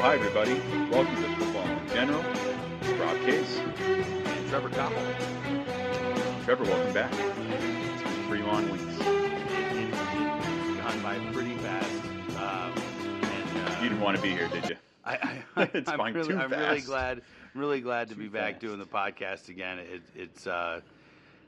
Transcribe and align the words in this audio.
Hi 0.00 0.14
everybody. 0.14 0.54
Welcome 0.90 1.16
to 1.16 1.36
Football 1.36 1.68
in 1.68 1.88
General. 1.90 2.22
Rob 2.98 3.16
Case. 3.24 3.58
And 3.58 4.48
Trevor 4.48 4.70
Koppel. 4.70 6.44
Trevor, 6.44 6.64
welcome 6.64 6.92
back. 6.94 7.12
It's 7.12 8.02
been 8.02 8.26
three 8.26 8.42
long 8.42 8.70
weeks. 8.70 8.84
It's 8.98 10.80
gone 10.80 11.02
by 11.02 11.18
pretty 11.32 11.54
fast. 11.56 12.04
Um, 12.38 12.72
and, 13.22 13.68
uh, 13.68 13.76
You 13.82 13.88
didn't 13.90 14.00
want 14.00 14.16
to 14.16 14.22
be 14.22 14.30
here, 14.30 14.48
did 14.48 14.70
you? 14.70 14.76
I, 15.04 15.42
I, 15.56 15.62
It's 15.74 15.90
I'm 15.90 15.98
going 15.98 16.14
really, 16.14 16.28
too 16.28 16.38
I'm 16.38 16.50
really 16.50 16.80
glad, 16.80 17.22
really 17.54 17.80
glad 17.80 18.08
to 18.08 18.14
Too 18.14 18.22
be 18.22 18.28
back 18.28 18.54
fast. 18.54 18.60
doing 18.62 18.78
the 18.78 18.86
podcast 18.86 19.48
again. 19.48 19.78
It, 19.78 20.02
it's, 20.14 20.46
uh, 20.46 20.80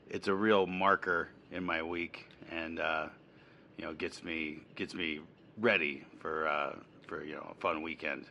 it's 0.09 0.27
a 0.27 0.33
real 0.33 0.67
marker 0.67 1.29
in 1.51 1.63
my 1.63 1.81
week, 1.81 2.29
and 2.51 2.79
uh, 2.79 3.07
you 3.77 3.85
know, 3.85 3.93
gets 3.93 4.23
me 4.23 4.59
gets 4.75 4.93
me 4.93 5.21
ready 5.57 6.03
for 6.19 6.47
uh, 6.47 6.75
for 7.07 7.23
you 7.23 7.33
know 7.35 7.47
a 7.51 7.55
fun 7.61 7.81
weekend. 7.81 8.25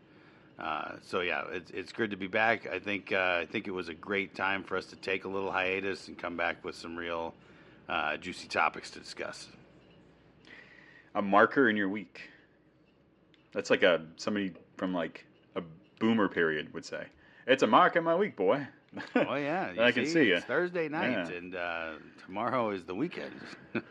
Uh, 0.62 0.92
so 1.02 1.20
yeah, 1.20 1.42
it's 1.50 1.70
it's 1.72 1.92
good 1.92 2.10
to 2.12 2.16
be 2.16 2.28
back. 2.28 2.68
I 2.72 2.78
think 2.78 3.12
uh, 3.12 3.38
I 3.42 3.46
think 3.50 3.66
it 3.66 3.72
was 3.72 3.88
a 3.88 3.94
great 3.94 4.34
time 4.34 4.62
for 4.62 4.76
us 4.76 4.86
to 4.86 4.96
take 4.96 5.24
a 5.24 5.28
little 5.28 5.50
hiatus 5.50 6.06
and 6.06 6.16
come 6.16 6.36
back 6.36 6.64
with 6.64 6.76
some 6.76 6.96
real 6.96 7.34
uh, 7.88 8.16
juicy 8.16 8.46
topics 8.46 8.88
to 8.92 9.00
discuss. 9.00 9.48
A 11.16 11.20
marker 11.22 11.68
in 11.68 11.76
your 11.76 11.88
week. 11.88 12.30
That's 13.52 13.70
like 13.70 13.82
a 13.82 14.06
somebody 14.16 14.52
from 14.76 14.94
like 14.94 15.26
a 15.56 15.62
boomer 15.98 16.28
period 16.28 16.72
would 16.74 16.84
say. 16.84 17.06
It's 17.46 17.64
a 17.64 17.66
mark 17.66 17.96
in 17.96 18.04
my 18.04 18.14
week, 18.14 18.36
boy. 18.36 18.66
Oh 19.16 19.34
yeah, 19.34 19.72
you 19.74 19.82
I 19.82 19.90
can 19.90 20.06
see. 20.06 20.30
It's 20.30 20.44
Thursday 20.44 20.88
night, 20.88 21.28
Yeah. 21.28 21.36
and 21.36 21.56
uh, 21.56 21.90
tomorrow 22.24 22.70
is 22.70 22.84
the 22.84 22.94
weekend. 22.94 23.32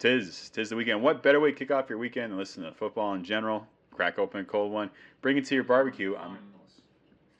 Tis, 0.00 0.50
tis 0.50 0.70
the 0.70 0.76
weekend. 0.76 1.02
What 1.02 1.22
better 1.22 1.40
way 1.40 1.50
to 1.52 1.56
kick 1.56 1.70
off 1.70 1.88
your 1.88 1.98
weekend 1.98 2.32
than 2.32 2.38
listen 2.38 2.62
to 2.64 2.72
football 2.72 3.14
in 3.14 3.24
general? 3.24 3.66
Crack 3.98 4.20
open 4.20 4.42
a 4.42 4.44
cold 4.44 4.70
one, 4.70 4.90
bring 5.22 5.38
it 5.38 5.44
to 5.46 5.56
your 5.56 5.64
barbecue. 5.64 6.14
I'm 6.14 6.38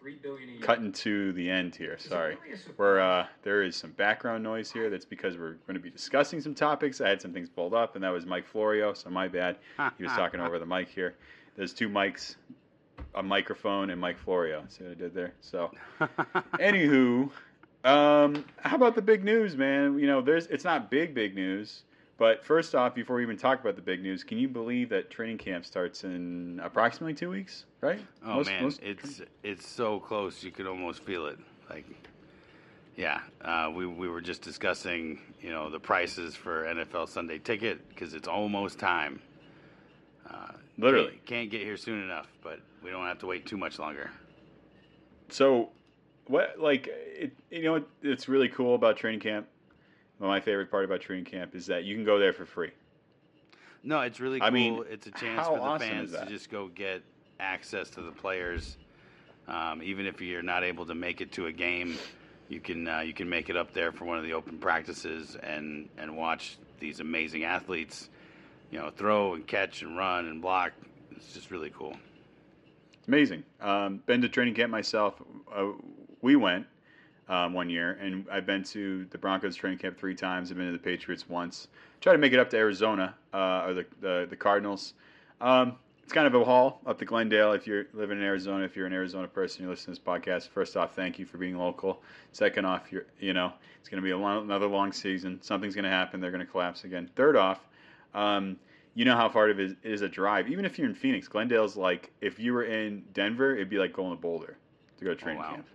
Three 0.00 0.16
billion 0.16 0.60
cutting 0.60 0.90
to 0.90 1.32
the 1.34 1.48
end 1.48 1.76
here. 1.76 1.96
Sorry. 2.00 2.36
really 2.42 2.54
a 2.54 2.56
surprise? 2.56 2.76
Where 2.76 3.00
uh, 3.00 3.26
there 3.44 3.62
is 3.62 3.76
some 3.76 3.92
background 3.92 4.42
noise 4.42 4.68
here. 4.68 4.90
That's 4.90 5.04
because 5.04 5.36
we're 5.36 5.52
going 5.68 5.74
to 5.74 5.80
be 5.80 5.88
discussing 5.88 6.40
some 6.40 6.56
topics. 6.56 7.00
I 7.00 7.08
had 7.08 7.22
some 7.22 7.32
things 7.32 7.48
pulled 7.48 7.74
up, 7.74 7.94
and 7.94 8.02
that 8.02 8.08
was 8.08 8.26
Mike 8.26 8.44
Florio, 8.44 8.92
so 8.92 9.08
my 9.08 9.28
bad. 9.28 9.58
He 9.98 10.02
was 10.02 10.12
talking 10.14 10.40
over 10.40 10.58
the 10.58 10.66
mic 10.66 10.88
here. 10.88 11.14
There's 11.54 11.72
two 11.72 11.88
mics, 11.88 12.34
a 13.14 13.22
microphone, 13.22 13.90
and 13.90 14.00
Mike 14.00 14.18
Florio. 14.18 14.64
See 14.68 14.82
what 14.82 14.90
I 14.90 14.94
did 14.94 15.14
there? 15.14 15.34
So, 15.40 15.70
anywho, 16.54 17.30
um, 17.84 18.44
how 18.62 18.74
about 18.74 18.96
the 18.96 19.02
big 19.02 19.22
news, 19.22 19.56
man? 19.56 19.96
You 19.96 20.08
know, 20.08 20.20
there's 20.20 20.48
it's 20.48 20.64
not 20.64 20.90
big, 20.90 21.14
big 21.14 21.36
news. 21.36 21.84
But 22.18 22.44
first 22.44 22.74
off, 22.74 22.96
before 22.96 23.16
we 23.16 23.22
even 23.22 23.36
talk 23.36 23.60
about 23.60 23.76
the 23.76 23.82
big 23.82 24.02
news, 24.02 24.24
can 24.24 24.38
you 24.38 24.48
believe 24.48 24.88
that 24.88 25.08
training 25.08 25.38
camp 25.38 25.64
starts 25.64 26.02
in 26.02 26.60
approximately 26.62 27.14
two 27.14 27.30
weeks? 27.30 27.64
Right? 27.80 28.00
Oh 28.24 28.34
Most- 28.34 28.46
man, 28.48 28.62
most- 28.64 28.80
it's 28.82 29.22
it's 29.44 29.66
so 29.66 30.00
close 30.00 30.42
you 30.42 30.50
could 30.50 30.66
almost 30.66 31.04
feel 31.04 31.26
it. 31.26 31.38
Like, 31.70 31.86
yeah, 32.96 33.20
uh, 33.40 33.70
we 33.72 33.86
we 33.86 34.08
were 34.08 34.20
just 34.20 34.42
discussing, 34.42 35.20
you 35.40 35.50
know, 35.50 35.70
the 35.70 35.78
prices 35.78 36.34
for 36.34 36.64
NFL 36.64 37.08
Sunday 37.08 37.38
ticket 37.38 37.88
because 37.88 38.14
it's 38.14 38.26
almost 38.28 38.80
time. 38.80 39.22
Uh, 40.28 40.52
Literally. 40.76 41.10
can't, 41.12 41.26
can't 41.26 41.50
get 41.50 41.62
here 41.62 41.76
soon 41.76 42.02
enough, 42.02 42.26
but 42.42 42.60
we 42.82 42.90
don't 42.90 43.06
have 43.06 43.18
to 43.20 43.26
wait 43.26 43.46
too 43.46 43.56
much 43.56 43.78
longer. 43.78 44.10
So, 45.30 45.70
what 46.26 46.58
like 46.58 46.88
it, 46.88 47.32
you 47.50 47.62
know? 47.62 47.84
It's 48.02 48.28
really 48.28 48.48
cool 48.48 48.74
about 48.74 48.96
training 48.96 49.20
camp. 49.20 49.46
Well, 50.18 50.28
my 50.28 50.40
favorite 50.40 50.70
part 50.70 50.84
about 50.84 51.00
training 51.00 51.26
camp 51.26 51.54
is 51.54 51.66
that 51.66 51.84
you 51.84 51.94
can 51.94 52.04
go 52.04 52.18
there 52.18 52.32
for 52.32 52.44
free. 52.44 52.70
No, 53.84 54.00
it's 54.00 54.18
really 54.20 54.40
I 54.40 54.46
cool. 54.46 54.52
mean, 54.52 54.84
it's 54.90 55.06
a 55.06 55.12
chance 55.12 55.46
for 55.46 55.54
the 55.54 55.62
awesome 55.62 55.88
fans 55.88 56.12
to 56.12 56.26
just 56.26 56.50
go 56.50 56.68
get 56.68 57.02
access 57.38 57.88
to 57.90 58.02
the 58.02 58.10
players. 58.10 58.76
Um, 59.46 59.82
even 59.82 60.06
if 60.06 60.20
you're 60.20 60.42
not 60.42 60.64
able 60.64 60.84
to 60.86 60.94
make 60.94 61.20
it 61.20 61.32
to 61.32 61.46
a 61.46 61.52
game, 61.52 61.96
you 62.48 62.60
can 62.60 62.88
uh, 62.88 63.00
you 63.00 63.14
can 63.14 63.28
make 63.28 63.48
it 63.48 63.56
up 63.56 63.72
there 63.72 63.92
for 63.92 64.04
one 64.04 64.18
of 64.18 64.24
the 64.24 64.32
open 64.32 64.58
practices 64.58 65.36
and 65.42 65.88
and 65.96 66.16
watch 66.16 66.58
these 66.80 67.00
amazing 67.00 67.44
athletes, 67.44 68.10
you 68.70 68.78
know, 68.78 68.90
throw 68.90 69.34
and 69.34 69.46
catch 69.46 69.82
and 69.82 69.96
run 69.96 70.26
and 70.26 70.42
block. 70.42 70.72
It's 71.12 71.32
just 71.32 71.50
really 71.50 71.70
cool. 71.70 71.96
It's 72.98 73.08
amazing. 73.08 73.44
Um, 73.60 74.02
been 74.06 74.20
to 74.22 74.28
training 74.28 74.54
camp 74.54 74.70
myself. 74.70 75.14
Uh, 75.54 75.68
we 76.20 76.36
went 76.36 76.66
um, 77.28 77.52
one 77.52 77.68
year, 77.68 77.98
and 78.00 78.26
I've 78.30 78.46
been 78.46 78.64
to 78.64 79.04
the 79.10 79.18
Broncos 79.18 79.56
training 79.56 79.78
camp 79.78 79.98
three 79.98 80.14
times. 80.14 80.50
I've 80.50 80.56
been 80.56 80.66
to 80.66 80.72
the 80.72 80.78
Patriots 80.78 81.28
once. 81.28 81.68
Try 82.00 82.12
to 82.12 82.18
make 82.18 82.32
it 82.32 82.38
up 82.38 82.50
to 82.50 82.56
Arizona 82.56 83.14
uh, 83.34 83.64
or 83.66 83.74
the, 83.74 83.86
the 84.00 84.26
the 84.30 84.36
Cardinals. 84.36 84.94
Um, 85.40 85.76
it's 86.02 86.12
kind 86.14 86.26
of 86.26 86.34
a 86.34 86.42
haul 86.42 86.80
up 86.86 86.98
to 87.00 87.04
Glendale 87.04 87.52
if 87.52 87.66
you're 87.66 87.84
living 87.92 88.16
in 88.16 88.24
Arizona. 88.24 88.64
If 88.64 88.76
you're 88.76 88.86
an 88.86 88.94
Arizona 88.94 89.28
person, 89.28 89.64
you 89.64 89.68
listen 89.68 89.86
to 89.86 89.90
this 89.90 89.98
podcast. 89.98 90.48
First 90.48 90.74
off, 90.74 90.94
thank 90.96 91.18
you 91.18 91.26
for 91.26 91.36
being 91.36 91.58
local. 91.58 92.00
Second 92.32 92.64
off, 92.64 92.90
you're 92.90 93.04
you 93.20 93.34
know 93.34 93.52
it's 93.80 93.90
going 93.90 94.02
to 94.02 94.04
be 94.04 94.12
a 94.12 94.18
long, 94.18 94.44
another 94.44 94.66
long 94.66 94.92
season. 94.92 95.40
Something's 95.42 95.74
going 95.74 95.84
to 95.84 95.90
happen. 95.90 96.20
They're 96.20 96.30
going 96.30 96.44
to 96.44 96.50
collapse 96.50 96.84
again. 96.84 97.10
Third 97.14 97.36
off. 97.36 97.60
Um, 98.14 98.56
you 98.94 99.04
know 99.04 99.16
how 99.16 99.28
far 99.28 99.48
it 99.50 99.60
is, 99.60 99.72
it 99.82 99.92
is 99.92 100.00
a 100.00 100.08
drive. 100.08 100.48
Even 100.48 100.64
if 100.64 100.78
you're 100.78 100.88
in 100.88 100.94
Phoenix, 100.94 101.28
Glendale's 101.28 101.76
like 101.76 102.10
if 102.20 102.38
you 102.38 102.54
were 102.54 102.64
in 102.64 103.04
Denver, 103.12 103.54
it'd 103.54 103.68
be 103.68 103.78
like 103.78 103.92
going 103.92 104.10
to 104.10 104.16
Boulder 104.16 104.56
to 104.98 105.04
go 105.04 105.10
to 105.10 105.16
training 105.16 105.42
wow. 105.42 105.50
camp. 105.50 105.66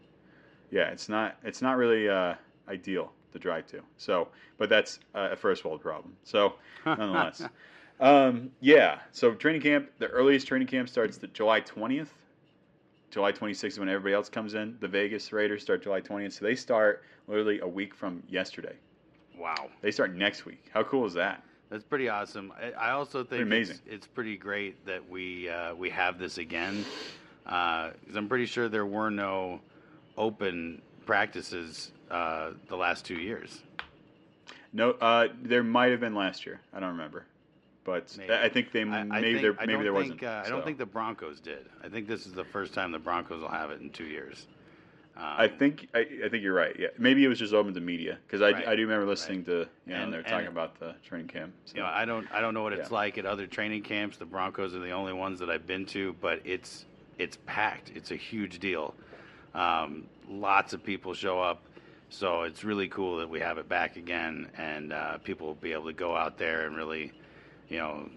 Yeah, 0.73 0.89
it's 0.89 1.07
not 1.07 1.38
it's 1.44 1.61
not 1.61 1.78
really 1.78 2.09
uh, 2.09 2.34
ideal 2.67 3.11
to 3.31 3.38
drive 3.38 3.67
to. 3.67 3.81
So, 3.97 4.29
but 4.57 4.69
that's 4.69 5.00
uh, 5.13 5.29
a 5.31 5.35
first 5.35 5.63
world 5.63 5.81
problem. 5.81 6.16
So, 6.23 6.56
nonetheless, 6.84 7.47
um, 8.00 8.50
yeah. 8.59 8.97
So 9.12 9.35
training 9.35 9.62
camp, 9.62 9.91
the 10.00 10.07
earliest 10.07 10.47
training 10.47 10.67
camp 10.67 10.89
starts 10.89 11.17
the 11.17 11.28
July 11.28 11.59
twentieth. 11.59 12.12
July 13.12 13.31
26th 13.31 13.66
is 13.66 13.79
when 13.79 13.89
everybody 13.89 14.16
else 14.16 14.28
comes 14.28 14.56
in. 14.56 14.75
The 14.79 14.88
Vegas 14.88 15.31
Raiders 15.31 15.62
start 15.62 15.83
July 15.83 16.01
20th. 16.01 16.33
So 16.33 16.45
they 16.45 16.56
start 16.56 17.03
literally 17.28 17.59
a 17.59 17.67
week 17.67 17.94
from 17.94 18.23
yesterday. 18.28 18.73
Wow. 19.38 19.69
They 19.81 19.91
start 19.91 20.16
next 20.16 20.47
week. 20.47 20.72
How 20.73 20.81
cool 20.81 21.06
is 21.06 21.13
that? 21.13 21.44
That's 21.69 21.83
pretty 21.83 22.09
awesome. 22.09 22.51
I, 22.75 22.89
also 22.89 23.23
think. 23.23 23.51
It's, 23.51 23.81
it's 23.85 24.07
pretty 24.07 24.35
great 24.35 24.83
that 24.88 25.07
we 25.07 25.47
uh, 25.47 25.75
we 25.75 25.91
have 25.91 26.17
this 26.17 26.39
again 26.39 26.83
because 27.44 28.16
I'm 28.16 28.28
pretty 28.28 28.47
sure 28.47 28.67
there 28.67 28.88
were 28.88 29.12
no 29.12 29.62
open 30.18 30.81
practices 31.06 31.91
uh, 32.12 32.51
the 32.68 32.75
last 32.75 33.06
two 33.06 33.16
years. 33.16 33.62
No, 34.72 34.91
uh, 34.91 35.28
there 35.41 35.63
might 35.63 35.91
have 35.91 36.00
been 36.00 36.16
last 36.16 36.46
year. 36.46 36.59
I 36.74 36.79
don't 36.79 36.90
remember, 36.90 37.25
but 37.84 38.13
Maybe. 38.18 38.34
I 38.34 38.50
think 38.50 38.72
they 38.72 38.81
I, 38.81 39.00
I 39.01 39.03
maybe 39.03 39.40
think, 39.40 39.41
there 39.41 39.53
maybe 39.68 39.84
there 39.84 39.94
think, 39.94 39.96
wasn't. 39.96 40.24
Uh, 40.24 40.41
I 40.41 40.46
so. 40.46 40.50
don't 40.51 40.66
think 40.66 40.78
the 40.79 40.85
Broncos 40.85 41.40
did. 41.40 41.69
I 41.84 41.90
think 41.90 42.07
this 42.07 42.25
is 42.25 42.34
the 42.34 42.46
first 42.46 42.74
time 42.74 42.91
the 42.91 43.00
Broncos 43.00 43.41
will 43.41 43.50
have 43.50 43.69
it 43.72 43.81
in 43.81 43.90
two 43.91 44.06
years. 44.06 44.47
Um, 45.16 45.24
I 45.25 45.47
think 45.47 45.90
I, 45.94 46.00
I 46.25 46.30
think 46.30 46.41
you're 46.41 46.56
right. 46.56 46.75
Yeah, 46.80 46.88
maybe 46.97 47.24
it 47.24 47.28
was 47.28 47.38
just 47.38 47.53
open 47.53 47.72
to 47.75 47.81
media 47.81 48.18
because 48.25 48.41
I, 48.41 48.50
Right. 48.51 48.68
I 48.69 48.75
do 48.75 48.81
remember 48.81 49.06
listening 49.06 49.45
to 49.45 49.68
you 49.85 49.94
know 49.94 49.95
And- 49.95 50.12
they 50.13 50.18
were 50.18 50.24
talking 50.24 50.47
and- 50.47 50.57
about 50.57 50.80
the 50.80 50.95
training 51.07 51.28
camp. 51.28 51.53
So. 51.66 51.75
You 51.75 51.81
know, 51.84 51.88
I 51.88 52.06
don't 52.06 52.25
I 52.34 52.41
don't 52.41 52.56
know 52.56 52.63
what 52.63 52.74
it's 52.74 52.90
Yeah. 52.90 52.95
like 52.95 53.19
at 53.19 53.28
other 53.28 53.45
training 53.45 53.84
camps. 53.84 54.18
The 54.18 54.25
Broncos 54.25 54.74
are 54.74 54.80
the 54.80 54.90
only 54.91 55.13
ones 55.13 55.38
that 55.40 55.51
I've 55.51 55.68
been 55.68 55.85
to, 55.88 56.13
but 56.19 56.41
it's 56.44 56.85
it's 57.19 57.38
packed. 57.45 57.91
It's 57.94 58.09
a 58.09 58.16
huge 58.16 58.57
deal. 58.57 58.95
Um, 59.53 60.06
lots 60.30 60.74
of 60.74 60.84
people 60.84 61.14
show 61.14 61.40
up, 61.40 61.64
so 62.09 62.44
it's 62.44 62.64
really 62.64 62.88
cool 62.88 63.18
that 63.18 63.30
we 63.30 63.40
have 63.40 63.58
it 63.58 63.69
back 63.69 63.97
again, 63.97 64.50
and 64.58 64.94
uh, 64.94 65.18
people 65.19 65.47
will 65.47 65.56
be 65.56 65.74
able 65.74 65.86
to 65.86 65.94
go 65.94 66.16
out 66.16 66.38
there 66.38 66.66
and 66.66 66.75
really, 66.75 67.12
you 67.69 67.78
know, 67.78 68.09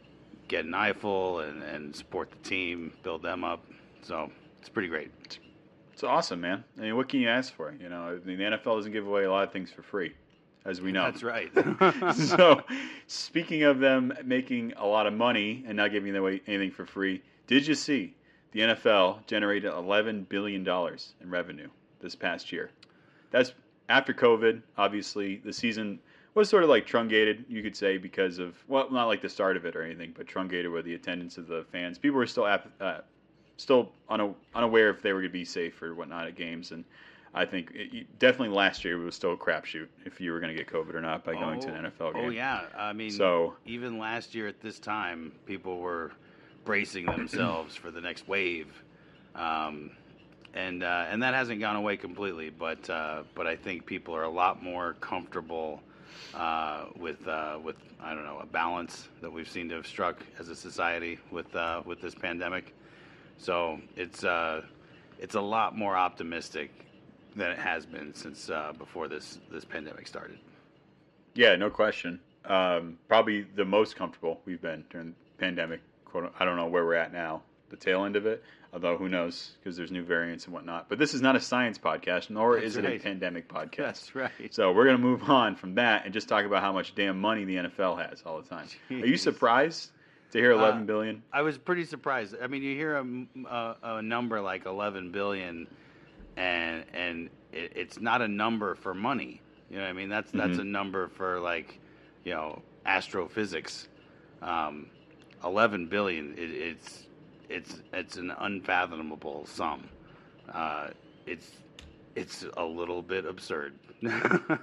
get 0.49 0.65
an 0.65 0.75
eyeful 0.75 1.41
and, 1.41 1.63
and 1.63 1.95
support 1.95 2.31
the 2.31 2.49
team, 2.49 2.93
build 3.03 3.23
them 3.23 3.45
up. 3.45 3.65
So 4.03 4.31
it's 4.61 4.69
pretty 4.69 4.89
great. 4.89 5.11
It's 5.93 6.05
awesome, 6.05 6.43
man. 6.43 6.63
I 6.77 6.83
mean, 6.83 6.97
what 6.97 7.09
can 7.09 7.21
you 7.21 7.29
ask 7.29 7.55
for? 7.55 7.75
You 7.81 7.89
know, 7.89 8.03
I 8.03 8.27
mean, 8.27 8.39
the 8.39 8.45
NFL 8.45 8.77
doesn't 8.77 8.93
give 8.93 9.07
away 9.07 9.25
a 9.25 9.31
lot 9.31 9.45
of 9.45 9.53
things 9.53 9.73
for 9.73 9.83
free, 9.83 10.13
as 10.65 10.81
we 10.81 10.93
know. 10.93 11.05
That's 11.05 11.23
right. 11.23 11.51
so, 12.15 12.63
speaking 13.07 13.63
of 13.63 13.79
them 13.79 14.13
making 14.25 14.75
a 14.77 14.87
lot 14.87 15.07
of 15.07 15.15
money 15.15 15.65
and 15.67 15.77
not 15.77 15.93
giving 15.93 16.15
away 16.15 16.43
anything 16.47 16.71
for 16.71 16.85
free, 16.85 17.23
did 17.47 17.67
you 17.67 17.75
see 17.75 18.15
the 18.57 18.63
NFL 18.63 19.27
generated 19.27 19.71
$11 19.71 20.29
billion 20.29 20.67
in 20.67 21.31
revenue 21.31 21.69
this 22.01 22.15
past 22.15 22.51
year? 22.51 22.71
That's 23.31 23.53
after 23.91 24.15
COVID. 24.15 24.63
Obviously, 24.79 25.37
the 25.45 25.53
season 25.53 25.99
was 26.35 26.49
sort 26.49 26.63
of 26.63 26.71
like 26.71 26.87
truncated, 26.87 27.45
you 27.49 27.63
could 27.63 27.77
say, 27.77 27.99
because 27.99 28.39
of, 28.39 28.55
well, 28.67 28.91
not 28.91 29.07
like 29.07 29.21
the 29.21 29.29
start 29.29 29.57
of 29.57 29.65
it 29.67 29.77
or 29.77 29.83
anything, 29.83 30.15
but 30.17 30.27
truncated 30.27 30.71
with 30.71 30.85
the 30.87 30.95
attendance 30.95 31.37
of 31.39 31.47
the 31.49 31.65
fans. 31.71 31.99
People 31.99 32.17
were 32.19 32.27
still 32.27 32.47
ap- 32.47 32.71
uh, 32.81 32.99
still 33.59 33.93
una- 34.11 34.35
unaware 34.55 34.89
if 34.91 35.03
they 35.03 35.13
were 35.13 35.21
going 35.21 35.31
to 35.31 35.39
be 35.39 35.45
safe 35.45 35.81
or 35.83 35.95
whatnot 35.95 36.27
at 36.27 36.35
games. 36.35 36.73
And 36.73 36.85
I 37.35 37.45
think 37.45 37.73
it, 37.75 38.19
definitely 38.19 38.55
last 38.57 38.85
year 38.85 39.01
it 39.01 39.05
was 39.05 39.15
still 39.15 39.33
a 39.33 39.37
crapshoot 39.37 39.89
if 40.07 40.19
you 40.21 40.33
were 40.33 40.41
going 40.41 40.55
to 40.55 40.59
get 40.63 40.73
COVID 40.73 40.95
or 40.95 41.01
not 41.03 41.25
by 41.25 41.35
going 41.35 41.61
to 41.61 41.75
an 41.75 41.85
NFL 41.85 42.15
game. 42.15 42.25
Oh 42.25 42.31
yeah, 42.31 42.63
I 42.77 42.95
mean, 42.95 43.11
So- 43.11 43.55
even 43.67 43.99
last 43.99 44.35
year 44.35 44.47
at 44.47 44.61
this 44.63 44.79
time, 44.79 45.33
people 45.45 45.79
were 45.79 46.13
bracing 46.67 47.07
themselves 47.07 47.75
for 47.75 47.91
the 47.91 48.01
next 48.01 48.29
wave, 48.29 48.67
um, 49.35 49.93
and 50.53 50.83
uh, 50.83 51.07
and 51.09 51.23
that 51.23 51.33
hasn't 51.33 51.61
gone 51.61 51.77
away 51.77 51.97
completely. 51.97 52.51
But 52.51 52.91
uh, 52.91 53.23
but 53.35 53.47
I 53.47 53.57
think 53.57 53.87
people 53.87 54.15
are 54.15 54.25
a 54.25 54.31
lot 54.31 54.63
more 54.63 54.95
comfortable 55.01 55.81
uh, 56.35 56.87
with 56.99 57.27
uh, 57.27 57.59
with 57.63 57.77
I 58.01 58.15
don't 58.15 58.25
know 58.25 58.41
a 58.41 58.47
balance 58.47 59.09
that 59.23 59.33
we've 59.33 59.49
seen 59.49 59.71
to 59.71 59.77
have 59.77 59.87
struck 59.87 60.21
as 60.39 60.51
a 60.51 60.57
society 60.57 61.19
with 61.31 61.55
uh, 61.57 61.83
with 61.87 62.03
this 62.03 62.15
pandemic. 62.15 62.75
So 63.39 63.81
it's 63.97 64.25
uh, 64.25 64.63
it's 65.19 65.37
a 65.37 65.41
lot 65.41 65.79
more 65.79 65.97
optimistic 65.97 66.71
than 67.37 67.51
it 67.51 67.59
has 67.59 67.87
been 67.87 68.15
since 68.15 68.51
before 68.79 69.09
this 69.09 69.39
this 69.51 69.65
pandemic 69.65 70.07
started. 70.07 70.39
Yeah, 71.35 71.55
no 71.57 71.71
question. 71.71 72.21
Um, 72.47 72.99
probably 73.09 73.43
the 73.43 73.65
most 73.65 73.97
comfortable 73.97 74.41
we've 74.47 74.63
been 74.63 74.85
during 74.91 75.09
the 75.09 75.15
pandemic. 75.39 75.81
Quote, 76.21 76.33
I 76.39 76.45
don't 76.45 76.57
know 76.57 76.67
where 76.67 76.85
we're 76.85 76.95
at 76.95 77.13
now, 77.13 77.43
the 77.71 77.77
tail 77.77 78.05
end 78.05 78.17
of 78.17 78.27
it. 78.27 78.43
Although 78.73 78.97
who 78.99 79.09
knows, 79.09 79.53
because 79.61 79.77
there's 79.77 79.91
new 79.91 80.03
variants 80.03 80.45
and 80.45 80.53
whatnot. 80.55 80.89
But 80.89 80.99
this 80.99 81.15
is 81.15 81.23
not 81.23 81.35
a 81.37 81.41
science 81.41 81.79
podcast, 81.79 82.29
nor 82.31 82.55
That's 82.55 82.67
is 82.67 82.77
it 82.77 82.85
a 82.85 82.99
pandemic 82.99 83.49
podcast. 83.53 83.77
That's 83.77 84.15
right. 84.15 84.31
So 84.51 84.73
we're 84.73 84.85
gonna 84.87 84.99
move 84.99 85.23
on 85.31 85.57
from 85.57 85.77
that 85.77 86.05
and 86.05 86.13
just 86.13 86.29
talk 86.29 86.45
about 86.45 86.63
how 86.63 86.73
much 86.73 86.95
damn 86.95 87.19
money 87.21 87.45
the 87.45 87.57
NFL 87.57 87.99
has 88.11 88.23
all 88.27 88.41
the 88.43 88.49
time. 88.49 88.67
Are 88.91 89.07
you 89.07 89.17
surprised 89.17 89.91
to 90.33 90.39
hear 90.39 90.53
Uh, 90.53 90.59
eleven 90.59 90.85
billion? 90.87 91.23
I 91.33 91.43
was 91.43 91.57
pretty 91.57 91.85
surprised. 91.85 92.35
I 92.43 92.47
mean, 92.49 92.63
you 92.63 92.75
hear 92.77 92.97
a, 92.97 93.05
a, 93.49 93.77
a 93.99 94.03
number 94.03 94.41
like 94.41 94.67
11 94.67 95.13
billion, 95.13 95.67
and 96.37 96.85
and 96.93 97.31
it, 97.53 97.73
it's 97.77 98.01
not 98.01 98.21
a 98.21 98.29
number 98.29 98.75
for 98.75 98.93
money. 98.95 99.41
You 99.71 99.77
know 99.77 99.83
what 99.85 99.91
I 99.91 99.93
mean? 99.95 100.09
That's 100.11 100.31
that's 100.33 100.59
Mhm. 100.59 100.61
a 100.61 100.65
number 100.65 101.09
for 101.09 101.41
like, 101.41 101.79
you 102.25 102.35
know, 102.35 102.63
astrophysics. 102.85 103.89
Um, 104.43 104.91
11 105.45 105.87
billion. 105.87 106.33
It, 106.37 106.51
it's 106.51 107.05
it's 107.49 107.81
it's 107.93 108.17
an 108.17 108.33
unfathomable 108.39 109.47
sum. 109.47 109.89
Uh, 110.53 110.89
it's 111.27 111.51
it's 112.15 112.45
a 112.57 112.65
little 112.65 113.03
bit 113.03 113.25
absurd. 113.25 113.75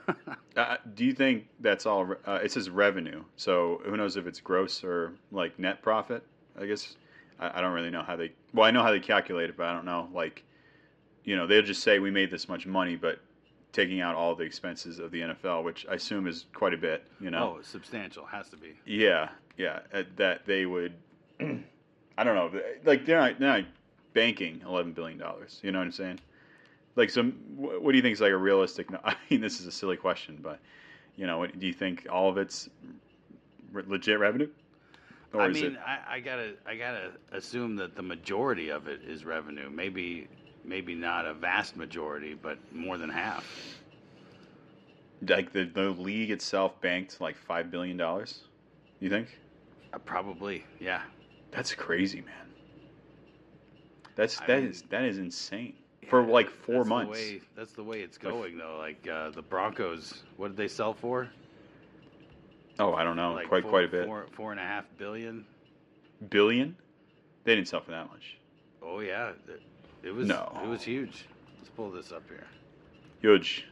Uh, 0.55 0.77
do 0.93 1.03
you 1.03 1.13
think 1.13 1.47
that's 1.61 1.87
all? 1.87 2.07
Uh, 2.27 2.39
it 2.43 2.51
says 2.51 2.69
revenue, 2.69 3.23
so 3.37 3.81
who 3.85 3.97
knows 3.97 4.17
if 4.17 4.27
it's 4.27 4.39
gross 4.39 4.83
or 4.83 5.13
like 5.31 5.57
net 5.57 5.81
profit? 5.81 6.21
I 6.59 6.67
guess 6.67 6.95
I, 7.39 7.57
I 7.57 7.61
don't 7.61 7.73
really 7.73 7.89
know 7.89 8.03
how 8.03 8.15
they. 8.15 8.33
Well, 8.53 8.67
I 8.67 8.69
know 8.69 8.83
how 8.83 8.91
they 8.91 8.99
calculate 8.99 9.49
it, 9.49 9.57
but 9.57 9.65
I 9.65 9.73
don't 9.73 9.85
know. 9.85 10.09
Like, 10.13 10.43
you 11.23 11.35
know, 11.35 11.47
they'll 11.47 11.63
just 11.63 11.81
say 11.81 11.97
we 11.97 12.11
made 12.11 12.29
this 12.29 12.47
much 12.47 12.67
money, 12.67 12.95
but 12.95 13.19
taking 13.71 13.99
out 13.99 14.13
all 14.13 14.35
the 14.35 14.43
expenses 14.43 14.99
of 14.99 15.09
the 15.09 15.21
NFL, 15.21 15.63
which 15.63 15.87
I 15.89 15.95
assume 15.95 16.27
is 16.27 16.45
quite 16.53 16.75
a 16.75 16.77
bit. 16.77 17.03
You 17.19 17.31
know. 17.31 17.57
oh, 17.57 17.61
substantial 17.63 18.25
has 18.27 18.49
to 18.49 18.57
be. 18.57 18.73
Yeah, 18.85 19.29
yeah. 19.57 19.79
uh, 19.93 20.03
That 20.17 20.45
they 20.45 20.65
would. 20.65 20.93
I 21.39 22.23
don't 22.23 22.35
know. 22.35 22.61
Like 22.83 23.05
they're 23.05 23.19
not, 23.19 23.39
they're 23.39 23.61
not 23.61 23.65
banking 24.13 24.61
eleven 24.65 24.93
billion 24.93 25.17
dollars. 25.17 25.59
You 25.63 25.71
know 25.71 25.79
what 25.79 25.85
I'm 25.85 25.91
saying? 25.91 26.19
Like 26.95 27.09
some. 27.09 27.31
What 27.55 27.91
do 27.91 27.95
you 27.97 28.01
think 28.01 28.13
is 28.13 28.21
like 28.21 28.31
a 28.31 28.37
realistic? 28.37 28.87
I 29.03 29.15
mean, 29.29 29.41
this 29.41 29.59
is 29.59 29.67
a 29.67 29.71
silly 29.71 29.97
question, 29.97 30.39
but 30.41 30.59
you 31.15 31.27
know, 31.27 31.45
do 31.45 31.67
you 31.67 31.73
think 31.73 32.07
all 32.09 32.29
of 32.29 32.37
it's 32.37 32.69
legit 33.73 34.19
revenue? 34.19 34.49
Or 35.33 35.41
I 35.41 35.47
mean, 35.47 35.65
it? 35.65 35.79
I, 35.85 36.15
I 36.15 36.19
gotta, 36.19 36.53
I 36.65 36.75
gotta 36.75 37.11
assume 37.31 37.75
that 37.77 37.95
the 37.95 38.03
majority 38.03 38.69
of 38.69 38.87
it 38.87 39.01
is 39.01 39.25
revenue. 39.25 39.69
Maybe, 39.69 40.27
maybe 40.63 40.93
not 40.93 41.25
a 41.25 41.33
vast 41.33 41.75
majority, 41.75 42.35
but 42.35 42.59
more 42.71 42.97
than 42.99 43.09
half. 43.09 43.43
Like 45.27 45.51
the 45.51 45.63
the 45.63 45.89
league 45.89 46.31
itself 46.31 46.79
banked 46.81 47.19
like 47.21 47.37
five 47.37 47.71
billion 47.71 47.97
dollars. 47.97 48.41
You 48.99 49.09
think? 49.09 49.39
Uh, 49.93 49.97
probably, 49.99 50.65
yeah. 50.79 51.01
That's 51.51 51.73
crazy, 51.75 52.21
man. 52.21 52.33
That's 54.15 54.41
I 54.41 54.45
that 54.47 54.61
mean- 54.61 54.71
is 54.71 54.83
that 54.89 55.03
is 55.03 55.17
insane 55.17 55.73
for 56.09 56.23
like 56.23 56.49
four 56.49 56.83
months. 56.83 57.17
The 57.17 57.35
way, 57.35 57.41
that's 57.55 57.73
the 57.73 57.83
way 57.83 58.01
it's 58.01 58.21
Like- 58.23 58.33
going, 58.33 58.57
though. 58.57 58.77
Like 58.77 59.07
uh, 59.07 59.29
the 59.31 59.41
Broncos, 59.41 60.23
what 60.37 60.49
did 60.49 60.57
they 60.57 60.67
sell 60.67 60.93
for? 60.93 61.29
Oh, 62.79 62.93
I 62.93 63.03
don't 63.03 63.15
know, 63.15 63.33
like 63.33 63.47
quite 63.47 63.61
four, 63.63 63.71
quite 63.71 63.85
a 63.85 63.87
bit. 63.87 64.05
Four, 64.07 64.25
four 64.31 64.51
and 64.51 64.59
a 64.59 64.63
half 64.63 64.85
billion. 64.97 65.45
Billion? 66.29 66.75
They 67.43 67.55
didn't 67.55 67.67
sell 67.67 67.81
for 67.81 67.91
that 67.91 68.09
much. 68.09 68.37
Oh 68.81 68.99
yeah, 68.99 69.29
it, 69.47 69.61
it 70.03 70.11
was. 70.11 70.27
No. 70.27 70.57
it 70.63 70.67
was 70.67 70.81
huge. 70.81 71.25
Let's 71.57 71.69
pull 71.75 71.91
this 71.91 72.11
up 72.11 72.23
here. 72.29 72.47
Huge. 73.21 73.65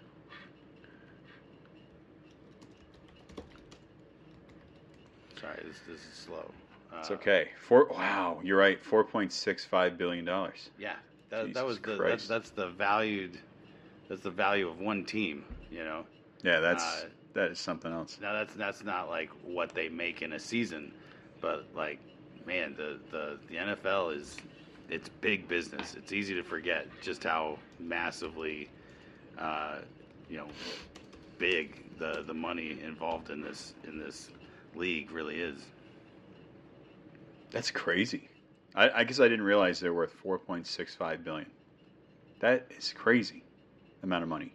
Sorry, 5.42 5.60
this 5.66 5.80
this 5.88 6.00
is 6.00 6.14
slow. 6.26 6.52
Uh, 6.94 6.98
It's 7.00 7.12
okay. 7.12 7.50
Four. 7.60 7.88
Wow, 7.90 8.40
you're 8.44 8.58
right. 8.58 8.84
Four 8.84 9.04
point 9.04 9.34
six 9.34 9.66
five 9.66 9.98
billion 9.98 10.26
dollars. 10.26 10.70
Yeah, 10.78 10.96
that, 11.30 11.48
Jesus 11.48 11.54
that 11.56 11.66
was 11.66 11.80
the 11.80 11.88
that's, 11.88 12.00
Christ. 12.00 12.28
that's 12.28 12.50
the 12.52 12.68
valued 12.68 13.38
that's 14.08 14.22
the 14.22 14.30
value 14.30 14.68
of 14.68 14.80
one 14.80 15.06
team. 15.06 15.44
You 15.72 15.84
know, 15.84 16.06
Yeah, 16.44 16.60
that's 16.60 16.84
Uh, 16.84 17.06
that 17.34 17.52
is 17.52 17.60
something 17.60 17.92
else. 17.92 18.20
now 18.22 18.34
that's 18.34 18.54
that's 18.54 18.84
not 18.84 19.10
like 19.10 19.30
what 19.44 19.74
they 19.74 19.88
make 19.90 20.22
in 20.22 20.34
a 20.34 20.40
season, 20.40 20.92
but 21.40 21.66
like, 21.74 22.00
man, 22.46 22.76
the 22.76 23.00
the 23.10 23.40
the 23.48 23.56
NFL 23.56 24.16
is 24.16 24.38
it's 24.90 25.08
big 25.08 25.48
business. 25.48 25.96
It's 25.96 26.12
easy 26.12 26.34
to 26.36 26.44
forget 26.44 26.88
just 27.02 27.24
how 27.24 27.58
massively, 27.80 28.70
uh, 29.38 29.78
you 30.30 30.38
know, 30.38 30.48
big 31.38 31.98
the 31.98 32.24
the 32.28 32.34
money 32.34 32.78
involved 32.84 33.30
in 33.30 33.42
this 33.42 33.74
in 33.88 33.98
this 33.98 34.30
league 34.76 35.12
really 35.12 35.36
is. 35.36 35.62
That's 37.52 37.72
crazy. 37.72 38.30
I, 38.76 38.90
I 38.90 39.04
guess 39.04 39.20
I 39.20 39.28
didn't 39.28 39.46
realize 39.46 39.80
they're 39.80 39.94
worth 39.94 40.14
four 40.14 40.40
point 40.40 40.68
six 40.68 40.96
five 40.96 41.24
billion. 41.24 41.50
That 42.40 42.68
is 42.78 42.94
crazy 42.94 43.44
amount 44.04 44.24
of 44.24 44.30
money. 44.30 44.54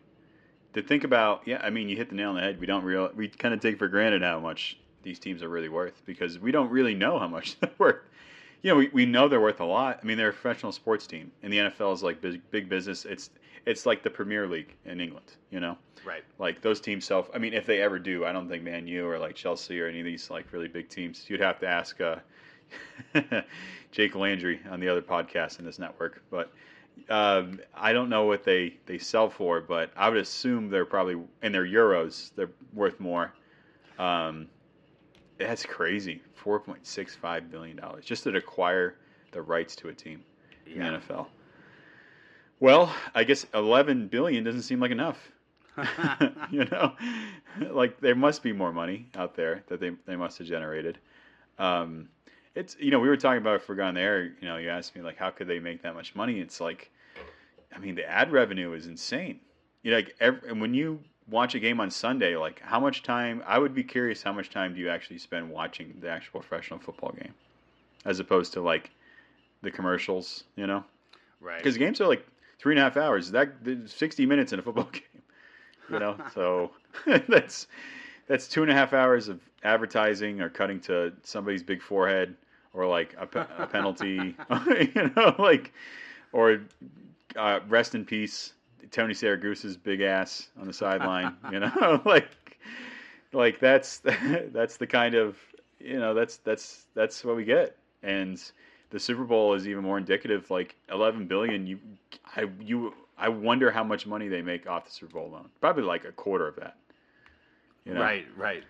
To 0.74 0.82
think 0.82 1.04
about, 1.04 1.42
yeah, 1.46 1.60
I 1.62 1.70
mean, 1.70 1.88
you 1.88 1.96
hit 1.96 2.10
the 2.10 2.14
nail 2.14 2.30
on 2.30 2.34
the 2.34 2.40
head. 2.40 2.60
We 2.60 2.66
don't 2.66 2.84
real, 2.84 3.10
we 3.14 3.28
kind 3.28 3.54
of 3.54 3.60
take 3.60 3.78
for 3.78 3.88
granted 3.88 4.22
how 4.22 4.40
much 4.40 4.78
these 5.02 5.18
teams 5.18 5.42
are 5.42 5.48
really 5.48 5.68
worth 5.68 6.02
because 6.04 6.38
we 6.38 6.50
don't 6.50 6.68
really 6.68 6.94
know 6.94 7.18
how 7.18 7.28
much 7.28 7.58
they're 7.60 7.70
worth. 7.78 8.02
You 8.62 8.72
know, 8.72 8.76
we, 8.76 8.88
we 8.88 9.06
know 9.06 9.28
they're 9.28 9.40
worth 9.40 9.60
a 9.60 9.64
lot. 9.64 10.00
I 10.02 10.06
mean, 10.06 10.18
they're 10.18 10.30
a 10.30 10.32
professional 10.32 10.72
sports 10.72 11.06
team, 11.06 11.30
and 11.42 11.52
the 11.52 11.58
NFL 11.58 11.94
is 11.94 12.02
like 12.02 12.20
big, 12.20 12.42
big 12.50 12.68
business. 12.68 13.04
It's 13.04 13.30
it's 13.66 13.84
like 13.84 14.02
the 14.02 14.10
Premier 14.10 14.46
League 14.46 14.74
in 14.84 15.00
England. 15.00 15.26
You 15.50 15.60
know, 15.60 15.76
Right. 16.04 16.22
like 16.38 16.62
those 16.62 16.80
teams 16.80 17.04
sell. 17.04 17.28
I 17.34 17.38
mean, 17.38 17.52
if 17.52 17.66
they 17.66 17.82
ever 17.82 17.98
do, 17.98 18.24
I 18.24 18.32
don't 18.32 18.48
think 18.48 18.62
Man 18.62 18.86
U 18.86 19.06
or 19.08 19.18
like 19.18 19.34
Chelsea 19.34 19.80
or 19.80 19.86
any 19.88 20.00
of 20.00 20.06
these 20.06 20.30
like 20.30 20.52
really 20.52 20.68
big 20.68 20.88
teams. 20.88 21.24
You'd 21.28 21.40
have 21.40 21.58
to 21.60 21.66
ask 21.66 22.00
uh, 22.00 22.16
Jake 23.92 24.14
Landry 24.14 24.60
on 24.70 24.80
the 24.80 24.88
other 24.88 25.02
podcast 25.02 25.58
in 25.58 25.64
this 25.64 25.78
network, 25.78 26.22
but 26.30 26.52
um, 27.10 27.60
I 27.74 27.92
don't 27.92 28.08
know 28.08 28.24
what 28.24 28.44
they 28.44 28.76
they 28.86 28.98
sell 28.98 29.28
for. 29.28 29.60
But 29.60 29.90
I 29.96 30.08
would 30.08 30.18
assume 30.18 30.70
they're 30.70 30.84
probably 30.86 31.16
in 31.42 31.52
their 31.52 31.66
euros. 31.66 32.30
They're 32.36 32.50
worth 32.72 32.98
more. 33.00 33.32
Um, 33.98 34.48
that's 35.38 35.64
crazy. 35.66 36.22
Four 36.34 36.60
point 36.60 36.86
six 36.86 37.14
five 37.14 37.50
billion 37.50 37.76
dollars 37.76 38.04
just 38.04 38.24
to 38.24 38.36
acquire 38.36 38.96
the 39.32 39.42
rights 39.42 39.76
to 39.76 39.88
a 39.88 39.92
team 39.94 40.22
in 40.66 40.76
Yeah. 40.76 40.90
the 40.92 40.98
NFL. 40.98 41.26
Well, 42.60 42.94
I 43.14 43.24
guess 43.24 43.46
eleven 43.54 44.08
billion 44.08 44.44
doesn't 44.44 44.62
seem 44.62 44.80
like 44.80 44.90
enough. 44.90 45.30
you 46.50 46.64
know, 46.64 46.92
like 47.70 48.00
there 48.00 48.14
must 48.14 48.42
be 48.42 48.52
more 48.52 48.72
money 48.72 49.06
out 49.14 49.36
there 49.36 49.62
that 49.68 49.80
they 49.80 49.90
they 50.06 50.16
must 50.16 50.38
have 50.38 50.46
generated. 50.46 50.98
Um, 51.58 52.08
it's 52.54 52.76
you 52.80 52.90
know 52.90 52.98
we 52.98 53.08
were 53.08 53.16
talking 53.16 53.38
about 53.40 53.56
if 53.56 53.68
we're 53.68 53.80
on 53.82 53.94
the 53.94 54.00
air. 54.00 54.24
You 54.24 54.48
know, 54.48 54.56
you 54.56 54.70
asked 54.70 54.96
me 54.96 55.02
like 55.02 55.16
how 55.16 55.30
could 55.30 55.48
they 55.48 55.58
make 55.58 55.82
that 55.82 55.94
much 55.94 56.14
money? 56.14 56.40
It's 56.40 56.60
like, 56.60 56.90
I 57.74 57.78
mean, 57.78 57.94
the 57.94 58.08
ad 58.08 58.32
revenue 58.32 58.72
is 58.72 58.86
insane. 58.86 59.40
You 59.82 59.90
know, 59.90 59.98
like 59.98 60.16
every, 60.18 60.48
and 60.48 60.60
when 60.60 60.72
you 60.72 61.00
watch 61.28 61.54
a 61.54 61.60
game 61.60 61.80
on 61.80 61.90
Sunday, 61.90 62.36
like 62.36 62.60
how 62.60 62.80
much 62.80 63.02
time? 63.02 63.42
I 63.46 63.58
would 63.58 63.74
be 63.74 63.84
curious 63.84 64.22
how 64.22 64.32
much 64.32 64.48
time 64.48 64.74
do 64.74 64.80
you 64.80 64.88
actually 64.88 65.18
spend 65.18 65.50
watching 65.50 65.94
the 66.00 66.08
actual 66.08 66.40
professional 66.40 66.80
football 66.80 67.12
game, 67.12 67.34
as 68.06 68.18
opposed 68.18 68.54
to 68.54 68.62
like 68.62 68.90
the 69.62 69.70
commercials. 69.70 70.44
You 70.56 70.66
know, 70.66 70.84
Right. 71.40 71.58
because 71.58 71.76
games 71.76 72.00
are 72.00 72.06
like 72.06 72.26
three 72.58 72.74
and 72.74 72.80
a 72.80 72.82
half 72.82 72.96
hours. 72.96 73.30
That 73.30 73.52
sixty 73.86 74.26
minutes 74.26 74.52
in 74.52 74.58
a 74.58 74.62
football 74.62 74.84
game. 74.92 75.02
You 75.90 75.98
know, 75.98 76.16
so 76.34 76.70
that's 77.28 77.66
that's 78.26 78.48
two 78.48 78.62
and 78.62 78.70
a 78.70 78.74
half 78.74 78.92
hours 78.92 79.28
of 79.28 79.40
advertising 79.62 80.40
or 80.40 80.48
cutting 80.48 80.80
to 80.80 81.12
somebody's 81.22 81.62
big 81.62 81.82
forehead 81.82 82.34
or 82.74 82.86
like 82.86 83.14
a, 83.18 83.26
pe- 83.26 83.46
a 83.58 83.66
penalty. 83.66 84.36
you 84.94 85.10
know, 85.16 85.34
like 85.38 85.72
or 86.32 86.60
uh, 87.36 87.60
rest 87.68 87.94
in 87.94 88.04
peace, 88.04 88.52
Tony 88.90 89.14
Siragusa's 89.14 89.76
big 89.76 90.00
ass 90.00 90.48
on 90.60 90.66
the 90.66 90.72
sideline. 90.72 91.36
you 91.50 91.60
know, 91.60 92.02
like 92.04 92.28
like 93.32 93.60
that's 93.60 94.00
that's 94.52 94.76
the 94.76 94.86
kind 94.86 95.14
of 95.14 95.36
you 95.78 95.98
know 95.98 96.14
that's 96.14 96.38
that's 96.38 96.86
that's 96.94 97.24
what 97.24 97.36
we 97.36 97.44
get 97.44 97.76
and 98.02 98.50
the 98.90 99.00
Super 99.00 99.24
Bowl 99.24 99.54
is 99.54 99.66
even 99.66 99.82
more 99.82 99.98
indicative. 99.98 100.50
Like 100.50 100.76
11 100.90 101.26
billion, 101.26 101.66
you, 101.66 101.78
I, 102.36 102.46
you, 102.60 102.94
I 103.18 103.28
wonder 103.28 103.70
how 103.70 103.84
much 103.84 104.06
money 104.06 104.28
they 104.28 104.42
make 104.42 104.66
off 104.68 104.84
the 104.84 104.92
Super 104.92 105.14
Bowl 105.14 105.28
alone. 105.28 105.48
Probably 105.60 105.82
like 105.82 106.04
a 106.04 106.12
quarter 106.12 106.46
of 106.46 106.56
that. 106.56 106.76
You 107.84 107.94
know? 107.94 108.00
Right. 108.00 108.26
Right. 108.36 108.64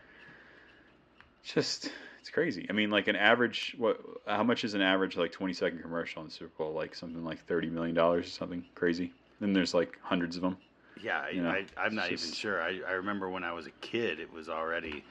Just, 1.42 1.90
it's 2.20 2.30
crazy. 2.30 2.66
I 2.68 2.72
mean, 2.72 2.90
like 2.90 3.08
an 3.08 3.16
average, 3.16 3.74
what? 3.78 4.00
How 4.26 4.42
much 4.42 4.64
is 4.64 4.74
an 4.74 4.82
average 4.82 5.16
like 5.16 5.32
20 5.32 5.52
second 5.52 5.80
commercial 5.80 6.22
in 6.22 6.28
the 6.28 6.34
Super 6.34 6.50
Bowl? 6.58 6.72
Like 6.72 6.94
something 6.94 7.24
like 7.24 7.44
30 7.46 7.68
million 7.68 7.94
dollars 7.94 8.26
or 8.26 8.30
something 8.30 8.64
crazy. 8.74 9.12
Then 9.40 9.52
there's 9.52 9.74
like 9.74 9.98
hundreds 10.02 10.36
of 10.36 10.42
them. 10.42 10.56
Yeah, 11.00 11.20
I, 11.20 11.30
You 11.30 11.42
know, 11.42 11.50
I, 11.50 11.66
I'm 11.78 11.94
not 11.94 12.10
it's 12.10 12.24
even 12.24 12.34
sure. 12.34 12.62
I, 12.62 12.80
I 12.88 12.92
remember 12.92 13.28
when 13.28 13.44
I 13.44 13.52
was 13.52 13.66
a 13.66 13.70
kid, 13.80 14.18
it 14.18 14.32
was 14.32 14.48
already 14.48 15.04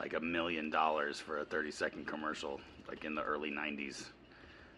like 0.00 0.14
a 0.14 0.20
million 0.20 0.70
dollars 0.70 1.18
for 1.20 1.38
a 1.38 1.44
30 1.44 1.70
second 1.70 2.06
commercial, 2.06 2.60
like 2.88 3.04
in 3.04 3.14
the 3.14 3.22
early 3.22 3.50
90s. 3.50 4.06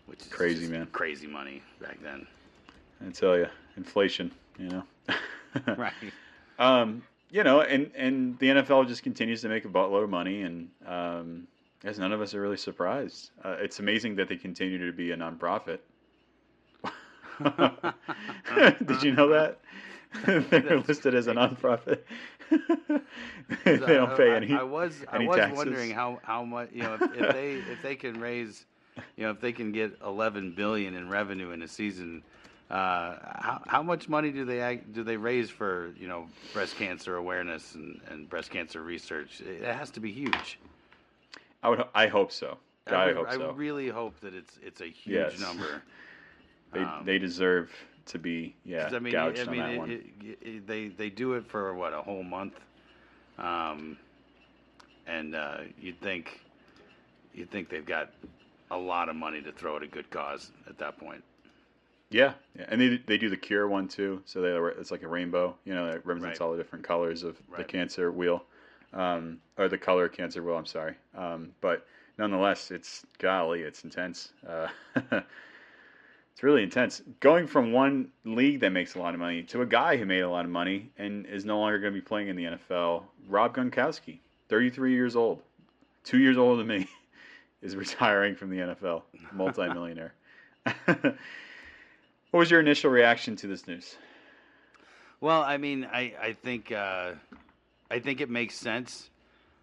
Which 0.07 0.21
is 0.21 0.29
Crazy, 0.29 0.67
man. 0.67 0.87
crazy 0.93 1.27
money 1.27 1.63
back 1.81 1.99
then. 2.03 2.27
I 3.07 3.11
tell 3.11 3.37
you, 3.37 3.47
inflation. 3.77 4.31
You 4.59 4.69
know. 4.69 4.83
Right. 5.77 5.93
Um, 6.59 7.03
you 7.31 7.45
know, 7.45 7.61
and 7.61 7.91
and 7.97 8.37
the 8.41 8.49
NFL 8.49 8.89
just 8.89 9.03
continues 9.05 9.41
to 9.43 9.49
make 9.49 9.65
a 9.65 9.69
buttload 9.69 10.03
of 10.05 10.11
money, 10.11 10.43
and 10.43 10.69
um, 10.87 11.47
as 11.85 11.99
none 11.99 12.11
of 12.13 12.21
us 12.21 12.35
are 12.35 12.41
really 12.41 12.57
surprised. 12.57 13.31
Uh, 13.45 13.57
it's 13.61 13.79
amazing 13.79 14.17
that 14.17 14.29
they 14.29 14.37
continue 14.37 14.85
to 14.85 14.93
be 14.93 15.13
a 15.13 15.17
nonprofit. 15.17 15.79
Did 18.87 19.03
you 19.03 19.13
know 19.13 19.29
that? 19.29 19.59
They're 20.51 20.81
listed 20.81 21.15
as 21.15 21.27
a 21.27 21.35
nonprofit. 21.35 22.01
they 23.65 23.77
don't 23.77 24.17
pay 24.17 24.33
I- 24.33 24.37
any. 24.37 24.53
I, 24.55 24.63
was 24.63 25.05
I 25.11 25.19
was 25.19 25.37
taxes. 25.37 25.57
wondering 25.57 25.91
how 25.91 26.21
how 26.23 26.45
much 26.45 26.71
you 26.73 26.83
know 26.83 26.95
if, 26.95 27.03
if 27.03 27.33
they 27.33 27.53
if 27.55 27.83
they 27.83 27.97
can 27.97 28.21
raise 28.21 28.67
you 29.17 29.25
know 29.25 29.31
if 29.31 29.41
they 29.41 29.53
can 29.53 29.73
get 29.73 29.99
11 30.05 30.53
billion 30.53 30.95
in 30.95 31.09
revenue 31.09 31.51
in 31.51 31.63
a 31.63 31.69
season. 31.69 32.23
Uh, 32.71 33.17
how, 33.41 33.63
how 33.67 33.83
much 33.83 34.09
money 34.09 34.31
do 34.33 34.45
they 34.45 34.81
do 34.93 35.05
they 35.05 35.17
raise 35.17 35.51
for 35.51 35.93
you 35.99 36.09
know 36.09 36.27
breast 36.55 36.77
cancer 36.77 37.17
awareness 37.17 37.75
and, 37.75 38.01
and 38.09 38.29
breast 38.29 38.51
cancer 38.51 38.83
research? 38.83 39.41
It 39.43 39.63
has 39.63 39.91
to 39.91 40.01
be 40.01 40.11
huge. 40.11 40.59
I 41.63 41.69
would. 41.69 41.85
I 41.95 42.07
hope 42.07 42.33
so. 42.33 42.57
I, 42.87 43.07
would- 43.07 43.17
hope 43.17 43.29
I 43.29 43.35
so. 43.37 43.53
really 43.53 43.89
hope 43.89 44.19
that 44.21 44.35
it's 44.35 44.59
it's 44.63 44.81
a 44.81 44.87
huge 44.87 45.17
Yes. 45.35 45.41
number. 45.41 45.83
They 46.73 46.81
um, 46.81 47.03
they 47.05 47.19
deserve 47.19 47.71
to 48.07 48.19
be 48.19 48.57
yeah 48.65 48.91
I 48.93 48.99
mean, 48.99 49.13
gouged 49.13 49.47
I 49.47 49.51
mean, 49.53 49.61
on 49.61 49.69
that 49.69 49.75
it, 49.75 49.79
one. 49.79 49.91
it- 49.91 50.39
it- 50.43 50.67
they 50.67 50.89
they 50.89 51.09
do 51.09 51.35
it 51.35 51.47
for 51.47 51.73
what 51.75 51.93
a 51.93 52.03
whole 52.03 52.25
month, 52.25 52.59
um, 53.39 53.97
and 55.07 55.37
uh, 55.37 55.59
you'd 55.79 56.01
think 56.01 56.41
you'd 57.33 57.51
think 57.51 57.69
they've 57.69 57.87
got 57.87 58.11
a 58.71 58.77
lot 58.77 59.09
of 59.09 59.17
money 59.17 59.41
to 59.43 59.53
throw 59.53 59.77
at 59.77 59.83
a 59.83 59.87
good 59.87 60.11
cause 60.11 60.51
at 60.69 60.79
that 60.79 60.99
point. 60.99 61.23
Yeah, 62.11 62.35
yeah, 62.57 62.67
and 62.69 62.81
they 62.81 62.99
they 63.07 63.19
do 63.19 63.29
the 63.29 63.37
cure 63.37 63.67
one 63.67 63.89
too. 63.89 64.23
So 64.25 64.41
they 64.41 64.51
it's 64.81 64.91
like 64.91 65.03
a 65.03 65.09
rainbow. 65.09 65.57
You 65.65 65.75
know, 65.75 65.87
that 65.91 66.07
represents 66.07 66.41
Right. 66.41 66.45
all 66.47 66.53
the 66.53 66.59
different 66.59 66.85
colors 66.85 67.23
of 67.23 67.37
the 67.57 67.65
cancer 67.65 68.13
wheel, 68.13 68.45
um, 68.93 69.39
or 69.59 69.69
the 69.69 69.79
color 69.79 70.09
cancer 70.09 70.43
wheel. 70.43 70.57
I'm 70.57 70.67
sorry, 70.67 70.95
um, 71.17 71.53
but 71.61 71.87
nonetheless, 72.19 72.71
it's 72.71 73.05
golly, 73.19 73.63
it's 73.63 73.83
intense. 73.85 74.33
Uh, 74.47 74.69
it's 75.11 76.43
really 76.43 76.63
intense. 76.63 77.03
Going 77.21 77.47
from 77.47 77.73
one 77.73 78.09
league 78.25 78.61
that 78.61 78.71
makes 78.71 78.95
a 78.95 78.99
lot 78.99 79.15
of 79.15 79.21
money 79.21 79.43
to 79.45 79.63
a 79.63 79.67
guy 79.67 79.97
who 79.97 80.05
made 80.07 80.21
a 80.21 80.29
lot 80.31 80.45
of 80.45 80.51
money 80.51 80.91
and 80.99 81.27
is 81.27 81.45
no 81.45 81.59
longer 81.59 81.79
going 81.79 81.93
to 81.93 82.01
be 82.01 82.05
playing 82.05 82.29
in 82.29 82.37
the 82.37 82.45
NFL. 82.45 83.05
Rob 83.29 83.57
Gronkowski, 83.57 84.19
33 84.49 84.93
years 84.93 85.17
old, 85.17 85.43
two 86.05 86.19
years 86.19 86.37
older 86.37 86.59
than 86.59 86.67
me, 86.67 86.89
is 87.65 87.75
retiring 87.75 88.37
from 88.37 88.51
the 88.51 88.59
NFL. 88.59 89.03
Multimillionaire. 89.33 90.15
What 92.35 92.41
was 92.41 92.51
your 92.51 92.59
initial 92.59 92.91
reaction 92.91 93.37
to 93.37 93.47
this 93.47 93.69
news? 93.69 93.95
Well, 95.21 95.43
I 95.43 95.57
mean, 95.57 95.85
I 95.85 96.15
I 96.21 96.33
think 96.33 96.73
uh, 96.73 97.13
I 97.89 98.01
think 98.01 98.21
it 98.21 98.29
makes 98.29 98.57
sense. 98.57 99.09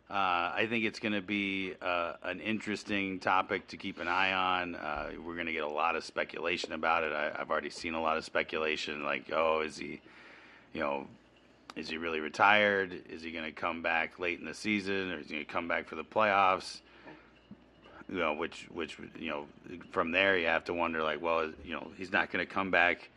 Uh, 0.10 0.54
I 0.56 0.68
think 0.70 0.86
it's 0.86 1.00
going 1.00 1.12
to 1.12 1.22
be 1.22 1.74
uh, 1.82 2.14
an 2.24 2.40
interesting 2.40 3.20
topic 3.20 3.68
to 3.68 3.76
keep 3.76 4.00
an 4.00 4.08
eye 4.08 4.32
on. 4.32 4.76
Uh, 4.76 5.10
we're 5.22 5.36
going 5.36 5.48
to 5.48 5.52
get 5.52 5.66
a 5.66 5.70
lot 5.70 5.98
of 5.98 6.06
speculation 6.06 6.72
about 6.72 7.04
it. 7.04 7.12
I, 7.12 7.34
I've 7.38 7.52
already 7.52 7.70
seen 7.70 7.94
a 7.94 8.02
lot 8.02 8.16
of 8.16 8.24
speculation, 8.24 9.04
like, 9.04 9.30
oh, 9.34 9.60
is 9.60 9.76
he, 9.76 10.00
you 10.72 10.80
know, 10.80 11.08
is 11.76 11.90
he 11.90 11.98
really 11.98 12.22
retired? 12.22 13.02
Is 13.10 13.22
he 13.22 13.32
going 13.32 13.44
to 13.44 13.52
come 13.52 13.82
back 13.82 14.18
late 14.18 14.40
in 14.40 14.46
the 14.46 14.54
season, 14.54 15.12
or 15.12 15.20
is 15.20 15.28
he 15.28 15.34
going 15.34 15.46
to 15.46 15.52
come 15.52 15.68
back 15.68 15.90
for 15.90 15.96
the 15.96 16.06
playoffs? 16.06 16.80
You 18.12 18.20
know, 18.20 18.34
which 18.34 18.68
which 18.74 18.98
you 19.18 19.30
know, 19.30 19.46
from 19.92 20.12
there 20.12 20.38
you 20.38 20.48
have 20.48 20.66
to 20.66 20.74
wonder, 20.74 21.02
like, 21.02 21.22
well, 21.22 21.50
you 21.64 21.74
know, 21.74 21.88
he's 21.98 22.12
not 22.12 22.32
going 22.32 22.46
to 22.46 22.54
come 22.54 22.70
back. 22.70 23.10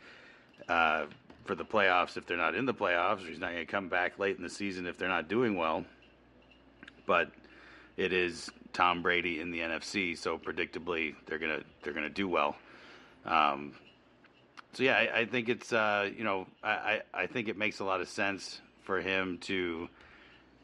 Uh, 0.69 1.05
for 1.45 1.53
the 1.53 1.63
playoffs 1.63 2.17
if 2.17 2.25
they're 2.25 2.37
not 2.37 2.55
in 2.55 2.65
the 2.65 2.73
playoffs, 2.73 3.23
or 3.23 3.27
he's 3.27 3.39
not 3.39 3.51
going 3.51 3.65
to 3.65 3.71
come 3.71 3.87
back 3.87 4.17
late 4.19 4.35
in 4.35 4.43
the 4.43 4.49
season 4.49 4.87
if 4.87 4.97
they're 4.97 5.07
not 5.07 5.27
doing 5.27 5.55
well. 5.55 5.85
But 7.05 7.29
it 7.97 8.11
is 8.11 8.49
Tom 8.73 9.01
Brady 9.01 9.39
in 9.39 9.51
the 9.51 9.59
NFC, 9.59 10.17
so 10.17 10.37
predictably 10.37 11.15
they're 11.25 11.39
gonna 11.39 11.61
they're 11.81 11.93
gonna 11.93 12.09
do 12.09 12.27
well. 12.27 12.55
Um, 13.25 13.73
so 14.73 14.83
yeah, 14.83 14.95
I, 14.95 15.19
I 15.19 15.25
think 15.25 15.49
it's 15.49 15.71
uh, 15.71 16.09
you 16.15 16.23
know 16.23 16.47
I, 16.63 16.69
I, 16.69 17.01
I 17.13 17.27
think 17.27 17.47
it 17.47 17.57
makes 17.57 17.79
a 17.79 17.85
lot 17.85 18.01
of 18.01 18.09
sense 18.09 18.59
for 18.83 18.99
him 18.99 19.37
to 19.43 19.87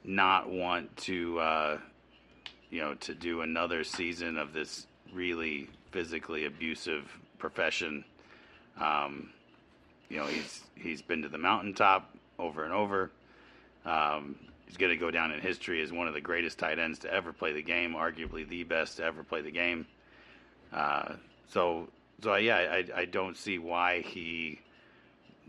not 0.03 0.49
want 0.49 0.97
to 0.97 1.39
uh, 1.39 1.77
you 2.71 2.81
know 2.81 2.95
to 2.95 3.13
do 3.13 3.41
another 3.41 3.83
season 3.83 4.37
of 4.37 4.53
this 4.53 4.87
really 5.13 5.69
physically 5.91 6.45
abusive 6.45 7.03
profession. 7.37 8.03
Um, 8.79 9.29
you 10.09 10.17
know 10.17 10.25
he's 10.25 10.61
he's 10.75 11.01
been 11.01 11.21
to 11.21 11.29
the 11.29 11.37
mountaintop 11.37 12.15
over 12.39 12.63
and 12.63 12.73
over. 12.73 13.11
Um, 13.85 14.35
he's 14.65 14.77
going 14.77 14.91
to 14.91 14.97
go 14.97 15.11
down 15.11 15.31
in 15.31 15.39
history 15.39 15.81
as 15.81 15.91
one 15.91 16.07
of 16.07 16.13
the 16.13 16.21
greatest 16.21 16.57
tight 16.57 16.79
ends 16.79 16.99
to 16.99 17.13
ever 17.13 17.33
play 17.33 17.51
the 17.51 17.61
game, 17.61 17.93
arguably 17.93 18.47
the 18.47 18.63
best 18.63 18.97
to 18.97 19.03
ever 19.03 19.23
play 19.23 19.41
the 19.41 19.51
game. 19.51 19.85
Uh, 20.73 21.13
so 21.49 21.87
so 22.23 22.35
yeah, 22.35 22.57
I 22.57 23.01
I 23.01 23.05
don't 23.05 23.35
see 23.35 23.57
why 23.59 24.01
he 24.01 24.59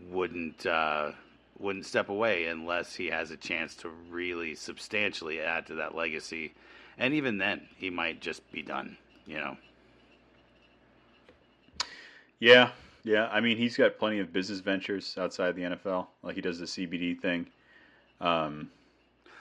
wouldn't 0.09 0.65
uh, 0.65 1.11
wouldn't 1.59 1.85
step 1.85 2.09
away 2.09 2.47
unless 2.47 2.95
he 2.95 3.07
has 3.07 3.31
a 3.31 3.37
chance 3.37 3.75
to 3.75 3.89
really 4.09 4.55
substantially 4.55 5.39
add 5.39 5.67
to 5.67 5.75
that 5.75 5.95
legacy, 5.95 6.53
and 6.97 7.13
even 7.13 7.37
then 7.37 7.61
he 7.77 7.89
might 7.89 8.21
just 8.21 8.49
be 8.51 8.61
done. 8.61 8.97
You 9.25 9.37
know. 9.37 9.57
Yeah, 12.39 12.71
yeah. 13.03 13.29
I 13.31 13.39
mean, 13.39 13.57
he's 13.57 13.77
got 13.77 13.97
plenty 13.97 14.19
of 14.19 14.33
business 14.33 14.59
ventures 14.59 15.15
outside 15.17 15.55
the 15.55 15.61
NFL. 15.63 16.07
Like 16.23 16.35
he 16.35 16.41
does 16.41 16.59
the 16.59 16.65
CBD 16.65 17.19
thing. 17.19 17.47
Um, 18.19 18.69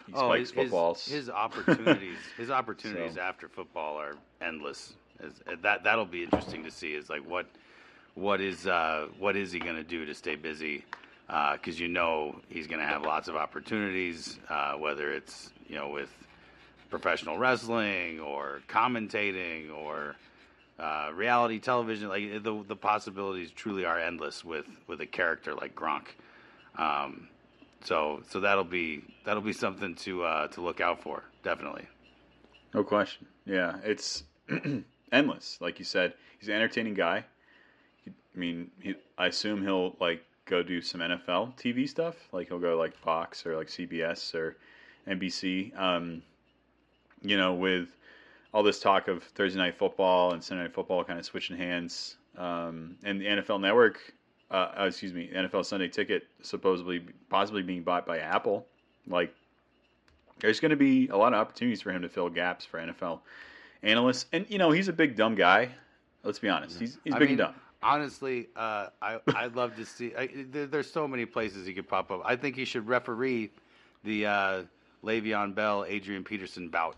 he 0.06 0.12
spikes 0.12 0.23
Oh, 0.23 0.32
his, 0.32 0.50
footballs. 0.52 1.04
His, 1.04 1.14
his 1.14 1.30
opportunities, 1.30 2.18
his 2.37 2.50
opportunities 2.50 3.14
So- 3.14 3.21
after 3.21 3.49
football 3.49 3.97
are 3.97 4.16
endless. 4.40 4.94
Is, 5.23 5.35
that 5.62 5.85
that'll 5.85 6.04
be 6.04 6.25
interesting 6.25 6.64
to 6.64 6.71
see. 6.71 6.94
Is 6.94 7.09
like 7.09 7.28
what 7.28 7.47
what 8.14 8.40
is 8.40 8.66
uh, 8.66 9.06
what 9.18 9.37
is 9.37 9.52
he 9.52 9.59
going 9.61 9.76
to 9.76 9.85
do 9.85 10.04
to 10.04 10.14
stay 10.14 10.35
busy? 10.37 10.85
Because 11.28 11.78
you 11.78 11.88
know 11.88 12.37
he's 12.49 12.66
going 12.66 12.80
to 12.80 12.87
have 12.87 13.02
lots 13.02 13.28
of 13.28 13.37
opportunities, 13.37 14.38
uh, 14.49 14.73
whether 14.75 15.12
it's 15.12 15.50
you 15.68 15.76
know 15.76 15.88
with 15.88 16.11
professional 16.93 17.39
wrestling 17.39 18.21
or 18.21 18.61
commentating 18.69 19.75
or 19.75 20.15
uh, 20.79 21.11
reality 21.15 21.59
television. 21.59 22.09
Like 22.09 22.43
the 22.45 22.63
the 22.69 22.77
possibilities 22.77 23.51
truly 23.51 23.85
are 23.85 23.99
endless 23.99 24.45
with 24.45 24.67
with 24.87 25.01
a 25.01 25.07
character 25.07 25.55
like 25.55 25.75
Gronk. 25.75 26.09
Um, 26.77 27.29
so 27.83 28.23
so 28.29 28.41
that'll 28.41 28.63
be 28.63 29.03
that'll 29.25 29.43
be 29.43 29.55
something 29.55 29.95
to 29.97 30.23
uh, 30.23 30.49
to 30.49 30.61
look 30.61 30.81
out 30.81 31.03
for. 31.03 31.25
Definitely. 31.43 31.87
no 32.75 32.85
question. 32.85 33.27
Yeah, 33.47 33.79
it's 33.83 34.23
endless. 35.13 35.59
Like 35.61 35.79
you 35.79 35.85
said, 35.85 36.13
he's 36.39 36.49
an 36.49 36.55
entertaining 36.55 36.95
guy. 36.95 37.25
I 38.07 38.39
mean, 38.39 38.71
he, 38.81 38.95
I 39.17 39.27
assume 39.29 39.63
he'll 39.63 39.97
like 39.99 40.23
go 40.45 40.63
do 40.63 40.83
some 40.83 41.01
NFL 41.01 41.57
TV 41.57 41.89
stuff. 41.89 42.17
Like 42.33 42.49
he'll 42.49 42.59
go 42.59 42.77
like 42.77 42.95
Fox 42.99 43.47
or 43.47 43.57
like 43.57 43.69
CBS 43.69 44.35
or 44.35 44.57
NBC. 45.09 45.79
Um, 45.79 46.23
you 47.23 47.37
know, 47.37 47.55
with 47.55 47.88
all 48.52 48.62
this 48.62 48.81
talk 48.81 49.09
of 49.09 49.23
Thursday 49.23 49.59
night 49.59 49.76
football 49.76 50.33
and 50.33 50.43
Sunday 50.43 50.64
night 50.64 50.75
football 50.75 51.05
kind 51.05 51.19
of 51.19 51.25
switching 51.25 51.57
hands, 51.57 52.17
um, 52.37 52.97
and 53.05 53.21
the 53.21 53.26
NFL 53.26 53.61
Network, 53.61 53.99
uh, 54.50 54.73
uh, 54.81 54.85
excuse 54.87 55.12
me, 55.12 55.31
NFL 55.35 55.64
Sunday 55.64 55.88
Ticket 55.88 56.26
supposedly 56.43 57.05
possibly 57.29 57.62
being 57.62 57.83
bought 57.83 58.07
by 58.07 58.19
Apple. 58.19 58.67
Like, 59.07 59.35
there's 60.41 60.61
going 60.61 60.71
to 60.71 60.76
be 60.76 61.09
a 61.09 61.17
lot 61.17 61.33
of 61.33 61.41
opportunities 61.41 61.81
for 61.81 61.91
him 61.91 62.02
to 62.02 62.09
fill 62.09 62.29
gaps 62.29 62.64
for 62.64 62.79
NFL 62.81 63.21
analysts. 63.83 64.26
And 64.33 64.47
you 64.49 64.59
know, 64.59 64.71
he's 64.71 64.88
a 64.88 64.93
big 64.93 65.17
dumb 65.17 65.35
guy. 65.35 65.71
Let's 66.23 66.38
be 66.38 66.49
honest. 66.49 66.79
He's 66.79 66.99
he's 67.05 67.14
I 67.14 67.19
big 67.19 67.31
mean, 67.31 67.41
and 67.41 67.49
dumb. 67.49 67.55
Honestly, 67.83 68.49
uh, 68.55 68.88
I 69.00 69.19
I'd 69.35 69.57
love 69.57 69.76
to 69.76 69.85
see. 69.85 70.14
I, 70.17 70.29
there, 70.50 70.67
there's 70.67 70.91
so 70.91 71.09
many 71.09 71.26
places 71.26 71.67
he 71.67 71.73
could 71.73 71.88
pop 71.88 72.11
up. 72.11 72.23
I 72.25 72.37
think 72.37 72.57
he 72.57 72.64
should 72.64 72.87
referee 72.87 73.50
the 74.05 74.26
uh, 74.26 74.62
Le'Veon 75.05 75.55
Bell 75.55 75.85
Adrian 75.88 76.25
Peterson 76.25 76.69
bout. 76.69 76.97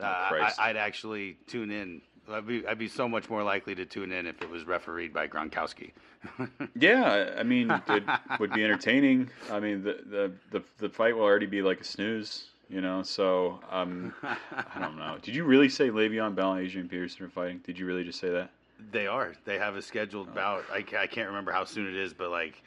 Uh, 0.00 0.04
I, 0.04 0.52
I'd 0.58 0.76
actually 0.76 1.36
tune 1.46 1.70
in. 1.70 2.00
I'd 2.30 2.46
be, 2.46 2.66
I'd 2.66 2.78
be 2.78 2.88
so 2.88 3.06
much 3.08 3.28
more 3.28 3.42
likely 3.42 3.74
to 3.74 3.84
tune 3.84 4.10
in 4.10 4.26
if 4.26 4.40
it 4.42 4.48
was 4.50 4.64
refereed 4.64 5.12
by 5.12 5.28
Gronkowski. 5.28 5.90
Yeah, 6.74 7.34
I 7.38 7.42
mean, 7.42 7.70
it 7.70 8.02
would 8.40 8.50
be 8.52 8.64
entertaining. 8.64 9.28
I 9.50 9.60
mean, 9.60 9.82
the, 9.84 9.98
the 10.06 10.32
the 10.50 10.62
the 10.78 10.88
fight 10.88 11.14
will 11.14 11.22
already 11.22 11.44
be 11.46 11.60
like 11.60 11.82
a 11.82 11.84
snooze, 11.84 12.44
you 12.70 12.80
know. 12.80 13.02
So 13.02 13.60
um, 13.70 14.14
I 14.22 14.80
don't 14.80 14.96
know. 14.96 15.18
Did 15.20 15.36
you 15.36 15.44
really 15.44 15.68
say 15.68 15.90
Le'Veon 15.90 16.34
Bell 16.34 16.54
and 16.54 16.66
Adrian 16.66 16.88
Peterson 16.88 17.26
are 17.26 17.28
fighting? 17.28 17.58
Did 17.58 17.78
you 17.78 17.84
really 17.84 18.04
just 18.04 18.18
say 18.20 18.30
that? 18.30 18.50
They 18.90 19.06
are. 19.06 19.34
They 19.44 19.58
have 19.58 19.76
a 19.76 19.82
scheduled 19.82 20.28
Oh. 20.32 20.34
bout. 20.34 20.64
I, 20.72 20.78
I 20.98 21.06
can't 21.06 21.28
remember 21.28 21.52
how 21.52 21.64
soon 21.64 21.86
it 21.86 21.94
is, 21.94 22.14
but 22.14 22.30
like, 22.30 22.62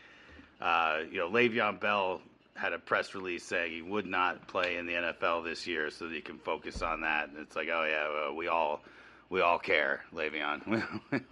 uh, 0.62 1.00
you 1.12 1.17
know, 1.17 1.29
Le'Veon 1.29 1.79
Bell 1.79 2.22
had 2.58 2.74
a 2.74 2.80
press 2.80 3.14
release 3.16 3.44
saying 3.44 3.72
he 3.72 3.82
would 3.82 4.06
not 4.08 4.48
play 4.48 4.78
in 4.78 4.86
the 4.88 4.94
NFL 4.94 5.44
this 5.46 5.66
year, 5.68 5.90
so 5.92 6.06
that 6.08 6.14
he 6.14 6.22
can 6.22 6.40
focus 6.40 6.82
on 6.82 7.02
that. 7.02 7.30
And 7.30 7.38
it's 7.38 7.56
like, 7.56 7.68
oh 7.72 7.86
yeah, 7.90 8.10
well, 8.28 8.36
we 8.36 8.48
all 8.48 8.82
we 9.30 9.42
all 9.42 9.60
care, 9.60 10.04
Le'Veon. 10.14 10.92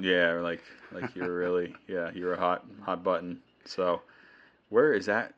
Yeah, 0.00 0.40
like 0.40 0.60
like 0.90 1.14
you're 1.14 1.32
really 1.32 1.72
yeah 1.86 2.10
you're 2.12 2.34
a 2.34 2.38
hot 2.38 2.64
hot 2.82 3.04
button. 3.04 3.40
So 3.64 4.02
where 4.68 4.92
is 4.92 5.06
that? 5.06 5.34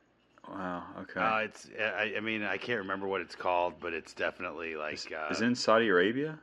Wow. 0.49 0.83
Okay. 1.03 1.21
uh, 1.21 1.39
it's 1.41 1.69
I, 1.79 2.15
I 2.17 2.21
mean 2.21 2.43
I 2.43 2.57
can't 2.57 2.79
remember 2.79 3.07
what 3.07 3.21
it's 3.21 3.35
called, 3.35 3.75
but 3.81 3.93
it's 3.93 4.15
definitely 4.15 4.75
like 4.75 5.13
uh, 5.13 5.31
is 5.31 5.43
in 5.43 5.55
Saudi 5.55 5.89
Arabia? 5.89 6.39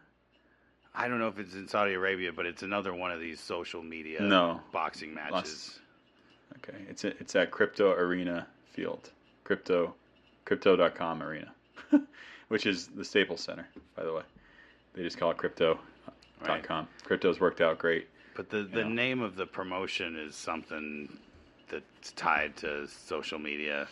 I 0.93 1.07
don't 1.07 1.17
know 1.17 1.27
if 1.27 1.39
it's 1.39 1.55
in 1.55 1.67
Saudi 1.67 1.93
Arabia, 1.95 2.31
but 2.31 2.45
it's 2.45 2.61
another 2.61 2.93
one 2.93 3.09
of 3.11 3.19
these 3.19 3.39
social 3.39 3.81
media 3.81 4.21
No. 4.21 4.61
boxing 4.71 5.15
matches. 5.15 5.33
Las- 5.33 5.79
Okay, 6.57 6.77
it's 6.87 7.03
it's 7.03 7.35
at 7.35 7.49
Crypto 7.49 7.93
Arena 7.93 8.45
Field, 8.73 9.11
crypto, 9.43 9.93
crypto.com 10.45 11.21
arena, 11.23 11.53
which 12.47 12.65
is 12.65 12.87
the 12.87 13.05
Staples 13.05 13.41
Center, 13.41 13.67
by 13.95 14.03
the 14.03 14.11
way. 14.11 14.23
They 14.93 15.03
just 15.03 15.17
call 15.17 15.31
it 15.31 15.37
crypto.com. 15.37 15.79
Right. 16.47 16.87
Crypto's 17.03 17.39
worked 17.39 17.61
out 17.61 17.77
great. 17.77 18.07
But 18.35 18.49
the, 18.49 18.63
the 18.63 18.83
name 18.83 19.21
of 19.21 19.35
the 19.35 19.45
promotion 19.45 20.15
is 20.15 20.35
something 20.35 21.17
that's 21.69 22.11
tied 22.13 22.55
to 22.57 22.87
social 22.87 23.37
media. 23.37 23.87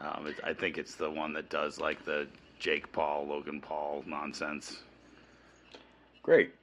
Um, 0.00 0.26
it, 0.26 0.36
I 0.44 0.52
think 0.52 0.76
it's 0.76 0.94
the 0.94 1.10
one 1.10 1.32
that 1.32 1.48
does 1.48 1.80
like 1.80 2.04
the 2.04 2.26
Jake 2.58 2.92
Paul, 2.92 3.26
Logan 3.26 3.60
Paul 3.60 4.04
nonsense. 4.06 4.82
Great. 6.22 6.54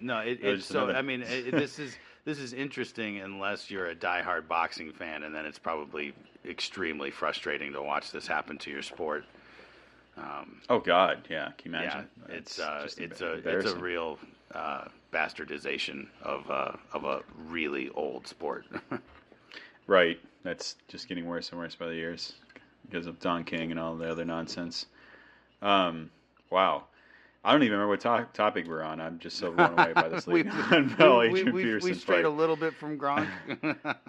No, 0.00 0.18
it, 0.18 0.40
it's 0.42 0.66
so. 0.66 0.90
I 0.90 1.02
mean, 1.02 1.22
it, 1.22 1.52
this 1.52 1.78
is 1.78 1.96
this 2.24 2.38
is 2.38 2.52
interesting 2.52 3.20
unless 3.20 3.70
you're 3.70 3.86
a 3.86 3.94
diehard 3.94 4.48
boxing 4.48 4.92
fan, 4.92 5.22
and 5.22 5.34
then 5.34 5.46
it's 5.46 5.58
probably 5.58 6.12
extremely 6.48 7.10
frustrating 7.10 7.72
to 7.72 7.82
watch 7.82 8.10
this 8.10 8.26
happen 8.26 8.58
to 8.58 8.70
your 8.70 8.82
sport. 8.82 9.24
Um, 10.16 10.60
oh 10.68 10.78
God, 10.78 11.26
yeah. 11.30 11.50
Can 11.58 11.72
you 11.72 11.78
yeah, 11.78 11.84
imagine? 11.84 12.08
it's 12.28 12.58
uh, 12.58 12.86
it's 12.98 13.20
a 13.20 13.32
it's 13.48 13.70
a 13.70 13.76
real 13.76 14.18
uh, 14.54 14.84
bastardization 15.12 16.06
of 16.22 16.50
uh, 16.50 16.72
of 16.92 17.04
a 17.04 17.22
really 17.48 17.88
old 17.90 18.26
sport. 18.26 18.66
Right. 19.86 20.18
That's 20.42 20.76
just 20.88 21.08
getting 21.08 21.26
worse 21.26 21.50
and 21.50 21.58
worse 21.58 21.74
by 21.74 21.86
the 21.86 21.94
years 21.94 22.34
because 22.86 23.06
of 23.06 23.20
Don 23.20 23.44
King 23.44 23.70
and 23.70 23.78
all 23.78 23.96
the 23.96 24.10
other 24.10 24.24
nonsense. 24.24 24.86
Um, 25.60 26.10
wow. 26.50 26.84
I 27.44 27.50
don't 27.52 27.62
even 27.64 27.72
remember 27.72 27.88
what 27.90 28.00
to- 28.02 28.28
topic 28.34 28.66
we're 28.68 28.82
on. 28.82 29.00
I'm 29.00 29.18
just 29.18 29.36
so 29.36 29.50
blown 29.56 29.72
away 29.78 29.92
by 29.94 30.08
this 30.08 30.26
we, 30.26 30.44
Le'Veon 30.44 30.96
Bell, 30.96 31.18
we, 31.20 31.26
Adrian 31.28 31.52
we, 31.54 31.62
Peterson 31.64 31.88
we 31.90 31.94
strayed 31.96 32.18
fight. 32.18 32.24
a 32.24 32.30
little 32.30 32.54
bit 32.56 32.74
from 32.74 32.98
Gronk. 32.98 33.26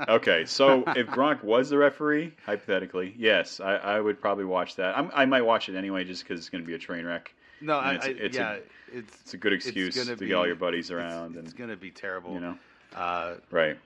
Okay, 0.08 0.46
so 0.46 0.84
if 0.96 1.08
Gronk 1.08 1.44
was 1.44 1.70
the 1.70 1.78
referee, 1.78 2.34
hypothetically, 2.46 3.16
yes, 3.18 3.60
I, 3.60 3.76
I 3.76 4.00
would 4.00 4.22
probably 4.22 4.46
watch 4.46 4.76
that. 4.76 4.98
I'm, 4.98 5.10
I 5.16 5.26
might 5.26 5.42
watch 5.44 5.68
it 5.70 5.76
anyway 5.76 6.04
just 6.04 6.24
because 6.24 6.40
it's 6.40 6.50
going 6.50 6.64
to 6.64 6.68
be 6.68 6.76
a 6.76 6.80
train 6.80 7.06
wreck. 7.06 7.34
no, 7.62 7.78
I, 7.78 7.94
it's- 7.96 8.06
I, 8.06 8.10
it's 8.10 8.38
a- 8.38 8.60
it's 8.96 9.22
It's 9.24 9.34
a 9.34 9.38
good 9.38 9.54
excuse 9.54 9.96
gonna 9.96 10.16
be- 10.16 10.28
get 10.28 10.36
all 10.36 10.46
your 10.46 10.56
buddies 10.56 10.92
it's- 10.92 11.04
around 11.12 11.36
It's, 11.36 11.48
and 11.50 11.58
going 11.58 11.72
to 11.72 11.76
be 11.76 11.90
terrible. 11.90 12.34
you 12.36 12.40
know, 12.42 12.58
Uh, 12.96 13.36
right? 13.50 13.78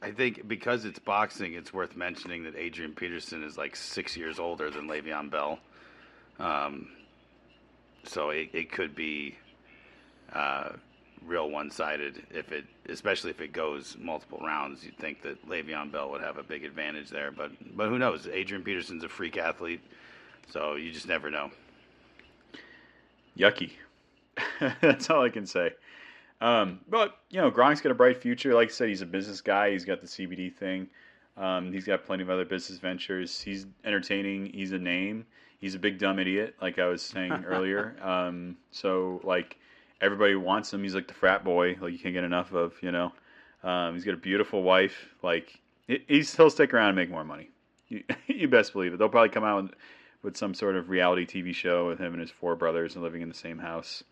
I 0.00 0.12
think 0.12 0.48
because 0.48 0.86
it's 0.86 0.98
boxing, 0.98 1.52
it's 1.52 1.74
worth 1.74 1.94
mentioning 1.94 2.44
that 2.44 2.56
Adrian 2.56 2.94
Peterson 2.94 3.44
is 3.44 3.58
like 3.58 3.76
six 3.76 4.16
years 4.16 4.38
older 4.38 4.70
than 4.70 4.88
Le'Veon 4.88 5.28
Bell. 5.30 5.58
Um, 6.38 6.88
so 8.04 8.30
it, 8.30 8.50
it 8.52 8.72
could 8.72 8.94
be 8.94 9.36
uh, 10.32 10.70
real 11.26 11.50
one-sided 11.50 12.22
if 12.30 12.52
it, 12.52 12.64
especially 12.88 13.30
if 13.30 13.40
it 13.40 13.52
goes 13.52 13.96
multiple 13.98 14.38
rounds. 14.38 14.84
You'd 14.84 14.98
think 14.98 15.22
that 15.22 15.48
Le'Veon 15.48 15.92
Bell 15.92 16.10
would 16.10 16.22
have 16.22 16.38
a 16.38 16.42
big 16.42 16.64
advantage 16.64 17.10
there, 17.10 17.30
but 17.30 17.50
but 17.76 17.88
who 17.88 17.98
knows? 17.98 18.26
Adrian 18.26 18.64
Peterson's 18.64 19.04
a 19.04 19.08
freak 19.08 19.36
athlete, 19.36 19.80
so 20.50 20.76
you 20.76 20.92
just 20.92 21.08
never 21.08 21.30
know. 21.30 21.50
Yucky. 23.38 23.72
That's 24.80 25.10
all 25.10 25.22
I 25.24 25.28
can 25.28 25.46
say. 25.46 25.72
Um, 26.40 26.80
but 26.88 27.18
you 27.30 27.40
know, 27.40 27.50
Gronk's 27.50 27.80
got 27.80 27.92
a 27.92 27.94
bright 27.94 28.20
future. 28.20 28.54
Like 28.54 28.68
I 28.68 28.72
said, 28.72 28.88
he's 28.88 29.02
a 29.02 29.06
business 29.06 29.40
guy. 29.40 29.72
He's 29.72 29.84
got 29.84 30.00
the 30.00 30.06
CBD 30.06 30.54
thing. 30.54 30.88
Um, 31.36 31.72
he's 31.72 31.84
got 31.84 32.04
plenty 32.04 32.22
of 32.22 32.30
other 32.30 32.44
business 32.44 32.78
ventures. 32.78 33.40
He's 33.40 33.66
entertaining. 33.84 34.46
He's 34.52 34.72
a 34.72 34.78
name. 34.78 35.26
He's 35.60 35.74
a 35.74 35.78
big 35.78 35.98
dumb 35.98 36.18
idiot, 36.18 36.56
like 36.60 36.78
I 36.78 36.86
was 36.86 37.02
saying 37.02 37.44
earlier. 37.46 37.96
Um, 38.02 38.56
so 38.70 39.20
like 39.24 39.58
everybody 40.00 40.34
wants 40.34 40.72
him. 40.72 40.82
He's 40.82 40.94
like 40.94 41.08
the 41.08 41.14
frat 41.14 41.44
boy. 41.44 41.76
Like 41.80 41.92
you 41.92 41.98
can't 41.98 42.14
get 42.14 42.24
enough 42.24 42.52
of. 42.52 42.74
You 42.82 42.92
know. 42.92 43.12
Um, 43.62 43.94
he's 43.94 44.04
got 44.04 44.14
a 44.14 44.18
beautiful 44.18 44.62
wife. 44.62 45.14
Like 45.22 45.60
he- 45.86 46.04
he's 46.08 46.34
he'll 46.34 46.50
stick 46.50 46.72
around 46.72 46.88
and 46.88 46.96
make 46.96 47.10
more 47.10 47.24
money. 47.24 47.50
You, 47.88 48.02
you 48.26 48.48
best 48.48 48.72
believe 48.72 48.94
it. 48.94 48.98
They'll 48.98 49.08
probably 49.10 49.28
come 49.28 49.44
out 49.44 49.74
with 50.22 50.36
some 50.36 50.54
sort 50.54 50.76
of 50.76 50.88
reality 50.88 51.26
TV 51.26 51.54
show 51.54 51.88
with 51.88 51.98
him 51.98 52.12
and 52.12 52.20
his 52.20 52.30
four 52.30 52.56
brothers 52.56 52.94
and 52.94 53.02
living 53.04 53.22
in 53.22 53.28
the 53.28 53.34
same 53.34 53.58
house. 53.58 54.02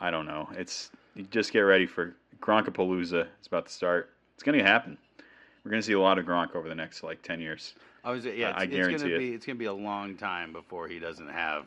I 0.00 0.10
don't 0.10 0.26
know. 0.26 0.48
It's 0.52 0.90
you 1.14 1.24
just 1.24 1.52
get 1.52 1.60
ready 1.60 1.86
for 1.86 2.14
Gronkapalooza. 2.40 3.26
It's 3.38 3.46
about 3.48 3.66
to 3.66 3.72
start. 3.72 4.10
It's 4.34 4.42
going 4.42 4.58
to 4.58 4.64
happen. 4.64 4.98
We're 5.66 5.70
going 5.70 5.82
to 5.82 5.86
see 5.86 5.94
a 5.94 6.00
lot 6.00 6.16
of 6.16 6.26
Gronk 6.26 6.54
over 6.54 6.68
the 6.68 6.76
next 6.76 7.02
like 7.02 7.22
ten 7.22 7.40
years. 7.40 7.74
I 8.04 8.12
was 8.12 8.24
yeah, 8.24 8.52
I 8.54 8.62
it's, 8.62 8.72
guarantee 8.72 8.94
it's 8.94 9.02
gonna 9.02 9.14
it. 9.16 9.18
be 9.18 9.34
it's 9.34 9.44
gonna 9.44 9.58
be 9.58 9.64
a 9.64 9.72
long 9.72 10.14
time 10.16 10.52
before 10.52 10.86
he 10.86 11.00
doesn't 11.00 11.26
have 11.26 11.64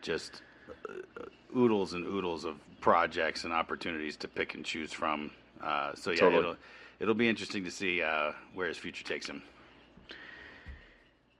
just 0.00 0.40
uh, 0.88 1.24
oodles 1.54 1.92
and 1.92 2.06
oodles 2.06 2.46
of 2.46 2.56
projects 2.80 3.44
and 3.44 3.52
opportunities 3.52 4.16
to 4.16 4.28
pick 4.28 4.54
and 4.54 4.64
choose 4.64 4.94
from. 4.94 5.30
Uh, 5.62 5.94
so 5.94 6.12
yeah, 6.12 6.20
Totally. 6.20 6.40
it'll 6.40 6.56
it'll 7.00 7.14
be 7.14 7.28
interesting 7.28 7.62
to 7.64 7.70
see 7.70 8.00
uh, 8.00 8.32
where 8.54 8.66
his 8.66 8.78
future 8.78 9.04
takes 9.04 9.28
him. 9.28 9.42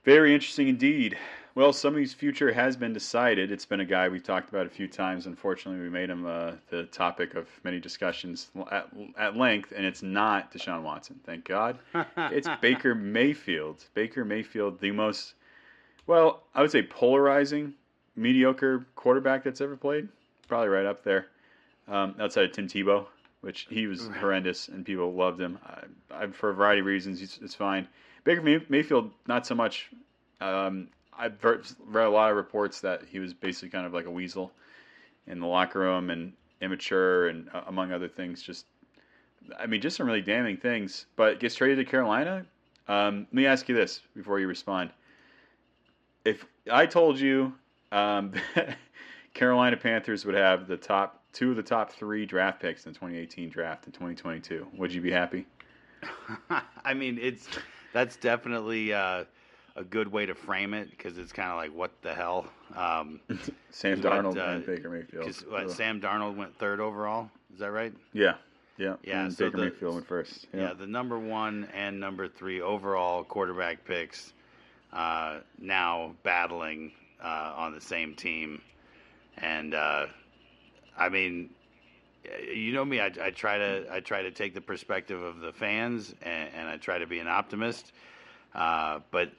Very 0.04 0.34
interesting 0.34 0.68
indeed. 0.68 1.16
Well, 1.56 1.72
somebody's 1.72 2.12
future 2.12 2.52
has 2.52 2.76
been 2.76 2.92
decided. 2.92 3.52
It's 3.52 3.64
been 3.64 3.78
a 3.78 3.84
guy 3.84 4.08
we've 4.08 4.24
talked 4.24 4.48
about 4.48 4.66
a 4.66 4.70
few 4.70 4.88
times. 4.88 5.26
Unfortunately, 5.26 5.80
we 5.80 5.88
made 5.88 6.10
him 6.10 6.26
uh, 6.26 6.52
the 6.68 6.84
topic 6.84 7.34
of 7.34 7.46
many 7.62 7.78
discussions 7.78 8.48
at, 8.72 8.88
at 9.16 9.36
length, 9.36 9.72
and 9.74 9.86
it's 9.86 10.02
not 10.02 10.52
Deshaun 10.52 10.82
Watson. 10.82 11.20
Thank 11.24 11.44
God. 11.44 11.78
it's 12.16 12.48
Baker 12.60 12.96
Mayfield. 12.96 13.84
Baker 13.94 14.24
Mayfield, 14.24 14.80
the 14.80 14.90
most, 14.90 15.34
well, 16.08 16.42
I 16.56 16.60
would 16.60 16.72
say 16.72 16.82
polarizing, 16.82 17.74
mediocre 18.16 18.84
quarterback 18.96 19.44
that's 19.44 19.60
ever 19.60 19.76
played. 19.76 20.08
Probably 20.48 20.68
right 20.68 20.86
up 20.86 21.04
there. 21.04 21.26
Um, 21.86 22.16
outside 22.18 22.46
of 22.46 22.52
Tim 22.52 22.66
Tebow, 22.66 23.06
which 23.42 23.68
he 23.70 23.86
was 23.86 24.08
horrendous 24.08 24.68
and 24.68 24.84
people 24.84 25.12
loved 25.12 25.40
him. 25.40 25.58
I, 25.64 26.24
I, 26.24 26.26
for 26.28 26.50
a 26.50 26.54
variety 26.54 26.80
of 26.80 26.86
reasons, 26.86 27.20
he's, 27.20 27.38
it's 27.42 27.54
fine. 27.54 27.86
Baker 28.24 28.42
May- 28.42 28.64
Mayfield, 28.68 29.12
not 29.28 29.46
so 29.46 29.54
much. 29.54 29.90
Um, 30.40 30.88
I've 31.18 31.42
read 31.42 32.06
a 32.06 32.10
lot 32.10 32.30
of 32.30 32.36
reports 32.36 32.80
that 32.80 33.02
he 33.08 33.18
was 33.18 33.34
basically 33.34 33.70
kind 33.70 33.86
of 33.86 33.94
like 33.94 34.06
a 34.06 34.10
weasel 34.10 34.52
in 35.26 35.40
the 35.40 35.46
locker 35.46 35.80
room 35.80 36.10
and 36.10 36.32
immature 36.60 37.28
and 37.28 37.48
uh, 37.52 37.62
among 37.66 37.92
other 37.92 38.08
things. 38.08 38.42
Just, 38.42 38.66
I 39.58 39.66
mean, 39.66 39.80
just 39.80 39.96
some 39.96 40.06
really 40.06 40.22
damning 40.22 40.56
things. 40.56 41.06
But 41.16 41.40
gets 41.40 41.54
traded 41.54 41.78
to 41.78 41.90
Carolina. 41.90 42.46
Um, 42.88 43.26
let 43.30 43.34
me 43.34 43.46
ask 43.46 43.68
you 43.68 43.74
this 43.74 44.02
before 44.14 44.40
you 44.40 44.48
respond. 44.48 44.90
If 46.24 46.44
I 46.70 46.86
told 46.86 47.18
you 47.18 47.54
um, 47.92 48.32
Carolina 49.34 49.76
Panthers 49.76 50.24
would 50.24 50.34
have 50.34 50.66
the 50.66 50.76
top 50.76 51.22
two 51.32 51.50
of 51.50 51.56
the 51.56 51.62
top 51.62 51.92
three 51.92 52.26
draft 52.26 52.60
picks 52.60 52.86
in 52.86 52.92
the 52.92 52.98
2018 52.98 53.48
draft 53.48 53.86
in 53.86 53.92
2022, 53.92 54.66
would 54.76 54.92
you 54.92 55.00
be 55.00 55.10
happy? 55.10 55.46
I 56.84 56.94
mean, 56.94 57.18
it's 57.20 57.48
that's 57.92 58.16
definitely 58.16 58.92
uh, 58.92 59.24
a 59.76 59.84
good 59.84 60.08
way 60.10 60.24
to 60.26 60.34
frame 60.34 60.72
it 60.74 60.90
because 60.90 61.18
it's 61.18 61.32
kind 61.32 61.50
of 61.50 61.56
like 61.56 61.74
what 61.74 61.90
the 62.02 62.14
hell. 62.14 62.46
Um, 62.76 63.20
Sam 63.70 64.00
What, 64.02 64.12
Darnold 64.12 64.36
uh, 64.36 64.56
and 64.56 64.66
Baker 64.66 64.88
Mayfield. 64.90 65.34
what, 65.48 65.70
Sam 65.70 66.00
Darnold 66.00 66.36
went 66.36 66.56
third 66.58 66.80
overall. 66.80 67.30
Is 67.52 67.60
that 67.60 67.72
right? 67.72 67.92
Yeah, 68.12 68.34
yeah, 68.78 68.96
Yeah, 69.02 69.24
And 69.24 69.32
so 69.32 69.46
Baker 69.46 69.56
the- 69.56 69.64
Mayfield 69.64 69.94
went 69.94 70.06
first. 70.06 70.46
Yeah. 70.52 70.74
the 70.74 70.86
number 70.86 71.18
one 71.18 71.68
and 71.74 71.98
number 71.98 72.28
three 72.28 72.60
overall 72.60 73.24
quarterback 73.24 73.84
picks 73.84 74.32
uh, 74.92 75.38
now 75.58 76.14
battling 76.22 76.92
uh, 77.22 77.52
on 77.56 77.72
the 77.74 77.80
same 77.80 78.14
team, 78.14 78.60
and 79.38 79.74
uh, 79.74 80.06
I 80.96 81.08
mean, 81.08 81.50
you 82.52 82.72
know 82.72 82.84
me. 82.84 83.00
I, 83.00 83.06
I 83.20 83.30
try 83.30 83.58
to 83.58 83.86
I 83.90 83.98
try 84.00 84.22
to 84.22 84.30
take 84.30 84.54
the 84.54 84.60
perspective 84.60 85.20
of 85.20 85.40
the 85.40 85.52
fans, 85.52 86.14
and, 86.22 86.50
and 86.54 86.68
I 86.68 86.76
try 86.76 86.98
to 86.98 87.06
be 87.08 87.18
an 87.18 87.26
optimist. 87.26 87.92
Uh, 88.54 89.00
but 89.10 89.32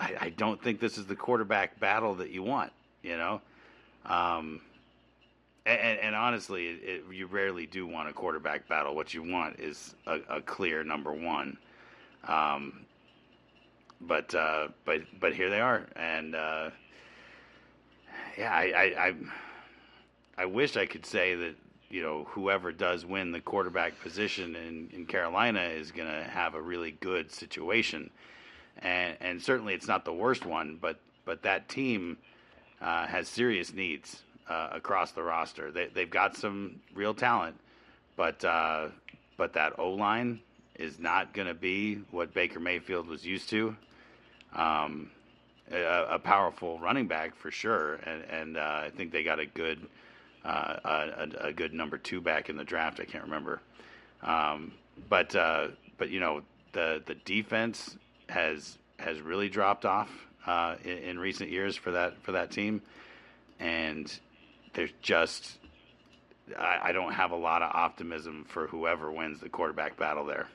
I, 0.00 0.14
I 0.20 0.28
don't 0.30 0.60
think 0.62 0.80
this 0.80 0.98
is 0.98 1.06
the 1.06 1.16
quarterback 1.16 1.78
battle 1.78 2.14
that 2.16 2.30
you 2.30 2.42
want. 2.42 2.72
You 3.02 3.16
know. 3.16 3.40
Um, 4.06 4.60
and, 5.66 5.98
and 6.00 6.14
honestly, 6.14 6.68
it, 6.68 6.80
it, 6.82 7.04
you 7.12 7.26
rarely 7.26 7.66
do 7.66 7.86
want 7.86 8.08
a 8.08 8.12
quarterback 8.12 8.66
battle. 8.68 8.94
What 8.94 9.12
you 9.12 9.22
want 9.22 9.60
is 9.60 9.94
a, 10.06 10.20
a 10.28 10.40
clear 10.40 10.82
number 10.82 11.12
one. 11.12 11.58
Um, 12.26 12.86
but 14.00 14.34
uh, 14.34 14.68
but 14.84 15.02
but 15.20 15.34
here 15.34 15.50
they 15.50 15.60
are, 15.60 15.86
and 15.94 16.34
uh, 16.34 16.70
yeah, 18.38 18.52
I, 18.52 18.62
I 18.62 19.06
I 19.08 19.14
I 20.38 20.44
wish 20.46 20.76
I 20.76 20.86
could 20.86 21.04
say 21.04 21.34
that 21.34 21.54
you 21.90 22.02
know 22.02 22.24
whoever 22.30 22.72
does 22.72 23.04
win 23.04 23.30
the 23.30 23.40
quarterback 23.40 24.00
position 24.00 24.56
in, 24.56 24.88
in 24.92 25.06
Carolina 25.06 25.60
is 25.60 25.92
going 25.92 26.08
to 26.08 26.24
have 26.24 26.54
a 26.54 26.60
really 26.62 26.92
good 26.92 27.30
situation, 27.30 28.10
and 28.82 29.16
and 29.20 29.42
certainly 29.42 29.74
it's 29.74 29.88
not 29.88 30.04
the 30.04 30.12
worst 30.12 30.46
one, 30.46 30.78
but 30.80 30.98
but 31.24 31.42
that 31.42 31.68
team 31.68 32.18
uh, 32.80 33.06
has 33.06 33.28
serious 33.28 33.72
needs. 33.74 34.22
uh, 34.48 34.68
across 34.72 35.12
the 35.12 35.22
roster. 35.22 35.70
They 35.70 35.86
they've 35.94 36.10
got 36.10 36.36
some 36.36 36.80
real 36.94 37.14
talent, 37.14 37.56
but 38.16 38.44
uh, 38.44 38.88
but 39.36 39.52
that 39.54 39.78
O 39.78 39.90
line 39.92 40.40
is 40.76 40.98
not 40.98 41.32
going 41.34 41.48
to 41.48 41.54
be 41.54 41.96
what 42.10 42.34
Baker 42.34 42.60
Mayfield 42.60 43.06
was 43.08 43.24
used 43.24 43.48
to. 43.50 43.76
Um, 44.54 45.10
a, 45.70 46.14
a 46.14 46.18
powerful 46.18 46.78
running 46.80 47.06
back 47.06 47.36
for 47.36 47.50
sure, 47.50 47.94
and 48.06 48.24
and 48.30 48.56
uh, 48.56 48.82
I 48.86 48.90
think 48.96 49.12
they 49.12 49.22
got 49.22 49.38
a 49.38 49.46
good 49.46 49.80
uh, 50.44 50.76
a, 50.84 51.48
a 51.48 51.52
good 51.52 51.72
number 51.72 51.98
two 51.98 52.20
back 52.20 52.48
in 52.50 52.56
the 52.56 52.64
draft. 52.64 53.00
I 53.00 53.04
can't 53.04 53.24
remember, 53.24 53.60
um, 54.22 54.72
but 55.08 55.34
uh, 55.36 55.68
but 55.98 56.10
you 56.10 56.20
know 56.20 56.42
the 56.72 57.02
the 57.06 57.14
defense 57.24 57.96
has 58.30 58.78
has 58.98 59.20
really 59.20 59.48
dropped 59.48 59.84
off 59.84 60.10
uh, 60.46 60.76
in, 60.84 60.98
in 60.98 61.18
recent 61.18 61.50
years 61.50 61.76
for 61.76 61.90
that 61.90 62.22
for 62.22 62.32
that 62.32 62.50
team, 62.50 62.82
and 63.58 64.18
there's 64.72 64.92
just 65.02 65.58
I, 66.58 66.78
I 66.84 66.92
don't 66.92 67.12
have 67.12 67.32
a 67.32 67.36
lot 67.36 67.62
of 67.62 67.70
optimism 67.74 68.44
for 68.48 68.66
whoever 68.66 69.10
wins 69.10 69.40
the 69.40 69.48
quarterback 69.48 69.96
battle 69.96 70.24
there. 70.24 70.48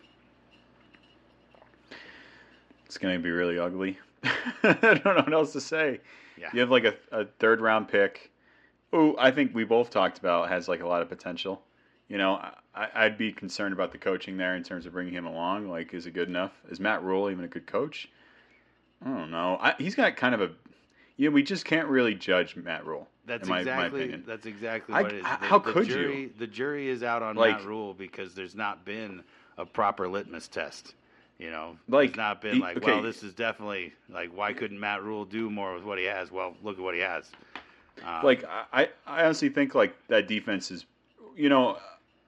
It's 2.85 2.97
going 2.97 3.15
to 3.15 3.21
be 3.21 3.31
really 3.31 3.59
ugly. 3.59 3.97
I 4.63 4.73
don't 4.81 5.05
know 5.05 5.13
what 5.15 5.33
else 5.33 5.53
to 5.53 5.61
say. 5.61 5.99
Yeah. 6.37 6.49
You 6.53 6.59
have 6.61 6.71
like 6.71 6.85
a, 6.85 6.93
a 7.11 7.25
third 7.25 7.61
round 7.61 7.87
pick, 7.87 8.31
who 8.91 9.15
I 9.17 9.31
think 9.31 9.53
we 9.53 9.63
both 9.63 9.89
talked 9.89 10.17
about 10.17 10.49
has 10.49 10.67
like 10.67 10.81
a 10.81 10.87
lot 10.87 11.01
of 11.01 11.09
potential. 11.09 11.61
You 12.07 12.17
know, 12.17 12.39
I, 12.75 12.89
I'd 13.05 13.17
be 13.17 13.31
concerned 13.31 13.73
about 13.73 13.91
the 13.91 13.97
coaching 13.97 14.37
there 14.37 14.55
in 14.55 14.63
terms 14.63 14.85
of 14.85 14.91
bringing 14.93 15.13
him 15.13 15.25
along. 15.25 15.69
Like, 15.69 15.93
is 15.93 16.05
it 16.07 16.11
good 16.11 16.27
enough? 16.27 16.51
Is 16.69 16.79
Matt 16.79 17.03
Rhule 17.03 17.29
even 17.31 17.45
a 17.45 17.47
good 17.47 17.65
coach? 17.65 18.09
I 19.05 19.09
don't 19.09 19.31
know. 19.31 19.57
I, 19.61 19.75
he's 19.77 19.95
got 19.95 20.15
kind 20.17 20.35
of 20.35 20.41
a, 20.41 20.51
you 21.17 21.29
know, 21.29 21.33
we 21.33 21.43
just 21.43 21.63
can't 21.65 21.87
really 21.87 22.15
judge 22.15 22.55
Matt 22.55 22.85
Rhule. 22.85 23.07
That's 23.25 23.47
my, 23.47 23.55
my 23.55 23.59
exactly 23.61 24.01
opinion. 24.01 24.23
that's 24.27 24.45
exactly 24.45 24.93
I- 24.93 25.01
what 25.03 25.11
it 25.13 25.17
is. 25.17 25.23
The- 25.23 25.27
how 25.27 25.59
the 25.59 25.71
could 25.71 25.87
you? 25.87 25.93
jury, 25.93 26.31
The 26.37 26.47
jury 26.47 26.89
is 26.89 27.01
out 27.03 27.23
on 27.23 27.35
Like- 27.35 27.57
Matt 27.57 27.65
Rhule 27.65 27.93
because 27.93 28.33
there's 28.35 28.55
not 28.55 28.83
been 28.85 29.23
a 29.57 29.65
proper 29.65 30.07
litmus 30.07 30.47
test. 30.47 30.95
You 31.37 31.51
know, 31.51 31.77
Like, 31.89 32.09
there's 32.11 32.17
not 32.17 32.41
been 32.41 32.55
he- 32.55 32.61
like, 32.61 32.77
okay. 32.77 32.87
well, 32.93 33.01
this 33.01 33.21
is 33.23 33.33
definitely 33.33 33.93
like, 34.09 34.29
why 34.35 34.53
couldn't 34.53 34.79
Matt 34.79 35.03
Rhule 35.03 35.25
do 35.25 35.49
more 35.49 35.73
with 35.75 35.83
what 35.83 35.97
he 35.97 36.05
has? 36.05 36.31
Well, 36.31 36.55
look 36.63 36.77
at 36.77 36.83
what 36.83 36.93
he 36.95 37.01
has. 37.01 37.29
Um, 38.05 38.23
like 38.23 38.43
I, 38.73 38.89
I 39.07 39.23
honestly 39.23 39.49
think 39.49 39.73
like 39.75 39.95
that 40.09 40.27
defense 40.27 40.71
is, 40.71 40.85
you 41.35 41.47
know, 41.49 41.77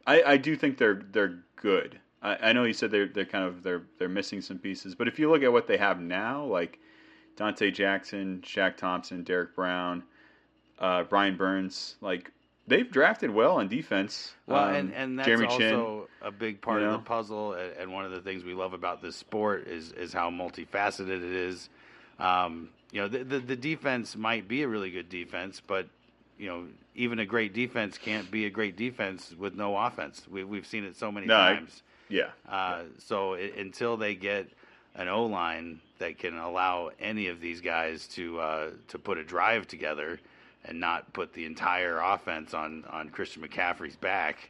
I, 0.07 0.23
I 0.33 0.37
do 0.37 0.55
think 0.55 0.77
they're 0.77 1.01
they're 1.11 1.39
good. 1.57 1.99
I, 2.23 2.49
I 2.49 2.53
know 2.53 2.63
you 2.63 2.73
said 2.73 2.89
they're 2.89 3.07
they're 3.07 3.25
kind 3.25 3.43
of 3.45 3.61
they're 3.61 3.83
they're 3.99 4.09
missing 4.09 4.41
some 4.41 4.57
pieces, 4.57 4.95
but 4.95 5.07
if 5.07 5.19
you 5.19 5.29
look 5.29 5.43
at 5.43 5.51
what 5.51 5.67
they 5.67 5.77
have 5.77 5.99
now, 5.99 6.43
like 6.45 6.79
Donte 7.35 7.73
Jackson, 7.73 8.41
Shaq 8.43 8.77
Thompson, 8.77 9.23
Derrick 9.23 9.55
Brown, 9.55 10.03
uh, 10.79 11.03
Brian 11.03 11.35
Burns, 11.35 11.95
like 12.01 12.31
they've 12.67 12.89
drafted 12.89 13.29
well 13.29 13.57
on 13.57 13.67
defense. 13.67 14.33
Well, 14.47 14.63
Um, 14.63 14.75
and, 14.75 14.93
and 14.93 15.19
that's 15.19 15.27
Jeremy 15.27 15.45
also 15.47 15.59
Chinn. 15.59 16.27
a 16.27 16.31
big 16.31 16.61
part 16.61 16.81
of 16.81 16.87
know? 16.87 16.97
the 16.97 17.03
puzzle, 17.03 17.53
and, 17.53 17.73
and 17.77 17.93
one 17.93 18.05
of 18.05 18.11
the 18.11 18.21
things 18.21 18.43
we 18.43 18.53
love 18.53 18.73
about 18.73 19.01
this 19.01 19.15
sport 19.15 19.67
is 19.67 19.91
is 19.91 20.13
how 20.13 20.31
multifaceted 20.31 21.09
it 21.09 21.23
is. 21.23 21.69
Um, 22.17 22.69
you 22.91 23.01
know, 23.01 23.07
the, 23.09 23.23
the 23.23 23.39
the 23.39 23.55
defense 23.55 24.15
might 24.15 24.47
be 24.47 24.63
a 24.63 24.67
really 24.67 24.89
good 24.89 25.09
defense, 25.09 25.61
but 25.65 25.87
you 26.37 26.47
know, 26.47 26.65
even 26.95 27.19
a 27.19 27.25
great 27.25 27.53
defense 27.53 27.97
can't 27.97 28.29
be 28.29 28.45
a 28.45 28.49
great 28.49 28.75
defense 28.75 29.33
with 29.37 29.55
no 29.55 29.75
offense. 29.77 30.21
We, 30.29 30.43
we've 30.43 30.67
seen 30.67 30.83
it 30.83 30.95
so 30.95 31.11
many 31.11 31.27
No, 31.27 31.35
I- 31.39 31.53
times. 31.55 31.81
Yeah, 32.09 32.29
Uh, 32.47 32.83
so 32.99 33.33
i 33.33 33.51
until 33.57 33.97
they 33.97 34.15
get 34.15 34.47
an 34.95 35.09
O 35.09 35.25
line 35.25 35.81
that 35.99 36.17
can 36.17 36.37
allow 36.37 36.89
any 37.01 37.27
of 37.27 37.41
these 37.41 37.59
guys 37.59 38.07
to 38.15 38.39
uh, 38.39 38.69
to 38.87 38.97
put 38.97 39.17
a 39.17 39.23
drive 39.25 39.67
together 39.67 40.17
and 40.63 40.79
not 40.79 41.11
put 41.11 41.33
the 41.33 41.43
entire 41.45 41.99
offense 41.99 42.53
on, 42.53 42.85
on 42.89 43.09
Christian 43.09 43.41
McCaffrey's 43.45 43.97
back, 43.97 44.49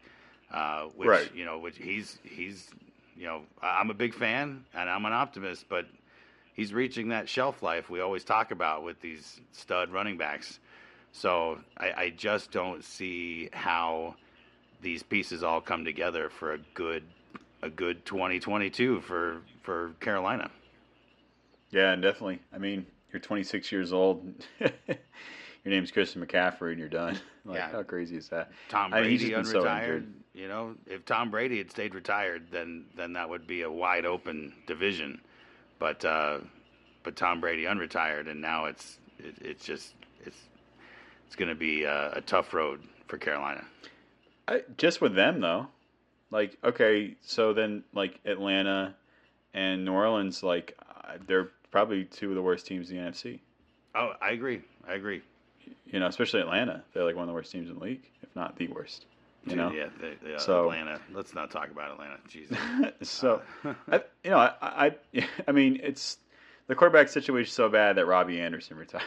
uh, 0.54 0.84
which 0.96 1.08
Right. 1.10 1.32
you 1.36 1.46
know, 1.46 1.58
which 1.58 1.78
he's 1.78 2.20
he's 2.24 2.70
you 3.18 3.26
know, 3.26 3.42
I'm 3.60 3.90
a 3.90 3.96
big 3.96 4.14
fan 4.14 4.64
and 4.76 4.88
I'm 4.88 5.06
an 5.06 5.14
optimist, 5.14 5.66
but 5.68 5.88
he's 6.54 6.72
reaching 6.76 7.10
that 7.10 7.28
shelf 7.28 7.64
life 7.64 7.90
we 7.90 8.02
always 8.02 8.24
talk 8.24 8.52
about 8.52 8.84
with 8.84 9.02
these 9.02 9.42
stud 9.52 9.90
running 9.92 10.18
backs. 10.18 10.60
So 11.12 11.60
I, 11.78 11.92
I 11.92 12.10
just 12.16 12.52
don't 12.52 12.84
see 12.84 13.50
how 13.54 14.16
these 14.82 15.02
pieces 15.04 15.44
all 15.44 15.62
come 15.62 15.84
together 15.86 16.30
for 16.30 16.54
a 16.54 16.60
good 16.74 17.04
a 17.64 17.70
good 17.70 18.06
2022 18.06 19.02
for 19.02 19.42
for 19.64 19.94
Carolina. 20.00 20.50
yeah, 21.72 21.96
definitely. 21.96 22.40
I 22.54 22.60
mean, 22.60 22.86
you're 23.12 23.20
26 23.20 23.72
years 23.72 23.92
old. 23.94 24.24
Your 24.60 25.74
name's 25.74 25.92
Christian 25.92 26.26
McCaffrey, 26.26 26.72
and 26.72 26.80
you're 26.80 26.88
done. 26.90 27.20
Like, 27.46 27.60
Yeah. 27.60 27.70
how 27.72 27.84
crazy 27.84 28.18
is 28.18 28.28
that? 28.28 28.52
Tom 28.68 28.94
I 28.94 29.00
mean, 29.00 29.12
he's 29.12 29.22
Brady 29.22 29.36
just 29.36 29.54
been 29.54 29.62
so 29.62 29.68
unretired. 29.68 30.06
you 30.34 30.50
know, 30.50 30.76
if 30.86 31.06
Tom 31.06 31.32
Brady 31.32 31.60
had 31.60 31.72
stayed 31.72 31.96
retired, 31.96 32.48
then 32.52 32.88
then 32.98 33.14
that 33.14 33.30
would 33.30 33.48
be 33.48 33.62
a 33.62 33.72
wide 33.72 34.06
open 34.06 34.52
division. 34.66 35.22
But 35.80 36.04
uh, 36.04 36.40
but 37.04 37.16
Tom 37.16 37.40
Brady 37.40 37.64
unretired, 37.64 38.30
and 38.30 38.42
now 38.42 38.66
it's 38.66 39.00
it, 39.18 39.36
it's 39.40 39.64
just 39.64 39.94
it's 40.26 40.36
it's 41.28 41.36
going 41.36 41.50
to 41.50 41.56
be 41.56 41.84
a, 41.84 42.14
a 42.14 42.22
tough 42.22 42.54
road 42.54 42.82
for 43.08 43.18
Carolina. 43.18 43.64
I, 44.48 44.62
just 44.78 45.02
with 45.02 45.14
them 45.14 45.42
though, 45.42 45.68
like 46.32 46.58
okay, 46.64 47.16
so 47.22 47.54
then 47.54 47.84
like 47.94 48.20
Atlanta 48.26 48.96
and 49.54 49.86
New 49.86 49.94
Orleans, 49.94 50.42
like 50.42 50.78
uh, 50.90 51.18
they're 51.28 51.50
probably 51.70 52.06
two 52.06 52.30
of 52.30 52.36
the 52.36 52.42
worst 52.42 52.66
teams 52.66 52.90
in 52.90 52.98
the 52.98 53.04
NFC. 53.04 53.40
Oh, 53.94 54.14
I 54.22 54.32
agree. 54.32 54.62
I 54.88 54.94
agree. 54.94 55.22
You 55.86 56.00
know, 56.00 56.08
especially 56.08 56.42
Atlanta, 56.42 56.84
they're 56.94 57.04
like 57.04 57.16
one 57.16 57.24
of 57.24 57.28
the 57.28 57.34
worst 57.34 57.52
teams 57.52 57.70
in 57.70 57.76
the 57.78 57.84
league, 57.84 58.04
if 58.24 58.34
not 58.36 58.56
the 58.56 58.68
worst. 58.70 59.06
You 59.46 59.56
know, 59.56 59.72
yeah, 59.72 59.88
they, 60.02 60.14
they, 60.22 60.36
uh, 60.36 60.40
So- 60.40 60.70
Atlanta. 60.70 61.00
Let's 61.14 61.34
not 61.34 61.52
talk 61.52 61.70
about 61.72 61.92
Atlanta. 61.92 62.18
Jesus. 62.28 62.58
so 63.02 63.42
I, 63.92 64.02
you 64.24 64.30
know, 64.32 64.38
I, 64.38 64.52
I, 65.14 65.26
I 65.48 65.52
mean, 65.52 65.80
it's 65.82 66.18
the 66.68 66.76
quarterback 66.76 67.10
situation 67.10 67.52
so 67.52 67.70
bad 67.70 67.96
that 67.98 68.06
Robbie 68.06 68.40
Anderson 68.42 68.78
retired. 68.78 69.04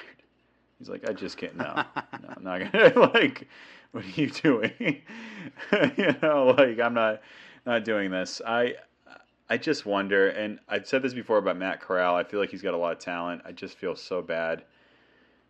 He's 0.81 0.89
like, 0.89 1.09
I 1.09 1.13
just 1.13 1.37
can't. 1.37 1.57
No, 1.57 1.73
no, 1.75 2.29
I'm 2.37 2.43
not 2.43 2.73
gonna. 2.73 3.11
like, 3.15 3.47
what 3.93 4.05
are 4.05 4.09
you 4.09 4.31
doing? 4.31 4.73
you 5.97 6.15
know, 6.23 6.55
like 6.59 6.81
I'm 6.81 6.95
not 6.95 7.21
not 7.67 7.85
doing 7.85 8.11
this. 8.11 8.41
I 8.45 8.75
I 9.49 9.59
just 9.59 9.85
wonder, 9.85 10.31
and 10.31 10.59
I've 10.69 10.89
said 10.89 11.03
this 11.03 11.13
before 11.13 11.37
about 11.37 11.59
Matt 11.59 11.81
Corral. 11.81 12.17
I 12.17 12.25
feel 12.25 12.41
like 12.41 12.51
he's 12.51 12.63
got 12.63 12.75
a 12.75 12.79
lot 12.79 12.93
of 12.93 12.99
talent. 12.99 13.43
I 13.45 13.53
just 13.53 13.77
feel 13.77 13.95
so 13.95 14.23
bad 14.23 14.65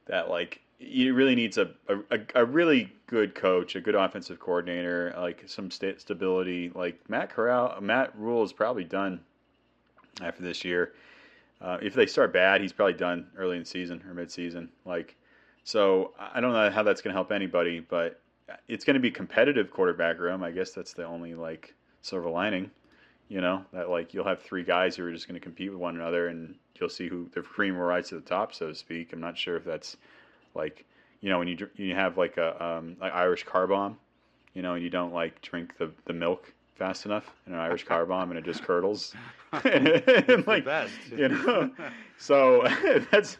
that 0.07 0.29
like 0.29 0.61
he 0.79 1.11
really 1.11 1.37
needs 1.37 1.59
a, 1.59 1.71
a, 1.89 2.19
a 2.35 2.45
really 2.45 2.93
good 3.07 3.35
coach, 3.35 3.77
a 3.77 3.81
good 3.81 3.95
offensive 3.95 4.41
coordinator, 4.41 5.15
like 5.17 5.45
some 5.47 5.71
sta- 5.71 5.99
stability. 5.99 6.73
Like 6.75 6.99
Matt 7.09 7.31
Corral, 7.31 7.81
Matt 7.81 8.19
Rhule 8.19 8.43
is 8.43 8.53
probably 8.53 8.85
done 8.85 9.21
after 10.21 10.43
this 10.43 10.65
year. 10.65 10.93
Uh, 11.61 11.77
if 11.83 11.93
they 11.93 12.07
start 12.07 12.33
bad, 12.33 12.61
he's 12.61 12.73
probably 12.73 12.95
done 12.95 13.27
early 13.37 13.57
in 13.57 13.63
the 13.63 13.69
season 13.69 14.03
or 14.09 14.15
mid-season. 14.15 14.71
Like, 14.87 15.15
so 15.65 16.13
I 16.19 16.41
don't 16.41 16.53
know 16.53 16.71
how 16.71 16.83
that's 16.83 17.01
going 17.01 17.13
to 17.13 17.17
help 17.17 17.33
anybody, 17.33 17.81
but 17.81 18.21
it's 18.69 18.85
going 18.85 18.95
to 18.95 19.01
be 19.01 19.11
competitive 19.11 19.71
quarterback 19.71 20.19
room. 20.19 20.43
I 20.43 20.51
guess 20.51 20.73
that's 20.73 20.93
the 20.93 21.05
only 21.05 21.35
like 21.35 21.75
silver 22.03 22.31
lining. 22.31 22.71
You 23.29 23.41
know 23.41 23.65
that 23.73 23.89
like 23.89 24.13
you'll 24.13 24.27
have 24.27 24.43
three 24.43 24.65
guys 24.65 24.97
who 24.97 25.05
are 25.05 25.13
just 25.13 25.29
going 25.29 25.39
to 25.39 25.45
compete 25.45 25.71
with 25.71 25.79
one 25.79 25.95
another, 25.95 26.29
and 26.29 26.57
you'll 26.81 26.89
see 26.89 27.09
who 27.09 27.29
the 27.33 27.43
cream 27.43 27.77
will 27.77 27.85
rise 27.85 28.09
to 28.09 28.17
the 28.17 28.21
top, 28.21 28.53
so 28.53 28.69
to 28.69 28.75
speak. 28.75 29.13
I'm 29.13 29.21
not 29.21 29.39
sure 29.39 29.57
if 29.57 29.65
that's 29.65 29.97
like 30.55 30.85
you 31.21 31.29
know 31.29 31.39
when 31.39 31.47
you 31.47 31.69
you 31.77 31.95
have 31.95 32.19
like 32.19 32.39
a 32.39 32.63
um, 32.63 32.97
like 33.01 33.13
Irish 33.15 33.45
car 33.45 33.69
bomb, 33.69 33.99
you 34.55 34.63
know, 34.63 34.75
and 34.75 34.83
you 34.83 34.91
don't 34.91 35.13
like 35.13 35.41
drink 35.43 35.79
the 35.79 35.93
the 36.07 36.13
milk 36.13 36.53
fast 36.75 37.05
enough 37.05 37.31
in 37.47 37.53
an 37.53 37.61
Irish 37.61 37.85
car 37.85 38.05
bomb, 38.07 38.31
and 38.31 38.39
it 38.39 38.45
just 38.45 38.65
curdles. 38.65 39.15
and, 39.65 40.47
like 40.47 40.65
best. 40.65 40.93
you 41.17 41.29
know, 41.29 41.71
so 42.19 42.67
that's 43.11 43.39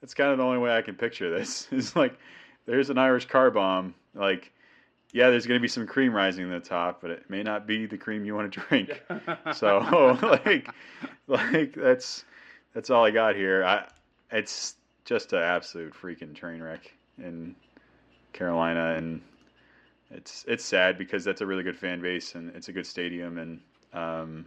that's 0.00 0.14
kind 0.14 0.30
of 0.30 0.38
the 0.38 0.44
only 0.44 0.58
way 0.58 0.76
I 0.76 0.82
can 0.82 0.94
picture 0.94 1.30
this. 1.30 1.68
It's 1.72 1.96
like 1.96 2.18
there's 2.66 2.90
an 2.90 2.98
Irish 2.98 3.26
car 3.26 3.50
bomb, 3.50 3.94
like. 4.14 4.52
Yeah, 5.10 5.30
there's 5.30 5.46
going 5.46 5.58
to 5.58 5.62
be 5.62 5.68
some 5.68 5.86
cream 5.86 6.12
rising 6.12 6.44
to 6.44 6.52
the 6.52 6.60
top, 6.60 7.00
but 7.00 7.10
it 7.10 7.30
may 7.30 7.42
not 7.42 7.66
be 7.66 7.86
the 7.86 7.96
cream 7.96 8.26
you 8.26 8.34
want 8.34 8.52
to 8.52 8.60
drink. 8.60 9.02
So, 9.54 9.78
like, 10.44 10.68
like 11.26 11.72
that's 11.72 12.26
that's 12.74 12.90
all 12.90 13.06
I 13.06 13.10
got 13.10 13.34
here. 13.34 13.64
I 13.64 13.86
it's 14.30 14.76
just 15.06 15.32
an 15.32 15.38
absolute 15.38 15.94
freaking 15.94 16.34
train 16.34 16.62
wreck 16.62 16.92
in 17.16 17.54
Carolina, 18.34 18.96
and 18.96 19.22
it's 20.10 20.44
it's 20.46 20.64
sad 20.64 20.98
because 20.98 21.24
that's 21.24 21.40
a 21.40 21.46
really 21.46 21.62
good 21.62 21.78
fan 21.78 22.00
base 22.00 22.34
and 22.34 22.54
it's 22.54 22.68
a 22.68 22.72
good 22.72 22.86
stadium, 22.86 23.38
and 23.38 23.60
um, 23.92 24.44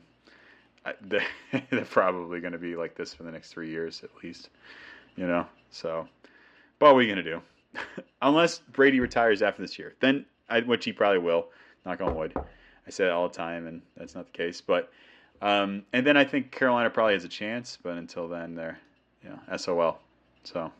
I, 0.85 0.93
they're, 1.01 1.25
they're 1.69 1.85
probably 1.85 2.39
going 2.39 2.53
to 2.53 2.59
be 2.59 2.75
like 2.75 2.95
this 2.95 3.13
for 3.13 3.23
the 3.23 3.31
next 3.31 3.49
three 3.49 3.69
years 3.69 4.03
at 4.03 4.09
least, 4.23 4.49
you 5.15 5.27
know. 5.27 5.45
So, 5.69 6.07
but 6.79 6.87
what 6.87 6.91
are 6.91 6.95
we 6.95 7.05
going 7.05 7.17
to 7.17 7.23
do? 7.23 7.41
Unless 8.21 8.59
Brady 8.71 8.99
retires 8.99 9.41
after 9.41 9.61
this 9.61 9.79
year, 9.79 9.95
then 9.99 10.25
I, 10.49 10.61
which 10.61 10.85
he 10.85 10.93
probably 10.93 11.19
will. 11.19 11.47
Knock 11.85 12.01
on 12.01 12.13
wood. 12.15 12.35
I 12.85 12.91
say 12.91 13.05
that 13.05 13.13
all 13.13 13.27
the 13.27 13.33
time, 13.35 13.65
and 13.65 13.81
that's 13.97 14.13
not 14.13 14.25
the 14.25 14.31
case. 14.31 14.61
But 14.61 14.91
um, 15.41 15.83
and 15.93 16.05
then 16.05 16.15
I 16.15 16.23
think 16.23 16.51
Carolina 16.51 16.89
probably 16.89 17.13
has 17.13 17.23
a 17.23 17.29
chance, 17.29 17.77
but 17.81 17.97
until 17.97 18.27
then, 18.27 18.53
they're 18.53 18.79
you 19.23 19.29
know 19.29 19.57
SOL. 19.57 19.99
So 20.43 20.71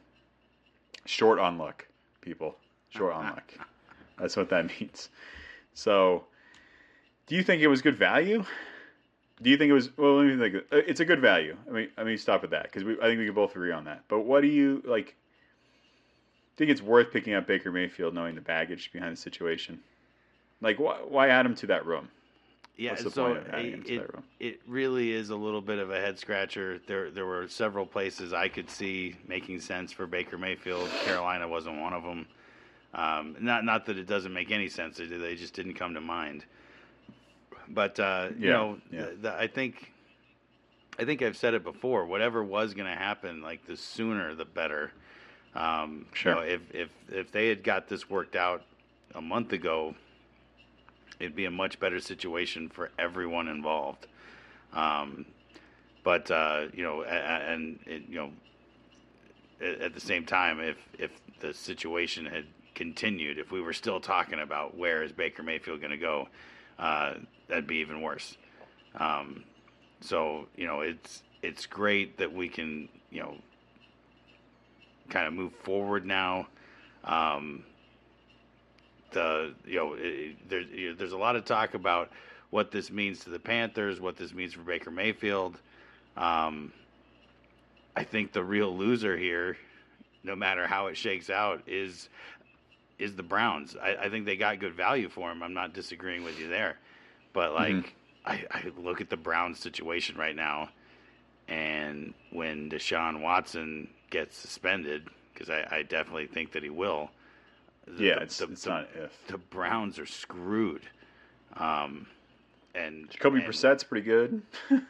short 1.05 1.39
on 1.39 1.57
luck, 1.57 1.87
people. 2.21 2.55
short 2.89 3.13
on 3.13 3.25
luck. 3.25 3.53
That's 4.19 4.37
what 4.37 4.49
that 4.49 4.67
means. 4.79 5.09
So, 5.73 6.25
do 7.27 7.35
you 7.35 7.43
think 7.43 7.61
it 7.61 7.67
was 7.67 7.81
good 7.81 7.95
value? 7.95 8.45
Do 9.41 9.49
you 9.49 9.57
think 9.57 9.69
it 9.69 9.73
was? 9.73 9.95
Well, 9.97 10.17
let 10.17 10.25
me 10.27 10.37
think. 10.37 10.63
Uh, 10.71 10.77
It's 10.77 10.99
a 10.99 11.05
good 11.05 11.19
value. 11.19 11.57
I 11.67 11.71
mean, 11.71 11.89
I 11.97 12.03
mean, 12.03 12.17
stop 12.17 12.43
at 12.43 12.51
that 12.51 12.63
because 12.63 12.83
I 12.83 13.05
think 13.07 13.19
we 13.19 13.25
can 13.25 13.33
both 13.33 13.51
agree 13.51 13.71
on 13.71 13.85
that. 13.85 14.03
But 14.07 14.19
what 14.21 14.41
do 14.41 14.47
you 14.47 14.83
like? 14.85 15.15
Think 16.57 16.69
it's 16.69 16.81
worth 16.81 17.11
picking 17.11 17.33
up 17.33 17.47
Baker 17.47 17.71
Mayfield 17.71 18.13
knowing 18.13 18.35
the 18.35 18.41
baggage 18.41 18.91
behind 18.91 19.13
the 19.13 19.19
situation? 19.19 19.79
Like, 20.61 20.79
why, 20.79 20.97
why 20.97 21.29
add 21.29 21.45
him 21.45 21.55
to 21.55 21.67
that 21.67 21.85
room? 21.87 22.09
Yeah, 22.77 22.91
What's 22.91 23.03
the 23.03 23.11
so 23.11 23.25
point 23.25 23.37
of 23.39 23.47
adding 23.49 23.73
him 23.73 23.83
to 23.83 23.93
it, 23.95 23.97
that 23.99 24.13
room? 24.13 24.23
it 24.39 24.61
really 24.67 25.11
is 25.11 25.29
a 25.29 25.35
little 25.35 25.61
bit 25.61 25.79
of 25.79 25.89
a 25.89 25.99
head 25.99 26.19
scratcher. 26.19 26.79
There 26.87 27.09
there 27.09 27.25
were 27.25 27.47
several 27.47 27.85
places 27.85 28.33
I 28.33 28.47
could 28.47 28.69
see 28.69 29.15
making 29.27 29.59
sense 29.61 29.91
for 29.91 30.05
Baker 30.05 30.37
Mayfield. 30.37 30.89
Carolina 31.03 31.47
wasn't 31.47 31.79
one 31.81 31.93
of 31.93 32.03
them. 32.03 32.27
Um, 32.93 33.35
not 33.39 33.65
not 33.65 33.85
that 33.87 33.97
it 33.97 34.07
doesn't 34.07 34.33
make 34.33 34.51
any 34.51 34.69
sense. 34.69 34.97
They 34.97 35.35
just 35.35 35.53
didn't 35.53 35.75
come 35.75 35.93
to 35.95 36.01
mind. 36.01 36.45
But 37.73 37.99
uh, 37.99 38.29
you 38.37 38.49
know, 38.49 38.77
yeah. 38.91 39.01
the, 39.05 39.15
the, 39.21 39.33
I 39.33 39.47
think 39.47 39.91
I 40.99 41.05
think 41.05 41.21
I've 41.21 41.37
said 41.37 41.53
it 41.53 41.63
before. 41.63 42.05
Whatever 42.05 42.43
was 42.43 42.73
going 42.73 42.87
to 42.91 42.97
happen, 42.97 43.41
like 43.41 43.65
the 43.65 43.77
sooner 43.77 44.35
the 44.35 44.45
better. 44.45 44.91
Um, 45.55 46.05
you 46.11 46.15
Sure. 46.15 46.35
know, 46.35 46.41
if 46.41 46.61
if 46.73 46.89
if 47.11 47.31
they 47.31 47.49
had 47.49 47.63
got 47.63 47.87
this 47.87 48.09
worked 48.09 48.35
out 48.35 48.63
a 49.15 49.21
month 49.21 49.53
ago, 49.53 49.95
it'd 51.19 51.35
be 51.35 51.45
a 51.45 51.51
much 51.51 51.79
better 51.79 51.99
situation 51.99 52.69
for 52.69 52.91
everyone 52.97 53.47
involved. 53.47 54.07
Um, 54.73 55.25
but 56.03 56.29
uh, 56.31 56.67
you 56.73 56.83
know, 56.83 57.03
and 57.03 57.79
it, 57.85 58.03
you 58.07 58.15
know, 58.15 58.31
at, 59.61 59.81
at 59.81 59.93
the 59.93 59.99
same 59.99 60.25
time, 60.25 60.59
if 60.59 60.77
if 60.97 61.11
the 61.39 61.53
situation 61.53 62.25
had 62.25 62.45
continued, 62.75 63.37
if 63.37 63.51
we 63.51 63.61
were 63.61 63.73
still 63.73 63.99
talking 63.99 64.39
about 64.39 64.77
where 64.77 65.03
is 65.03 65.11
Baker 65.11 65.43
Mayfield 65.43 65.81
going 65.81 65.91
to 65.91 65.97
go, 65.97 66.27
uh, 66.81 67.13
that'd 67.47 67.67
be 67.67 67.77
even 67.77 68.01
worse. 68.01 68.37
Um, 68.95 69.43
so 70.01 70.47
you 70.57 70.67
know, 70.67 70.81
it's 70.81 71.23
it's 71.41 71.65
great 71.65 72.17
that 72.17 72.33
we 72.33 72.49
can 72.49 72.89
you 73.09 73.21
know 73.21 73.35
kind 75.09 75.27
of 75.27 75.33
move 75.33 75.53
forward 75.63 76.05
now. 76.05 76.47
Um, 77.05 77.63
the 79.11 79.53
you 79.65 79.75
know 79.77 79.93
it, 79.97 80.49
there's 80.49 80.67
you 80.71 80.89
know, 80.89 80.95
there's 80.95 81.13
a 81.13 81.17
lot 81.17 81.35
of 81.35 81.45
talk 81.45 81.75
about 81.75 82.09
what 82.49 82.71
this 82.71 82.91
means 82.91 83.19
to 83.21 83.29
the 83.29 83.39
Panthers, 83.39 84.01
what 84.01 84.17
this 84.17 84.33
means 84.33 84.53
for 84.53 84.61
Baker 84.61 84.91
Mayfield. 84.91 85.57
Um, 86.17 86.73
I 87.95 88.03
think 88.03 88.33
the 88.33 88.43
real 88.43 88.75
loser 88.75 89.17
here, 89.17 89.57
no 90.23 90.35
matter 90.35 90.67
how 90.67 90.87
it 90.87 90.97
shakes 90.97 91.29
out, 91.29 91.61
is 91.67 92.09
is 93.01 93.15
the 93.15 93.23
Browns. 93.23 93.75
I, 93.81 93.95
I 94.05 94.09
think 94.09 94.25
they 94.25 94.35
got 94.37 94.59
good 94.59 94.73
value 94.73 95.09
for 95.09 95.31
him. 95.31 95.41
I'm 95.43 95.53
not 95.53 95.73
disagreeing 95.73 96.23
with 96.23 96.39
you 96.39 96.47
there, 96.47 96.77
but 97.33 97.53
like 97.53 97.73
Mhm. 97.73 97.85
I, 98.25 98.45
I 98.51 98.63
look 98.77 99.01
at 99.01 99.09
the 99.09 99.17
Browns 99.17 99.59
situation 99.59 100.15
right 100.17 100.35
now, 100.35 100.69
and 101.47 102.13
when 102.31 102.69
Deshaun 102.69 103.21
Watson 103.21 103.89
gets 104.11 104.37
suspended, 104.37 105.07
because 105.33 105.49
I, 105.49 105.67
I 105.77 105.83
definitely 105.83 106.27
think 106.27 106.51
that 106.51 106.61
he 106.63 106.69
will. 106.69 107.09
the- 107.87 108.03
Yeah, 108.03 108.19
it's, 108.19 108.37
the, 108.37 108.45
it's 108.51 108.63
the, 108.63 108.69
not 108.69 108.87
if. 108.95 109.27
the 109.27 109.37
Browns 109.39 109.97
are 109.97 110.05
screwed. 110.05 110.83
Um, 111.57 112.05
and 112.75 113.09
Jacoby 113.09 113.37
and- 113.37 113.45
Brissett's 113.45 113.83
pretty 113.83 114.05
good. 114.05 114.41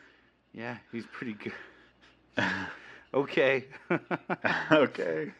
Yeah, 0.54 0.76
he's 0.92 1.06
pretty 1.14 1.32
good. 1.36 1.54
okay, 3.14 3.64
okay. 4.72 5.32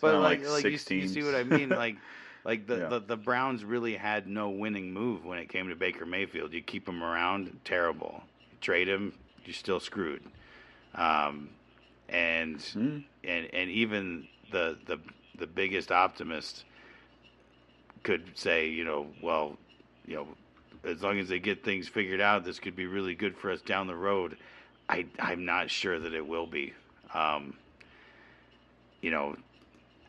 But 0.00 0.20
like, 0.20 0.42
like, 0.42 0.48
like, 0.48 0.66
you, 0.66 0.78
you 0.94 1.06
see 1.06 1.22
what 1.22 1.34
I 1.34 1.44
mean? 1.44 1.74
Like, 1.74 1.96
like 2.44 2.66
the, 2.66 2.78
Yeah. 2.78 2.88
the 2.88 3.00
the 3.00 3.16
Browns 3.16 3.64
really 3.64 3.96
had 3.96 4.26
no 4.28 4.50
winning 4.50 4.92
move 4.92 5.24
when 5.24 5.38
it 5.38 5.48
came 5.48 5.68
to 5.68 5.76
Baker 5.76 6.06
Mayfield. 6.06 6.52
You 6.52 6.62
keep 6.62 6.88
him 6.88 7.02
around, 7.02 7.60
terrible. 7.64 8.22
You 8.50 8.58
trade 8.60 8.88
him, 8.88 9.14
you're 9.44 9.54
still 9.54 9.80
screwed. 9.80 10.22
Um, 10.94 11.50
and 12.08 12.64
Hmm. 12.72 12.98
and 13.24 13.48
and 13.54 13.70
even 13.70 14.28
the 14.50 14.78
the 14.86 14.98
the 15.38 15.46
biggest 15.46 15.92
optimist 15.92 16.64
could 18.02 18.36
say, 18.36 18.68
you 18.68 18.84
know, 18.84 19.06
well, 19.22 19.56
you 20.06 20.14
know, 20.16 20.26
as 20.84 21.02
long 21.02 21.18
as 21.18 21.28
they 21.28 21.38
get 21.38 21.64
things 21.64 21.88
figured 21.88 22.20
out, 22.20 22.44
this 22.44 22.58
could 22.58 22.76
be 22.76 22.86
really 22.86 23.14
good 23.14 23.36
for 23.36 23.50
us 23.50 23.60
down 23.60 23.86
the 23.86 23.96
road. 23.96 24.36
I 24.88 25.06
I'm 25.18 25.44
not 25.44 25.70
sure 25.70 25.98
that 25.98 26.14
it 26.14 26.26
will 26.26 26.46
be. 26.46 26.72
Um, 27.14 27.54
you 29.00 29.10
know, 29.10 29.36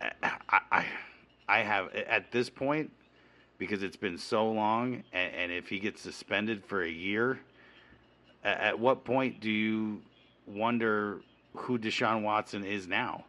I, 0.01 0.85
I 1.47 1.59
have 1.59 1.93
at 1.93 2.31
this 2.31 2.49
point 2.49 2.91
because 3.57 3.83
it's 3.83 3.97
been 3.97 4.17
so 4.17 4.49
long, 4.51 5.03
and, 5.13 5.33
and 5.33 5.51
if 5.51 5.67
he 5.67 5.79
gets 5.79 6.01
suspended 6.01 6.63
for 6.63 6.83
a 6.83 6.89
year, 6.89 7.39
at, 8.43 8.59
at 8.59 8.79
what 8.79 9.03
point 9.03 9.39
do 9.39 9.49
you 9.49 10.01
wonder 10.45 11.21
who 11.55 11.79
Deshaun 11.79 12.23
Watson 12.23 12.63
is 12.63 12.87
now? 12.87 13.25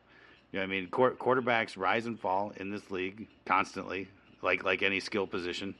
You 0.53 0.59
know, 0.59 0.65
I 0.65 0.67
mean, 0.67 0.89
Quar- 0.89 1.13
quarterbacks 1.13 1.77
rise 1.77 2.07
and 2.07 2.19
fall 2.19 2.53
in 2.57 2.71
this 2.71 2.91
league 2.91 3.27
constantly, 3.45 4.09
like 4.43 4.65
like 4.65 4.83
any 4.83 5.01
skill 5.01 5.27
position, 5.27 5.75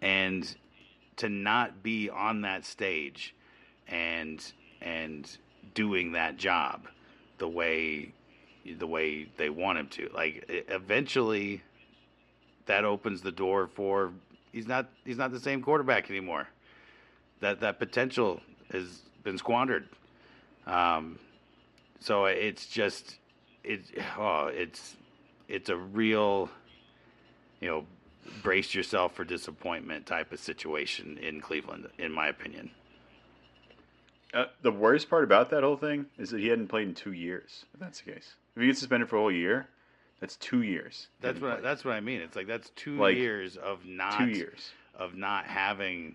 and 0.00 0.54
to 1.16 1.28
not 1.28 1.82
be 1.82 2.08
on 2.10 2.42
that 2.42 2.64
stage 2.64 3.34
and 3.88 4.52
and 4.80 5.36
doing 5.74 6.12
that 6.12 6.36
job 6.36 6.86
the 7.38 7.48
way 7.48 8.12
the 8.74 8.86
way 8.86 9.28
they 9.36 9.50
want 9.50 9.78
him 9.78 9.88
to, 9.88 10.10
like 10.14 10.44
eventually, 10.68 11.62
that 12.66 12.84
opens 12.84 13.22
the 13.22 13.32
door 13.32 13.66
for 13.66 14.12
he's 14.52 14.66
not 14.66 14.88
he's 15.04 15.16
not 15.16 15.32
the 15.32 15.40
same 15.40 15.62
quarterback 15.62 16.10
anymore. 16.10 16.48
That 17.40 17.60
that 17.60 17.78
potential 17.78 18.40
has 18.72 19.02
been 19.22 19.38
squandered. 19.38 19.88
Um, 20.66 21.18
so 22.00 22.26
it's 22.26 22.66
just 22.66 23.16
it 23.64 23.82
oh 24.18 24.46
it's 24.52 24.96
it's 25.48 25.68
a 25.68 25.76
real 25.76 26.50
you 27.60 27.68
know 27.68 27.86
brace 28.42 28.74
yourself 28.74 29.14
for 29.14 29.24
disappointment 29.24 30.06
type 30.06 30.32
of 30.32 30.38
situation 30.38 31.18
in 31.18 31.40
Cleveland 31.40 31.88
in 31.98 32.12
my 32.12 32.28
opinion. 32.28 32.70
Uh, 34.34 34.44
the 34.62 34.70
worst 34.72 35.08
part 35.08 35.24
about 35.24 35.50
that 35.50 35.62
whole 35.62 35.76
thing 35.76 36.06
is 36.18 36.30
that 36.30 36.40
he 36.40 36.48
hadn't 36.48 36.68
played 36.68 36.86
in 36.88 36.94
two 36.94 37.12
years. 37.12 37.64
If 37.72 37.80
that's 37.80 38.00
the 38.00 38.12
case, 38.12 38.34
if 38.54 38.60
he 38.60 38.66
gets 38.68 38.78
suspended 38.80 39.08
for 39.08 39.16
a 39.16 39.20
whole 39.20 39.32
year, 39.32 39.68
that's 40.20 40.36
two 40.36 40.62
years. 40.62 41.08
That's 41.20 41.40
what 41.40 41.58
I, 41.58 41.60
that's 41.60 41.84
what 41.84 41.94
I 41.94 42.00
mean. 42.00 42.20
It's 42.20 42.36
like 42.36 42.46
that's 42.46 42.70
two 42.70 42.98
Like, 42.98 43.16
years 43.16 43.56
of 43.56 43.84
not 43.86 44.18
two 44.18 44.28
years. 44.28 44.70
of 44.98 45.14
not 45.14 45.46
having 45.46 46.14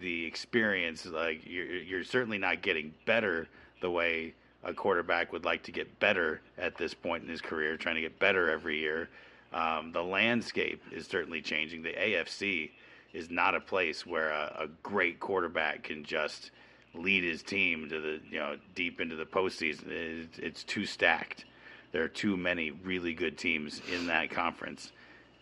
the 0.00 0.24
experience. 0.26 1.04
Like 1.06 1.40
you're 1.46 1.66
you're 1.66 2.04
certainly 2.04 2.38
not 2.38 2.62
getting 2.62 2.94
better 3.06 3.48
the 3.80 3.90
way 3.90 4.34
a 4.64 4.72
quarterback 4.74 5.32
would 5.32 5.44
like 5.44 5.62
to 5.64 5.72
get 5.72 5.98
better 6.00 6.40
at 6.58 6.76
this 6.76 6.92
point 6.94 7.22
in 7.24 7.28
his 7.28 7.40
career, 7.40 7.76
trying 7.76 7.94
to 7.94 8.00
get 8.00 8.18
better 8.18 8.50
every 8.50 8.78
year. 8.78 9.08
Um, 9.52 9.92
the 9.92 10.02
landscape 10.02 10.82
is 10.92 11.06
certainly 11.06 11.40
changing. 11.40 11.82
The 11.82 11.92
AFC 11.94 12.70
is 13.14 13.30
not 13.30 13.54
a 13.54 13.60
place 13.60 14.04
where 14.04 14.30
a, 14.30 14.64
a 14.64 14.66
great 14.82 15.18
quarterback 15.20 15.84
can 15.84 16.04
just 16.04 16.50
lead 16.94 17.24
his 17.24 17.42
team 17.42 17.88
to 17.88 18.00
the 18.00 18.20
you 18.30 18.38
know 18.38 18.56
deep 18.74 19.00
into 19.00 19.16
the 19.16 19.24
postseason. 19.26 19.88
It, 19.88 20.28
it's 20.38 20.64
too 20.64 20.86
stacked. 20.86 21.44
There 21.92 22.02
are 22.02 22.08
too 22.08 22.36
many 22.36 22.70
really 22.70 23.14
good 23.14 23.38
teams 23.38 23.80
in 23.92 24.06
that 24.08 24.30
conference, 24.30 24.92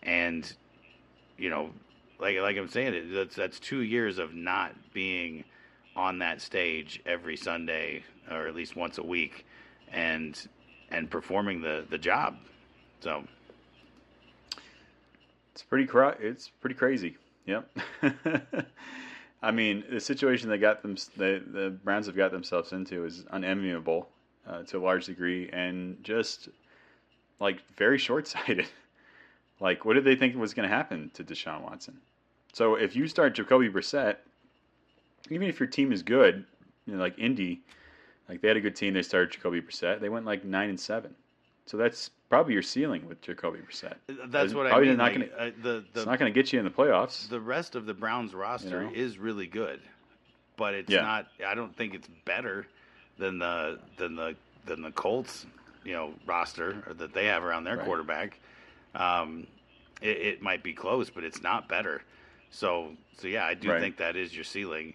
and 0.03 0.51
you 1.37 1.49
know, 1.49 1.71
like 2.19 2.37
like 2.39 2.57
I'm 2.57 2.69
saying, 2.69 3.11
that's 3.13 3.35
that's 3.35 3.59
two 3.59 3.81
years 3.81 4.17
of 4.17 4.33
not 4.33 4.73
being 4.93 5.43
on 5.95 6.19
that 6.19 6.41
stage 6.41 7.01
every 7.05 7.35
Sunday 7.35 8.03
or 8.29 8.47
at 8.47 8.55
least 8.55 8.75
once 8.75 8.97
a 8.97 9.03
week, 9.03 9.45
and 9.91 10.47
and 10.89 11.09
performing 11.09 11.61
the 11.61 11.85
the 11.89 11.97
job. 11.97 12.37
So 13.01 13.23
It's 15.51 15.63
pretty 15.63 15.85
cra- 15.85 16.17
It's 16.19 16.49
pretty 16.49 16.75
crazy. 16.75 17.17
Yep. 17.45 17.77
I 19.41 19.51
mean, 19.51 19.83
the 19.89 19.99
situation 19.99 20.49
they 20.49 20.57
got 20.57 20.81
them, 20.81 20.95
the 21.15 21.43
the 21.45 21.69
Browns 21.83 22.07
have 22.07 22.15
got 22.15 22.31
themselves 22.31 22.71
into 22.71 23.05
is 23.05 23.25
unenviable 23.31 24.09
uh, 24.47 24.63
to 24.63 24.77
a 24.77 24.81
large 24.81 25.05
degree, 25.05 25.49
and 25.51 26.03
just 26.03 26.49
like 27.39 27.61
very 27.75 27.97
short 28.07 28.27
sighted. 28.27 28.67
like, 29.59 29.85
what 29.85 29.93
did 29.93 30.05
they 30.05 30.15
think 30.15 30.35
was 30.35 30.53
going 30.53 30.67
to 30.67 30.75
happen 30.75 31.11
to 31.13 31.23
Deshaun 31.23 31.63
Watson? 31.63 31.97
So 32.53 32.75
if 32.75 32.95
you 32.95 33.07
start 33.07 33.35
Jacoby 33.35 33.69
Brissett, 33.69 34.17
even 35.29 35.47
if 35.47 35.59
your 35.59 35.67
team 35.67 35.91
is 35.91 36.01
good, 36.01 36.45
you 36.85 36.93
know, 36.93 36.99
like 36.99 37.19
Indy, 37.19 37.61
like 38.27 38.41
they 38.41 38.47
had 38.47 38.57
a 38.57 38.61
good 38.61 38.75
team, 38.75 38.93
they 38.93 39.03
started 39.03 39.31
Jacoby 39.31 39.61
Brissett, 39.61 39.99
they 39.99 40.09
went 40.09 40.25
like 40.25 40.43
nine 40.43 40.69
and 40.69 40.79
seven. 40.79 41.13
So 41.67 41.75
that's 41.75 42.09
probably 42.29 42.53
your 42.53 42.61
ceiling 42.61 43.07
with 43.07 43.21
Jacoby 43.21 43.59
Brissett. 43.59 43.95
that's 44.31 44.53
what 44.53 44.67
I 44.71 44.79
mean. 44.79 44.97
not 44.97 45.11
like, 45.11 45.31
gonna- 45.31 45.49
uh, 45.49 45.51
the 45.61 45.83
It's 45.93 46.05
not 46.05 46.17
going 46.17 46.33
to 46.33 46.37
get 46.37 46.51
you 46.53 46.59
in 46.59 46.65
the 46.65 46.71
playoffs. 46.71 47.27
the 47.29 47.41
rest 47.41 47.75
of 47.75 47.85
the 47.85 47.93
Browns 47.93 48.33
roster 48.33 48.83
know? 48.83 48.91
is 48.93 49.17
really 49.17 49.47
good, 49.47 49.81
but 50.55 50.73
it's 50.73 50.89
Yeah. 50.89 51.01
not. 51.01 51.27
I 51.45 51.55
don't 51.55 51.75
think 51.75 51.93
it's 51.93 52.07
better 52.25 52.67
than 53.17 53.37
the 53.39 53.79
than 53.97 54.15
the 54.15 54.35
than 54.65 54.81
the 54.81 54.91
Colts, 54.91 55.45
you 55.83 55.93
know, 55.93 56.13
roster 56.25 56.83
that 56.97 57.13
they 57.13 57.25
have 57.25 57.43
around 57.43 57.63
their 57.65 57.77
Right. 57.77 57.85
quarterback. 57.85 58.39
um, 58.95 59.45
it, 60.01 60.17
it, 60.17 60.41
might 60.41 60.63
be 60.63 60.73
close, 60.73 61.09
but 61.09 61.23
it's 61.23 61.41
not 61.43 61.67
better. 61.67 62.01
So, 62.51 62.93
so 63.17 63.27
yeah, 63.27 63.45
I 63.45 63.53
do 63.53 63.69
right. 63.69 63.79
think 63.81 63.97
that 63.97 64.15
is 64.15 64.33
your 64.33 64.43
ceiling. 64.43 64.93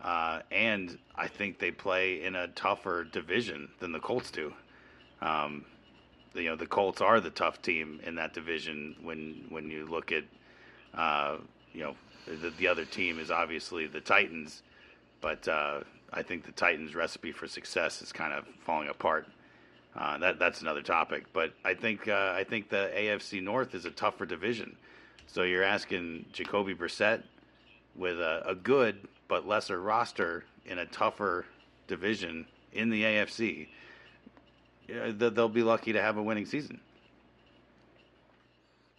Uh, 0.00 0.40
and 0.50 0.98
I 1.14 1.28
think 1.28 1.58
they 1.58 1.70
play 1.70 2.22
in 2.24 2.34
a 2.34 2.48
tougher 2.48 3.04
division 3.04 3.68
than 3.78 3.92
the 3.92 4.00
Colts 4.00 4.30
do. 4.30 4.52
Um, 5.20 5.64
you 6.34 6.44
know, 6.44 6.56
the 6.56 6.66
Colts 6.66 7.00
are 7.00 7.20
the 7.20 7.30
tough 7.30 7.62
team 7.62 8.00
in 8.04 8.14
that 8.16 8.34
division 8.34 8.96
when 9.02 9.44
when 9.48 9.70
you 9.70 9.86
look 9.86 10.12
at, 10.12 10.24
uh, 10.94 11.36
you 11.72 11.82
know, 11.82 11.94
the, 12.26 12.50
the, 12.50 12.66
other 12.68 12.84
team 12.84 13.18
is 13.18 13.30
obviously 13.30 13.86
the 13.86 14.00
Titans, 14.00 14.62
but 15.20 15.46
uh, 15.46 15.80
I 16.12 16.22
think 16.22 16.44
the 16.44 16.52
Titans' 16.52 16.94
recipe 16.94 17.32
for 17.32 17.46
success 17.46 18.02
is 18.02 18.12
kind 18.12 18.32
of 18.32 18.46
falling 18.64 18.88
apart. 18.88 19.26
Uh, 19.96 20.18
that 20.18 20.38
that's 20.38 20.60
another 20.60 20.82
topic, 20.82 21.24
but 21.32 21.52
I 21.64 21.74
think 21.74 22.08
uh, 22.08 22.32
I 22.34 22.44
think 22.44 22.68
the 22.68 22.90
AFC 22.96 23.42
North 23.42 23.74
is 23.74 23.84
a 23.84 23.90
tougher 23.90 24.26
division. 24.26 24.76
So 25.26 25.42
you're 25.42 25.62
asking 25.62 26.26
Jacoby 26.32 26.74
Brissett 26.74 27.22
with 27.94 28.20
a, 28.20 28.42
a 28.46 28.54
good 28.54 29.08
but 29.28 29.46
lesser 29.46 29.80
roster 29.80 30.44
in 30.66 30.78
a 30.78 30.86
tougher 30.86 31.46
division 31.86 32.46
in 32.72 32.90
the 32.90 33.02
AFC. 33.02 33.68
They'll 34.88 35.48
be 35.48 35.62
lucky 35.62 35.92
to 35.92 36.02
have 36.02 36.16
a 36.16 36.22
winning 36.22 36.46
season. 36.46 36.80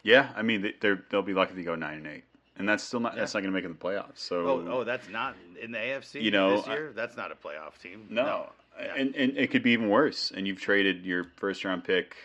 Yeah, 0.04 0.32
I 0.36 0.42
mean 0.42 0.74
they 0.80 0.94
they'll 1.10 1.22
be 1.22 1.34
lucky 1.34 1.56
to 1.56 1.64
go 1.64 1.76
nine 1.76 1.98
and 1.98 2.08
eight 2.08 2.24
and 2.58 2.68
that's 2.68 2.84
still 2.84 3.00
not 3.00 3.14
yeah. 3.14 3.22
that's 3.22 3.34
not 3.34 3.42
going 3.42 3.54
to 3.54 3.56
make 3.60 3.66
it 3.66 3.80
the 3.80 3.86
playoffs. 3.86 4.18
So 4.18 4.48
oh, 4.48 4.68
oh, 4.70 4.84
that's 4.84 5.10
not 5.10 5.36
in 5.62 5.72
the 5.72 5.78
AFC. 5.78 6.22
You 6.22 6.32
know, 6.32 6.58
this 6.58 6.68
year 6.68 6.90
I, 6.90 6.94
that's 6.94 7.18
not 7.18 7.32
a 7.32 7.36
playoff 7.36 7.78
team. 7.82 8.08
No, 8.10 8.24
no. 8.24 8.50
Yeah. 8.80 8.94
and 8.96 9.16
and 9.16 9.38
it 9.38 9.52
could 9.52 9.64
be 9.64 9.72
even 9.72 9.90
worse. 9.90 10.32
And 10.36 10.48
you've 10.48 10.62
traded 10.62 11.06
your 11.06 11.26
first 11.36 11.66
round 11.66 11.84
pick 11.84 12.16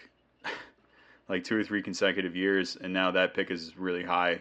like 1.29 1.45
two 1.45 1.57
or 1.57 1.65
three 1.65 1.83
consecutive 1.83 2.37
years, 2.37 2.77
and 2.81 2.93
now 2.93 3.11
that 3.13 3.35
pick 3.35 3.51
is 3.51 3.77
really 3.77 4.05
high 4.05 4.41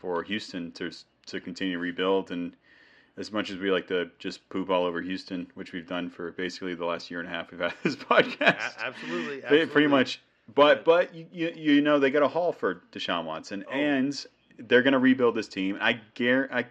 for 0.00 0.22
Houston 0.24 0.72
to 0.72 0.90
to 1.26 1.40
continue 1.40 1.74
to 1.74 1.80
rebuild. 1.80 2.30
And 2.30 2.54
as 3.16 3.32
much 3.32 3.50
as 3.50 3.58
we 3.58 3.70
like 3.70 3.86
to 3.88 4.10
just 4.18 4.48
poop 4.48 4.70
all 4.70 4.84
over 4.84 5.00
Houston, 5.00 5.50
which 5.54 5.72
we've 5.72 5.86
done 5.86 6.10
for 6.10 6.32
basically 6.32 6.74
the 6.74 6.84
last 6.84 7.10
year 7.10 7.20
and 7.20 7.28
a 7.28 7.32
half 7.32 7.50
we've 7.50 7.60
had 7.60 7.74
this 7.82 7.96
podcast, 7.96 8.76
absolutely, 8.78 9.42
absolutely, 9.42 9.66
pretty 9.66 9.88
much. 9.88 10.20
But 10.54 10.84
but 10.84 11.14
you 11.14 11.52
you 11.54 11.80
know 11.80 11.98
they 11.98 12.10
got 12.10 12.22
a 12.22 12.28
haul 12.28 12.52
for 12.52 12.82
Deshaun 12.92 13.24
Watson, 13.24 13.64
oh. 13.68 13.72
and 13.72 14.26
they're 14.58 14.82
going 14.82 14.92
to 14.92 14.98
rebuild 14.98 15.34
this 15.34 15.48
team. 15.48 15.78
I 15.80 16.00
guarantee. 16.14 16.54
I, 16.54 16.66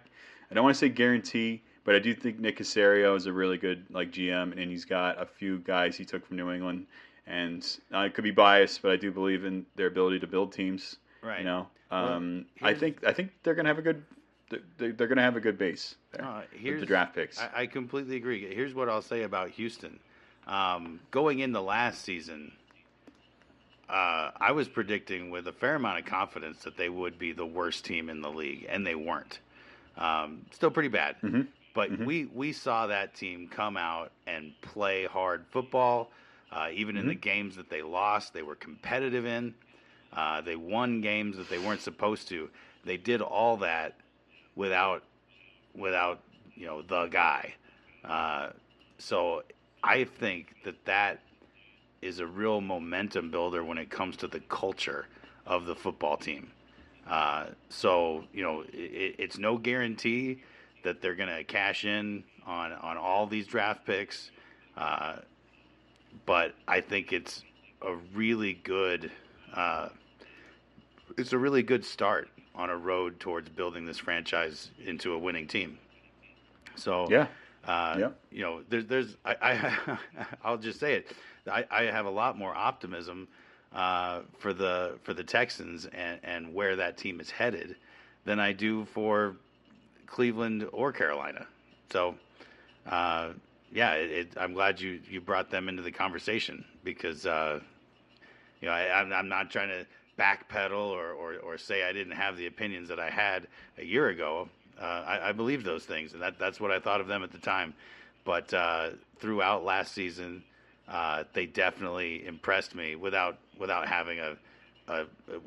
I 0.50 0.54
don't 0.54 0.64
want 0.64 0.74
to 0.74 0.78
say 0.78 0.88
guarantee, 0.88 1.62
but 1.84 1.94
I 1.94 1.98
do 1.98 2.14
think 2.14 2.38
Nick 2.38 2.58
Caserio 2.58 3.16
is 3.16 3.26
a 3.26 3.32
really 3.32 3.56
good 3.56 3.86
like 3.90 4.10
GM, 4.10 4.52
and 4.60 4.70
he's 4.70 4.84
got 4.84 5.20
a 5.20 5.26
few 5.26 5.58
guys 5.58 5.96
he 5.96 6.04
took 6.04 6.26
from 6.26 6.36
New 6.36 6.50
England. 6.50 6.86
And 7.26 7.64
I 7.92 8.08
could 8.08 8.24
be 8.24 8.32
biased, 8.32 8.82
but 8.82 8.90
I 8.90 8.96
do 8.96 9.12
believe 9.12 9.44
in 9.44 9.64
their 9.76 9.86
ability 9.86 10.18
to 10.20 10.26
build 10.26 10.52
teams. 10.52 10.96
Right. 11.22 11.38
You 11.38 11.44
know, 11.44 11.68
um, 11.90 12.46
well, 12.60 12.70
I 12.70 12.74
think 12.74 13.04
I 13.06 13.12
think 13.12 13.30
they're 13.42 13.54
going 13.54 13.64
to 13.64 13.70
have 13.70 13.78
a 13.78 13.82
good. 13.82 14.02
They're, 14.50 14.92
they're 14.92 15.06
going 15.06 15.16
to 15.16 15.22
have 15.22 15.36
a 15.36 15.40
good 15.40 15.56
base 15.56 15.94
there. 16.12 16.24
Uh, 16.24 16.42
here's 16.52 16.80
the 16.80 16.86
draft 16.86 17.14
picks. 17.14 17.40
I, 17.40 17.50
I, 17.54 17.66
completely 17.66 18.16
agree. 18.16 18.52
Here's 18.52 18.74
what 18.74 18.88
I'll 18.88 19.00
say 19.00 19.22
about 19.22 19.50
Houston. 19.50 20.00
Um, 20.48 20.98
going 21.12 21.38
into 21.38 21.60
last 21.60 22.02
season, 22.02 22.50
uh, 23.88 24.30
I 24.40 24.52
was 24.52 24.68
predicting 24.68 25.30
with 25.30 25.46
a 25.46 25.52
fair 25.52 25.76
amount 25.76 26.00
of 26.00 26.04
confidence 26.04 26.64
that 26.64 26.76
they 26.76 26.88
would 26.88 27.18
be 27.18 27.32
the 27.32 27.46
worst 27.46 27.84
team 27.84 28.10
in 28.10 28.20
the 28.20 28.30
league, 28.30 28.66
and 28.68 28.84
they 28.84 28.96
weren't. 28.96 29.38
Um, 29.96 30.46
still 30.50 30.70
pretty 30.70 30.88
bad, 30.88 31.16
mm-hmm. 31.22 31.42
but 31.74 31.92
mm-hmm. 31.92 32.04
we 32.04 32.24
we 32.26 32.52
saw 32.52 32.86
that 32.86 33.14
team 33.14 33.48
come 33.48 33.76
out 33.76 34.12
and 34.26 34.52
play 34.62 35.06
hard 35.06 35.44
football. 35.50 36.10
Uh, 36.52 36.68
even 36.72 36.94
mm-hmm. 36.94 37.02
in 37.02 37.08
the 37.08 37.14
mm-hmm. 37.14 37.20
games 37.20 37.56
that 37.56 37.70
they 37.70 37.82
lost, 37.82 38.32
they 38.32 38.42
were 38.42 38.56
competitive 38.56 39.26
in. 39.26 39.54
Uh, 40.12 40.40
they 40.40 40.56
won 40.56 41.00
games 41.00 41.36
that 41.36 41.48
they 41.48 41.58
weren't 41.58 41.80
supposed 41.80 42.28
to. 42.28 42.48
They 42.84 42.96
did 42.96 43.20
all 43.20 43.58
that 43.58 43.94
without 44.60 45.02
without 45.74 46.20
you 46.54 46.66
know 46.66 46.82
the 46.82 47.06
guy. 47.06 47.54
Uh, 48.04 48.50
so 48.98 49.42
I 49.82 50.04
think 50.04 50.54
that 50.64 50.84
that 50.84 51.20
is 52.02 52.20
a 52.20 52.26
real 52.26 52.60
momentum 52.60 53.30
builder 53.30 53.64
when 53.64 53.78
it 53.78 53.88
comes 53.90 54.16
to 54.18 54.28
the 54.28 54.40
culture 54.40 55.06
of 55.46 55.64
the 55.64 55.74
football 55.74 56.16
team. 56.18 56.50
Uh, 57.08 57.46
so 57.70 58.24
you 58.34 58.42
know, 58.42 58.60
it, 58.72 59.16
it's 59.18 59.38
no 59.38 59.56
guarantee 59.56 60.42
that 60.84 61.00
they're 61.00 61.16
going 61.16 61.34
to 61.34 61.42
cash 61.44 61.86
in 61.86 62.22
on 62.46 62.72
on 62.72 62.98
all 62.98 63.26
these 63.26 63.46
draft 63.46 63.86
picks, 63.86 64.30
uh, 64.76 65.16
but 66.26 66.54
I 66.68 66.82
think 66.82 67.14
it's 67.14 67.42
a 67.80 67.94
really 68.14 68.52
good. 68.62 69.10
Uh, 69.54 69.88
it's 71.16 71.32
a 71.32 71.38
really 71.38 71.62
good 71.62 71.84
start 71.84 72.28
on 72.60 72.70
a 72.70 72.76
road 72.76 73.18
towards 73.18 73.48
building 73.48 73.86
this 73.86 73.98
franchise 73.98 74.70
into 74.84 75.12
a 75.14 75.18
winning 75.18 75.46
team. 75.46 75.78
So 76.76 77.06
yeah, 77.10 77.26
uh, 77.64 77.96
yeah. 77.98 78.08
you 78.30 78.42
know, 78.42 78.62
there's 78.68 78.86
there's 78.86 79.16
I, 79.24 79.36
I 79.42 79.98
I'll 80.44 80.58
just 80.58 80.78
say 80.78 80.94
it 80.94 81.12
I, 81.46 81.64
I 81.70 81.82
have 81.84 82.06
a 82.06 82.10
lot 82.10 82.36
more 82.36 82.54
optimism 82.54 83.28
uh, 83.72 84.20
for 84.38 84.52
the 84.52 84.98
for 85.02 85.14
the 85.14 85.24
Texans 85.24 85.86
and, 85.86 86.18
and 86.22 86.54
where 86.54 86.76
that 86.76 86.96
team 86.96 87.20
is 87.20 87.30
headed 87.30 87.76
than 88.24 88.40
I 88.40 88.52
do 88.52 88.84
for 88.86 89.36
Cleveland 90.06 90.68
or 90.72 90.92
Carolina. 90.92 91.46
So, 91.92 92.16
uh, 92.86 93.30
yeah, 93.72 93.92
it, 93.94 94.10
it, 94.10 94.28
I'm 94.36 94.52
glad 94.52 94.80
you, 94.80 95.00
you 95.08 95.20
brought 95.20 95.50
them 95.50 95.68
into 95.68 95.82
the 95.82 95.92
conversation 95.92 96.64
because 96.84 97.26
uh, 97.26 97.60
you 98.60 98.68
know 98.68 98.74
I, 98.74 99.00
I'm, 99.00 99.12
I'm 99.12 99.28
not 99.28 99.50
trying 99.50 99.68
to 99.68 99.86
backpedal 100.20 100.72
or, 100.72 101.12
or, 101.12 101.36
or 101.36 101.58
say 101.58 101.82
I 101.82 101.92
didn't 101.92 102.12
have 102.12 102.36
the 102.36 102.46
opinions 102.46 102.88
that 102.88 103.00
I 103.00 103.08
had 103.08 103.46
a 103.78 103.84
year 103.84 104.08
ago. 104.08 104.48
Uh, 104.80 104.84
I, 104.84 105.28
I 105.30 105.32
believe 105.32 105.64
those 105.64 105.84
things, 105.84 106.12
and 106.12 106.22
that 106.22 106.38
that's 106.38 106.60
what 106.60 106.70
I 106.70 106.78
thought 106.78 107.00
of 107.00 107.06
them 107.06 107.22
at 107.22 107.32
the 107.32 107.38
time. 107.38 107.74
But 108.24 108.52
uh, 108.52 108.90
throughout 109.18 109.64
last 109.64 109.92
season, 109.92 110.42
uh, 110.88 111.24
they 111.32 111.46
definitely 111.46 112.26
impressed 112.26 112.74
me 112.74 112.96
without 112.96 113.38
without 113.58 113.88
having 113.88 114.20
a, 114.20 114.36
a 114.88 115.06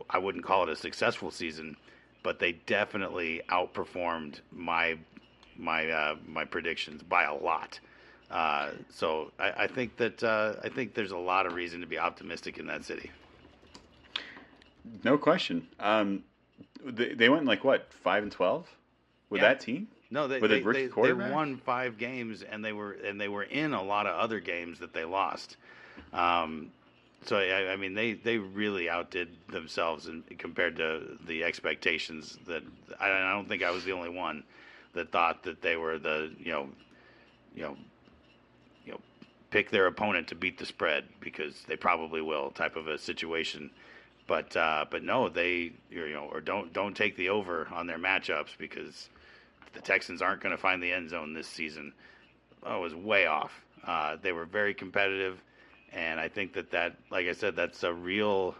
I 0.09 0.17
wouldn't 0.17 0.43
call 0.43 0.63
it 0.63 0.69
a 0.69 0.75
successful 0.75 1.31
season, 1.31 1.77
but 2.23 2.39
they 2.39 2.53
definitely 2.53 3.41
outperformed 3.49 4.39
my 4.51 4.97
my 5.57 5.89
uh, 5.89 6.15
my 6.27 6.45
predictions 6.45 7.03
by 7.03 7.23
a 7.23 7.33
lot. 7.33 7.79
Uh, 8.31 8.71
so 8.89 9.31
I, 9.38 9.51
I, 9.63 9.67
think 9.67 9.97
that 9.97 10.23
uh, 10.23 10.55
I 10.63 10.69
think 10.69 10.95
there's 10.95 11.12
a 11.12 11.17
lot 11.17 11.45
of 11.45 11.53
reason 11.53 11.81
to 11.81 11.86
be 11.86 11.99
optimistic 11.99 12.57
in 12.57 12.65
that 12.65 12.83
city. 12.83 13.12
No 15.04 15.18
question. 15.18 15.68
Um, 15.80 16.24
they, 16.84 17.13
they 17.13 17.30
went 17.30 17.46
like 17.46 17.63
what 17.63 17.92
five 17.94 18.24
and 18.24 18.32
twelve 18.32 18.68
with 19.30 19.42
yeah. 19.42 19.50
that 19.50 19.60
team. 19.60 19.88
No, 20.12 20.28
they 20.28 20.39
they, 20.39 20.62
they, 20.62 20.88
they, 20.88 21.13
won 21.13 21.58
five 21.58 21.98
games 21.98 22.44
and 22.44 22.63
they 22.63 22.72
were 22.72 22.92
and 22.92 23.20
they 23.20 23.28
were 23.28 23.44
in 23.44 23.74
a 23.74 23.82
lot 23.82 24.06
of 24.06 24.16
other 24.16 24.39
games 24.39 24.80
that 24.80 24.94
they 24.94 25.06
lost. 25.06 25.58
Um, 26.13 26.72
so 27.26 27.38
I, 27.38 27.72
I, 27.72 27.76
mean, 27.78 27.94
they, 27.94 28.13
they 28.13 28.38
really 28.38 28.89
outdid 28.89 29.30
themselves 29.50 30.08
in, 30.08 30.24
compared 30.38 30.76
to 30.78 31.18
the 31.26 31.44
expectations 31.44 32.38
that 32.48 32.63
I, 33.00 33.12
I 33.12 33.32
don't 33.32 33.48
think 33.48 33.63
I 33.63 33.72
was 33.72 33.86
the 33.86 33.94
only 33.94 34.10
one 34.10 34.44
that 34.94 35.12
thought 35.12 35.44
that 35.44 35.62
they 35.62 35.76
were 35.76 35.98
the 35.98 36.32
you 36.39 36.52
know 36.52 36.70
you 37.56 37.63
know 37.63 37.78
you 38.86 38.92
know 38.92 39.00
pick 39.50 39.72
their 39.72 39.88
opponent 39.88 40.28
to 40.28 40.36
beat 40.36 40.58
the 40.58 40.66
spread 40.66 41.06
because 41.20 41.64
they 41.68 41.76
probably 41.76 42.22
will 42.22 42.51
type 42.51 42.76
of 42.76 42.88
a 42.88 42.97
situation. 42.97 43.70
But 44.26 44.55
uh, 44.55 44.86
but 44.89 45.03
no, 45.03 45.30
they 45.30 45.74
you 45.89 46.09
know 46.09 46.30
or 46.32 46.41
don't 46.41 46.71
don't 46.71 46.95
take 46.95 47.17
the 47.17 47.30
over 47.30 47.67
on 47.74 47.88
their 47.88 47.97
matchups 47.97 48.57
because 48.57 49.09
the 49.74 49.82
Texans 49.82 50.21
aren't 50.21 50.41
going 50.41 50.55
to 50.55 50.61
find 50.61 50.82
the 50.82 50.91
end 50.91 51.09
zone 51.09 51.34
this 51.34 51.47
season. 51.47 51.93
I 52.63 52.78
was 52.78 52.95
way 52.95 53.26
off. 53.26 53.51
Uh, 53.86 54.15
they 54.21 54.32
were 54.32 54.45
very 54.45 54.74
competitive, 54.74 55.41
and 55.91 56.19
I 56.19 56.30
think 56.30 56.53
that 56.53 56.71
that, 56.71 56.95
like 57.11 57.28
I 57.28 57.34
said, 57.34 57.55
that's 57.55 57.84
a 57.84 57.93
real 57.93 58.55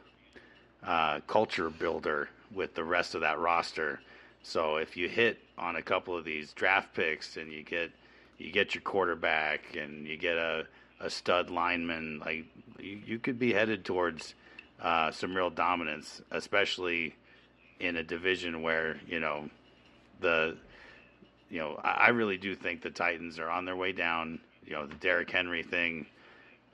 uh, 0.86 1.22
culture 1.28 1.70
builder 1.70 2.30
with 2.54 2.76
the 2.76 2.84
rest 2.84 3.16
of 3.16 3.22
that 3.22 3.40
roster. 3.40 4.02
So 4.44 4.76
if 4.76 4.98
you 4.98 5.08
hit 5.08 5.40
on 5.58 5.78
a 5.78 5.82
couple 5.82 6.18
of 6.18 6.26
these 6.26 6.52
draft 6.52 6.94
picks 6.94 7.38
and 7.38 7.52
you 7.52 7.64
get 7.64 7.92
you 8.38 8.52
get 8.52 8.76
your 8.76 8.82
quarterback 8.82 9.76
and 9.78 10.06
you 10.06 10.18
get 10.18 10.36
a, 10.36 10.66
a 11.00 11.10
stud 11.10 11.50
lineman, 11.50 12.20
like 12.20 12.46
you, 12.80 13.00
you 13.06 13.20
could 13.20 13.40
be 13.40 13.54
headed 13.54 13.86
towards 13.86 14.36
uh, 14.82 15.12
some 15.12 15.36
real 15.36 15.50
dominance, 15.50 16.22
especially 16.32 17.16
in 17.80 17.98
a 17.98 18.04
division 18.04 18.62
where 18.62 19.00
you 19.08 19.20
know 19.20 19.50
the 20.20 20.56
you 21.54 21.60
know, 21.60 21.80
I, 21.84 21.92
I 21.92 22.10
really 22.10 22.38
do 22.38 22.56
think 22.56 22.82
the 22.82 22.90
Titans 22.90 23.38
are 23.38 23.50
on 23.50 23.64
their 23.64 23.76
way 23.76 23.92
down. 23.92 24.40
You 24.66 24.74
know, 24.74 24.88
the 24.88 24.96
Derrick 24.96 25.30
Henry 25.30 25.62
thing 25.62 26.08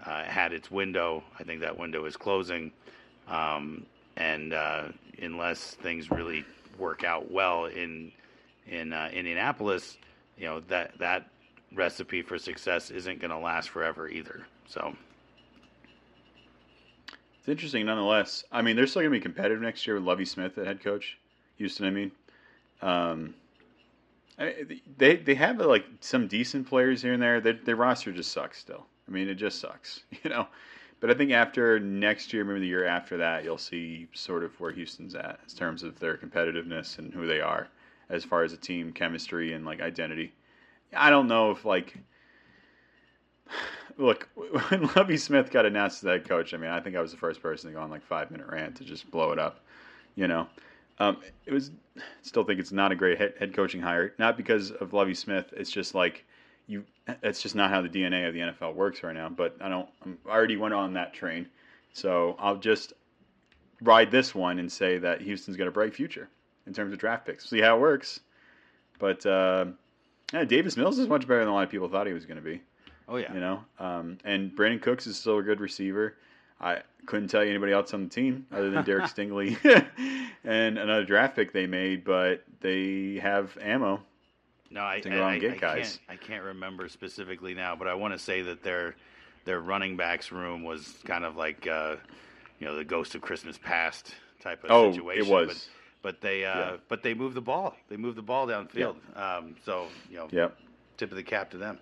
uh, 0.03 0.23
had 0.23 0.53
its 0.53 0.71
window. 0.71 1.21
I 1.37 1.43
think 1.43 1.59
that 1.61 1.77
window 1.77 2.05
is 2.05 2.15
closing. 2.15 2.71
Um, 3.27 3.85
and 4.15 4.53
uh, 4.53 4.83
unless 5.21 5.73
things 5.75 6.09
really 6.09 6.45
work 6.77 7.03
out 7.03 7.29
well 7.29 7.65
in 7.65 8.11
in 8.67 8.93
uh, 8.93 9.09
Indianapolis, 9.11 9.97
you 10.37 10.45
know 10.45 10.61
that 10.69 10.97
that 10.99 11.27
recipe 11.75 12.21
for 12.21 12.37
success 12.37 12.89
isn't 12.89 13.19
going 13.19 13.31
to 13.31 13.37
last 13.37 13.69
forever 13.69 14.07
either. 14.07 14.45
So 14.67 14.95
it's 17.49 17.57
interesting 17.57 17.87
nonetheless. 17.87 18.43
I 18.51 18.61
mean, 18.61 18.75
they're 18.75 18.85
still 18.85 19.01
going 19.01 19.11
to 19.11 19.17
be 19.17 19.23
competitive 19.23 19.59
next 19.59 19.87
year 19.87 19.95
with 19.95 20.03
Lovie 20.03 20.25
Smith 20.25 20.55
at 20.59 20.67
head 20.67 20.83
coach. 20.83 21.17
Houston, 21.57 21.87
I 21.87 21.89
mean. 21.89 22.11
Um, 22.83 23.33
I, 24.37 24.65
they 24.97 25.15
they 25.15 25.33
have 25.33 25.57
like 25.57 25.83
some 25.99 26.27
decent 26.27 26.67
players 26.67 27.01
here 27.01 27.13
and 27.13 27.21
there. 27.21 27.41
Their, 27.41 27.53
their 27.53 27.75
roster 27.75 28.11
just 28.11 28.31
sucks 28.31 28.59
still. 28.59 28.85
I 29.07 29.11
mean, 29.11 29.27
it 29.27 29.35
just 29.35 29.59
sucks, 29.59 30.03
you 30.23 30.29
know. 30.29 30.47
But 30.99 31.09
I 31.09 31.15
think 31.15 31.31
after 31.31 31.79
next 31.79 32.33
year, 32.33 32.45
maybe 32.45 32.59
the 32.59 32.67
year 32.67 32.85
after 32.85 33.17
that, 33.17 33.43
you'll 33.43 33.57
see 33.57 34.07
sort 34.13 34.43
of 34.43 34.57
where 34.59 34.71
Houston's 34.71 35.15
at 35.15 35.39
in 35.49 35.55
terms 35.55 35.81
of 35.81 35.99
their 35.99 36.17
competitiveness 36.17 36.99
and 36.99 37.11
who 37.11 37.25
they 37.25 37.41
are 37.41 37.67
as 38.09 38.23
far 38.23 38.43
as 38.43 38.53
a 38.53 38.57
team 38.57 38.93
chemistry 38.93 39.53
and 39.53 39.65
like 39.65 39.81
identity. 39.81 40.33
I 40.95 41.09
don't 41.09 41.27
know 41.27 41.49
if 41.49 41.65
like 41.65 41.97
look 43.97 44.29
when 44.69 44.89
Lovie 44.95 45.17
Smith 45.17 45.51
got 45.51 45.65
announced 45.65 46.03
as 46.03 46.07
head 46.07 46.27
coach. 46.27 46.53
I 46.53 46.57
mean, 46.57 46.71
I 46.71 46.79
think 46.79 46.95
I 46.95 47.01
was 47.01 47.11
the 47.11 47.17
first 47.17 47.41
person 47.41 47.69
to 47.69 47.75
go 47.75 47.81
on 47.81 47.89
like 47.89 48.03
five 48.03 48.31
minute 48.31 48.47
rant 48.47 48.75
to 48.77 48.83
just 48.83 49.09
blow 49.11 49.31
it 49.31 49.39
up. 49.39 49.59
You 50.15 50.27
know, 50.27 50.47
um, 50.99 51.17
it 51.45 51.53
was 51.53 51.71
still 52.21 52.43
think 52.43 52.59
it's 52.59 52.71
not 52.71 52.91
a 52.91 52.95
great 52.95 53.17
head, 53.17 53.33
head 53.39 53.53
coaching 53.53 53.81
hire. 53.81 54.13
Not 54.17 54.37
because 54.37 54.71
of 54.71 54.93
Lovie 54.93 55.13
Smith. 55.13 55.53
It's 55.55 55.71
just 55.71 55.95
like 55.95 56.25
you. 56.67 56.83
It's 57.23 57.41
just 57.41 57.55
not 57.55 57.69
how 57.69 57.81
the 57.81 57.89
DNA 57.89 58.27
of 58.27 58.33
the 58.33 58.39
NFL 58.39 58.75
works 58.75 59.03
right 59.03 59.15
now. 59.15 59.29
But 59.29 59.55
I 59.61 59.69
don't. 59.69 59.87
I'm, 60.03 60.17
I 60.25 60.31
already 60.31 60.57
went 60.57 60.73
on 60.73 60.93
that 60.93 61.13
train, 61.13 61.47
so 61.93 62.35
I'll 62.39 62.57
just 62.57 62.93
ride 63.81 64.11
this 64.11 64.35
one 64.35 64.59
and 64.59 64.71
say 64.71 64.97
that 64.97 65.21
Houston's 65.21 65.57
got 65.57 65.67
a 65.67 65.71
bright 65.71 65.93
future 65.93 66.29
in 66.67 66.73
terms 66.73 66.91
of 66.91 66.99
draft 66.99 67.25
picks. 67.25 67.49
See 67.49 67.61
how 67.61 67.77
it 67.77 67.81
works. 67.81 68.19
But 68.99 69.25
uh, 69.25 69.65
yeah, 70.33 70.43
Davis 70.43 70.77
Mills 70.77 70.99
is 70.99 71.07
much 71.07 71.27
better 71.27 71.39
than 71.39 71.47
a 71.47 71.53
lot 71.53 71.63
of 71.63 71.69
people 71.69 71.87
thought 71.87 72.07
he 72.07 72.13
was 72.13 72.25
going 72.25 72.37
to 72.37 72.43
be. 72.43 72.61
Oh 73.09 73.17
yeah. 73.17 73.33
You 73.33 73.39
know, 73.39 73.63
um, 73.79 74.17
and 74.23 74.55
Brandin 74.55 74.81
Cooks 74.81 75.07
is 75.07 75.17
still 75.17 75.39
a 75.39 75.43
good 75.43 75.59
receiver. 75.59 76.15
I 76.61 76.81
couldn't 77.05 77.29
tell 77.29 77.43
you 77.43 77.49
anybody 77.49 77.71
else 77.71 77.93
on 77.93 78.03
the 78.03 78.09
team 78.09 78.45
other 78.51 78.69
than 78.69 78.83
Derek 78.83 79.05
Stingley 79.15 79.57
and 80.43 80.77
another 80.77 81.05
draft 81.05 81.35
pick 81.35 81.51
they 81.53 81.65
made, 81.67 82.03
but 82.03 82.43
they 82.61 83.19
have 83.21 83.57
ammo. 83.61 84.01
No, 84.69 84.83
I, 84.83 84.99
to 84.99 85.09
go 85.09 85.23
out 85.23 85.29
I, 85.29 85.31
and 85.33 85.41
get 85.41 85.51
I 85.53 85.57
guys. 85.57 85.99
can't 86.07 86.19
I 86.21 86.23
can't 86.23 86.43
remember 86.43 86.87
specifically 86.89 87.53
now, 87.55 87.75
but 87.75 87.87
I 87.87 87.95
want 87.95 88.13
to 88.13 88.19
say 88.19 88.41
that 88.43 88.61
their 88.61 88.95
their 89.45 89.59
running 89.59 89.97
backs 89.97 90.31
room 90.31 90.63
was 90.63 90.95
kind 91.05 91.25
of 91.25 91.35
like 91.35 91.65
uh, 91.65 91.95
you 92.59 92.67
know 92.67 92.75
the 92.75 92.83
ghost 92.85 93.15
of 93.15 93.21
Christmas 93.21 93.57
past 93.57 94.13
type 94.41 94.63
of 94.63 94.69
Oh, 94.71 94.91
situation. 94.91 95.25
it 95.27 95.31
was. 95.31 95.47
But, 95.47 96.11
but 96.13 96.21
they 96.21 96.45
uh, 96.45 96.55
Yeah. 96.59 96.77
but 96.87 97.01
they 97.01 97.13
moved 97.15 97.35
the 97.35 97.41
ball. 97.41 97.75
They 97.89 97.97
moved 97.97 98.17
the 98.17 98.21
ball 98.21 98.45
downfield. 98.45 98.97
Um, 99.17 99.55
so 99.65 99.87
you 100.11 100.17
know, 100.17 100.27
Yep. 100.31 100.57
tip 100.97 101.09
of 101.09 101.15
the 101.17 101.23
cap 101.23 101.49
to 101.51 101.57
them. 101.57 101.79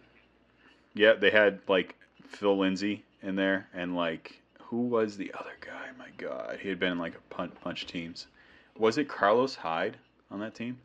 Yeah, 0.97 1.13
they 1.13 1.29
had 1.29 1.59
like 1.67 1.95
Phil 2.27 2.57
Lindsay 2.57 3.03
in 3.21 3.35
there, 3.35 3.67
and 3.73 3.95
like 3.95 4.41
who 4.59 4.81
was 4.81 5.15
the 5.17 5.33
other 5.39 5.53
guy? 5.61 5.87
My 5.97 6.09
God, 6.17 6.59
he 6.61 6.69
had 6.69 6.79
been 6.79 6.93
in 6.93 6.99
like 6.99 7.15
a 7.15 7.33
punch, 7.33 7.53
bunch 7.63 7.83
of 7.83 7.87
teams. 7.87 8.27
Was 8.77 8.97
it 8.97 9.07
Carlos 9.07 9.55
Hyde 9.55 9.97
on 10.29 10.39
that 10.39 10.55
team? 10.55 10.77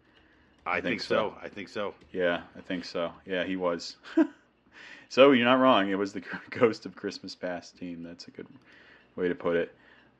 I, 0.64 0.74
think 0.74 0.84
think, 0.84 1.00
so. 1.00 1.06
so. 1.06 1.34
I 1.42 1.48
think 1.48 1.68
so. 1.68 1.94
Yeah, 2.12 2.42
I 2.56 2.60
think 2.60 2.84
so. 2.84 3.12
Yeah, 3.26 3.44
he 3.44 3.56
was. 3.56 3.96
so 5.08 5.32
you're 5.32 5.44
not 5.44 5.54
wrong. 5.54 5.90
It 5.90 5.98
was 5.98 6.12
the 6.12 6.22
ghost 6.50 6.86
of 6.86 6.94
Christmas 6.94 7.34
past 7.34 7.76
team. 7.76 8.02
That's 8.02 8.28
a 8.28 8.30
good 8.30 8.46
way 9.16 9.28
to 9.28 9.34
put 9.34 9.56
it. 9.56 9.74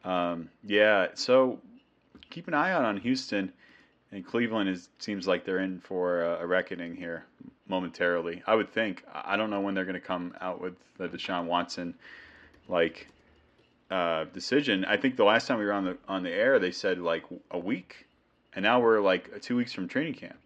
Um, 0.05 0.51
yeah. 0.64 1.09
So 1.14 1.61
keep 2.30 2.49
an 2.49 2.55
eye 2.55 2.72
out 2.72 2.84
on 2.84 2.97
Houston 2.97 3.53
and 4.12 4.24
Cleveland. 4.24 4.68
Is 4.68 4.88
seems 4.98 5.26
like 5.26 5.44
they're 5.44 5.58
in 5.58 5.80
for 5.80 6.22
a, 6.22 6.42
a 6.42 6.46
reckoning 6.46 6.94
here 6.94 7.24
momentarily. 7.66 8.42
I 8.46 8.54
would 8.54 8.70
think. 8.70 9.04
I 9.12 9.36
don't 9.36 9.50
know 9.50 9.60
when 9.60 9.74
they're 9.74 9.84
going 9.84 9.94
to 9.94 10.00
come 10.00 10.34
out 10.40 10.60
with 10.60 10.74
the 10.98 11.08
Deshaun 11.08 11.46
Watson 11.46 11.94
like 12.68 13.08
uh, 13.90 14.24
decision. 14.32 14.84
I 14.84 14.96
think 14.96 15.16
the 15.16 15.24
last 15.24 15.46
time 15.46 15.58
we 15.58 15.64
were 15.64 15.72
on 15.72 15.84
the 15.84 15.98
on 16.08 16.22
the 16.22 16.30
air, 16.30 16.58
they 16.58 16.72
said 16.72 16.98
like 16.98 17.24
a 17.50 17.58
week, 17.58 18.06
and 18.54 18.62
now 18.62 18.80
we're 18.80 19.00
like 19.00 19.40
two 19.42 19.56
weeks 19.56 19.72
from 19.72 19.88
training 19.88 20.14
camp. 20.14 20.38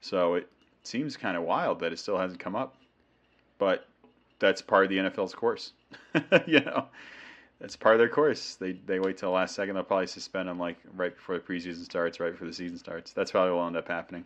So 0.00 0.34
it 0.34 0.48
seems 0.82 1.16
kind 1.16 1.36
of 1.36 1.42
wild 1.42 1.80
that 1.80 1.92
it 1.92 1.98
still 1.98 2.18
hasn't 2.18 2.40
come 2.40 2.54
up, 2.54 2.76
but 3.58 3.86
that's 4.38 4.62
part 4.62 4.84
of 4.84 4.90
the 4.90 4.98
NFL's 4.98 5.34
course. 5.34 5.72
you 6.46 6.60
know, 6.60 6.86
that's 7.60 7.76
part 7.76 7.94
of 7.94 7.98
their 7.98 8.08
course. 8.08 8.56
They 8.56 8.72
they 8.72 9.00
wait 9.00 9.16
till 9.18 9.30
the 9.30 9.34
last 9.36 9.54
second. 9.54 9.74
They'll 9.74 9.84
probably 9.84 10.06
suspend 10.06 10.48
them 10.48 10.58
like 10.58 10.78
right 10.94 11.14
before 11.14 11.36
the 11.38 11.44
preseason 11.44 11.84
starts, 11.84 12.20
right 12.20 12.32
before 12.32 12.46
the 12.48 12.52
season 12.54 12.78
starts. 12.78 13.12
That's 13.12 13.30
probably 13.30 13.52
what 13.52 13.60
will 13.60 13.66
end 13.68 13.76
up 13.76 13.88
happening. 13.88 14.24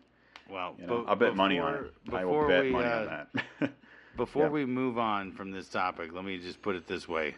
Well, 0.51 0.75
You 0.81 0.87
know, 0.87 1.05
I'll 1.07 1.15
bet 1.17 1.37
money 1.37 1.59
on 1.61 1.75
it. 1.75 1.93
I 2.13 2.25
will 2.25 2.49
bet 2.49 2.65
we, 2.65 2.71
money 2.71 2.89
uh, 2.89 2.99
on 3.01 3.27
that. 3.61 3.71
Before 4.17 4.47
Yeah. 4.47 4.51
we 4.51 4.65
move 4.67 4.99
on 4.99 5.31
from 5.31 5.53
this 5.53 5.69
topic, 5.69 6.13
let 6.13 6.25
me 6.25 6.39
just 6.39 6.61
put 6.61 6.75
it 6.75 6.89
this 6.89 7.09
way. 7.09 7.37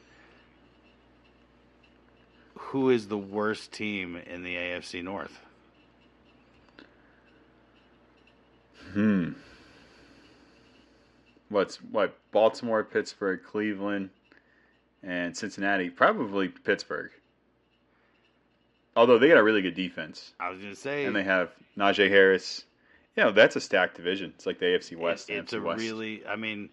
Who 2.54 2.88
is 2.88 3.08
the 3.08 3.18
worst 3.18 3.70
team 3.72 4.16
in 4.16 4.42
the 4.42 4.54
AFC 4.56 5.04
North? 5.04 5.38
Hmm. 8.92 9.32
What's 11.50 11.76
what? 11.76 12.18
Baltimore, 12.30 12.82
Pittsburgh, 12.82 13.40
Cleveland, 13.44 14.08
and 15.02 15.36
Cincinnati. 15.36 15.90
Probably 15.90 16.48
Pittsburgh. 16.48 17.10
Although 18.94 19.18
they 19.18 19.28
got 19.28 19.38
a 19.38 19.42
really 19.42 19.62
good 19.62 19.74
defense, 19.74 20.34
I 20.38 20.50
was 20.50 20.58
going 20.58 20.70
to 20.72 20.78
say 20.78 21.04
and 21.06 21.16
they 21.16 21.22
have 21.22 21.50
Najee 21.78 22.10
Harris. 22.10 22.64
You 23.16 23.24
know, 23.24 23.32
that's 23.32 23.56
a 23.56 23.60
stacked 23.60 23.96
division. 23.96 24.32
It's 24.34 24.46
like 24.46 24.58
the 24.58 24.66
AFC 24.66 24.96
West. 24.96 25.30
it- 25.30 25.34
it's 25.36 25.52
NFC 25.52 25.58
a 25.58 25.62
West. 25.62 25.80
really 25.82 26.26
I 26.26 26.36
mean, 26.36 26.68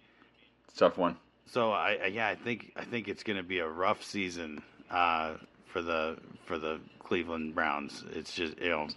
tough 0.75 0.97
one. 0.97 1.15
so 1.45 1.71
I, 1.71 1.97
I 2.03 2.05
yeah, 2.07 2.27
I 2.27 2.35
think 2.35 2.73
I 2.75 2.83
think 2.83 3.07
it's 3.07 3.23
going 3.23 3.37
to 3.37 3.43
be 3.43 3.59
a 3.59 3.67
rough 3.67 4.03
season 4.03 4.61
uh, 4.91 5.35
for 5.67 5.81
the 5.81 6.17
for 6.45 6.57
the 6.57 6.79
Cleveland 6.99 7.55
Browns. 7.55 8.03
It's 8.13 8.33
just, 8.33 8.59
you 8.59 8.69
know, 8.69 8.87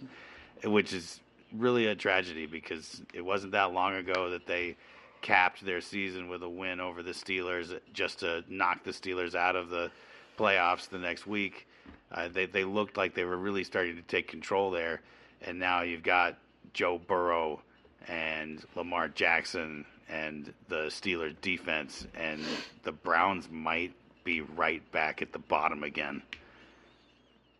which 0.65 0.91
is 0.93 1.19
really 1.53 1.87
a 1.87 1.95
tragedy 1.95 2.45
because 2.45 3.01
it 3.13 3.21
wasn't 3.21 3.53
that 3.53 3.71
long 3.73 3.95
ago 3.95 4.31
that 4.31 4.45
they 4.47 4.75
capped 5.23 5.65
their 5.65 5.81
season 5.81 6.27
with 6.27 6.43
a 6.43 6.49
win 6.49 6.79
over 6.79 7.01
the 7.01 7.11
Steelers 7.11 7.79
just 7.93 8.19
to 8.19 8.43
knock 8.47 8.83
the 8.83 8.91
Steelers 8.91 9.33
out 9.33 9.55
of 9.55 9.69
the 9.69 9.89
playoffs 10.37 10.87
the 10.87 10.99
next 10.99 11.25
week. 11.25 11.67
Uh, 12.11 12.27
they 12.27 12.45
they 12.45 12.63
looked 12.63 12.97
like 12.97 13.15
they 13.15 13.23
were 13.23 13.37
really 13.37 13.63
starting 13.63 13.95
to 13.95 14.03
take 14.03 14.27
control 14.27 14.69
there, 14.69 15.01
and 15.41 15.57
now 15.57 15.81
you've 15.81 16.03
got 16.03 16.37
Joe 16.73 16.99
Burrow 17.07 17.61
and 18.07 18.63
Lamar 18.75 19.07
Jackson 19.07 19.85
and 20.09 20.53
the 20.67 20.85
Steelers 20.89 21.35
defense, 21.41 22.05
and 22.13 22.43
the 22.83 22.91
Browns 22.91 23.47
might 23.49 23.93
be 24.23 24.41
right 24.41 24.83
back 24.91 25.21
at 25.21 25.31
the 25.31 25.39
bottom 25.39 25.83
again. 25.83 26.21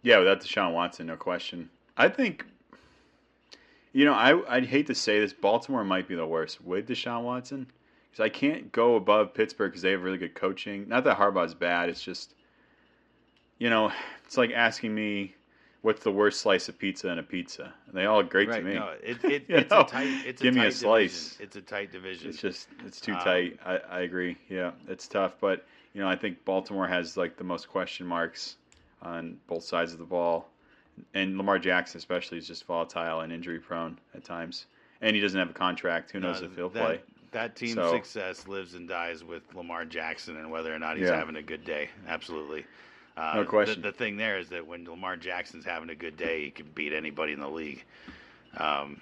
Yeah, 0.04 0.20
without 0.20 0.42
Deshaun 0.42 0.74
Watson, 0.74 1.08
no 1.08 1.16
question. 1.16 1.70
I 1.96 2.10
think, 2.10 2.46
you 3.94 4.06
know, 4.06 4.14
I 4.14 4.56
I'd 4.56 4.66
hate 4.66 4.88
to 4.88 4.96
say 4.96 5.20
this, 5.20 5.34
Baltimore 5.34 5.84
might 5.84 6.08
be 6.08 6.16
the 6.16 6.26
worst 6.26 6.62
with 6.62 6.88
Deshaun 6.90 7.24
Watson 7.24 7.68
because 8.12 8.24
I 8.24 8.30
can't 8.30 8.72
go 8.72 8.96
above 8.96 9.34
Pittsburgh 9.34 9.72
because 9.72 9.82
they 9.82 9.92
have 9.92 10.04
really 10.04 10.18
good 10.18 10.36
coaching. 10.36 10.88
Not 10.90 11.04
that 11.06 11.18
Harbaugh's 11.18 11.54
bad, 11.54 11.90
it's 11.90 12.02
just, 12.02 12.36
you 13.60 13.70
know, 13.70 13.92
it's 14.26 14.38
like 14.38 14.52
asking 14.52 14.94
me 14.94 15.36
what's 15.82 16.04
the 16.04 16.12
worst 16.12 16.42
slice 16.42 16.70
of 16.70 16.78
pizza 16.80 17.10
in 17.10 17.20
a 17.20 17.24
pizza. 17.24 17.74
They 17.94 18.06
all 18.06 18.24
great 18.24 18.50
right? 18.50 18.60
to 18.60 18.64
me. 18.64 18.74
No, 18.76 18.94
it, 19.04 19.24
it, 19.24 19.46
it's 19.48 19.70
know, 19.72 19.82
a 19.82 19.86
tight. 19.86 20.26
It's 20.26 20.42
give 20.42 20.56
a 20.56 20.60
me 20.60 20.62
a 20.62 20.70
tight 20.70 20.74
slice. 20.74 21.24
Division. 21.38 21.46
It's 21.46 21.56
a 21.56 21.62
tight 21.62 21.92
division. 21.92 22.30
It's 22.30 22.40
just 22.40 22.68
it's 22.86 23.00
too 23.02 23.14
Um, 23.14 23.20
tight. 23.20 23.60
I, 23.66 23.78
I 23.78 24.00
agree. 24.02 24.38
Yeah, 24.50 24.72
it's 24.88 25.08
tough, 25.08 25.34
but 25.40 25.66
you 25.94 26.02
know 26.02 26.08
I 26.08 26.16
think 26.16 26.44
Baltimore 26.46 26.88
has 26.88 27.16
like 27.18 27.38
the 27.38 27.44
most 27.44 27.68
question 27.70 28.08
marks 28.08 28.56
on 29.02 29.38
both 29.48 29.64
sides 29.64 29.92
of 29.92 30.00
the 30.00 30.06
ball, 30.06 30.50
and 31.14 31.38
Lamar 31.38 31.60
Jackson 31.60 31.98
especially 31.98 32.38
is 32.38 32.48
just 32.48 32.66
volatile 32.66 33.22
and 33.22 33.32
injury 33.32 33.60
prone 33.60 33.98
at 34.16 34.24
times, 34.24 34.66
and 35.02 35.16
he 35.16 35.22
doesn't 35.22 35.38
have 35.40 35.50
a 35.50 35.54
contract. 35.54 36.12
Who 36.12 36.20
knows 36.20 36.42
No, 36.42 36.48
if 36.48 36.56
he'll 36.56 36.70
that, 36.70 36.86
play? 36.86 37.02
That 37.32 37.56
team's 37.56 37.74
So- 37.76 37.92
success 37.92 38.48
lives 38.48 38.76
and 38.76 38.88
dies 38.88 39.24
with 39.24 39.42
Lamar 39.56 39.86
Jackson 39.86 40.38
and 40.38 40.52
whether 40.52 40.74
or 40.74 40.80
not 40.80 40.98
he's 40.98 41.10
Yeah. 41.10 41.16
having 41.18 41.36
a 41.36 41.42
good 41.42 41.66
day. 41.66 41.90
Absolutely. 42.08 42.66
Uh, 43.18 43.34
No 43.36 43.46
question. 43.46 43.82
The, 43.82 43.92
the 43.92 43.98
thing 43.98 44.18
there 44.18 44.38
is 44.38 44.50
that 44.50 44.66
when 44.66 44.86
Lamar 44.86 45.18
Jackson's 45.18 45.66
having 45.66 45.90
a 45.90 45.96
good 45.96 46.18
day, 46.18 46.46
he 46.46 46.52
can 46.52 46.68
beat 46.74 46.94
anybody 46.94 47.34
in 47.34 47.40
the 47.40 47.50
league. 47.50 47.84
Um, 48.58 49.00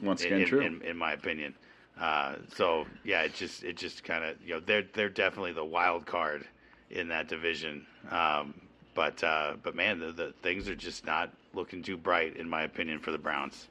Once 0.00 0.24
again, 0.24 0.42
in, 0.42 0.46
true. 0.48 0.60
in, 0.60 0.82
in 0.82 0.96
my 0.96 1.12
opinion. 1.12 1.54
Uh, 1.98 2.36
so 2.54 2.86
yeah, 3.04 3.22
it 3.22 3.34
just 3.34 3.64
it 3.64 3.74
just 3.78 4.04
kind 4.04 4.22
of 4.22 4.36
you 4.42 4.52
know 4.52 4.60
they're 4.60 4.84
they're 4.92 5.08
definitely 5.08 5.52
the 5.52 5.64
wild 5.64 6.04
card 6.04 6.46
in 6.90 7.08
that 7.08 7.26
division. 7.28 7.86
Um, 8.10 8.52
but 8.96 9.22
uh, 9.22 9.54
but 9.62 9.76
man, 9.76 10.00
the, 10.00 10.10
the 10.10 10.34
things 10.42 10.68
are 10.68 10.74
just 10.74 11.06
not 11.06 11.30
looking 11.54 11.82
too 11.82 11.96
bright 11.96 12.36
in 12.36 12.48
my 12.48 12.62
opinion 12.62 12.98
for 12.98 13.12
the 13.12 13.18
Browns. 13.18 13.68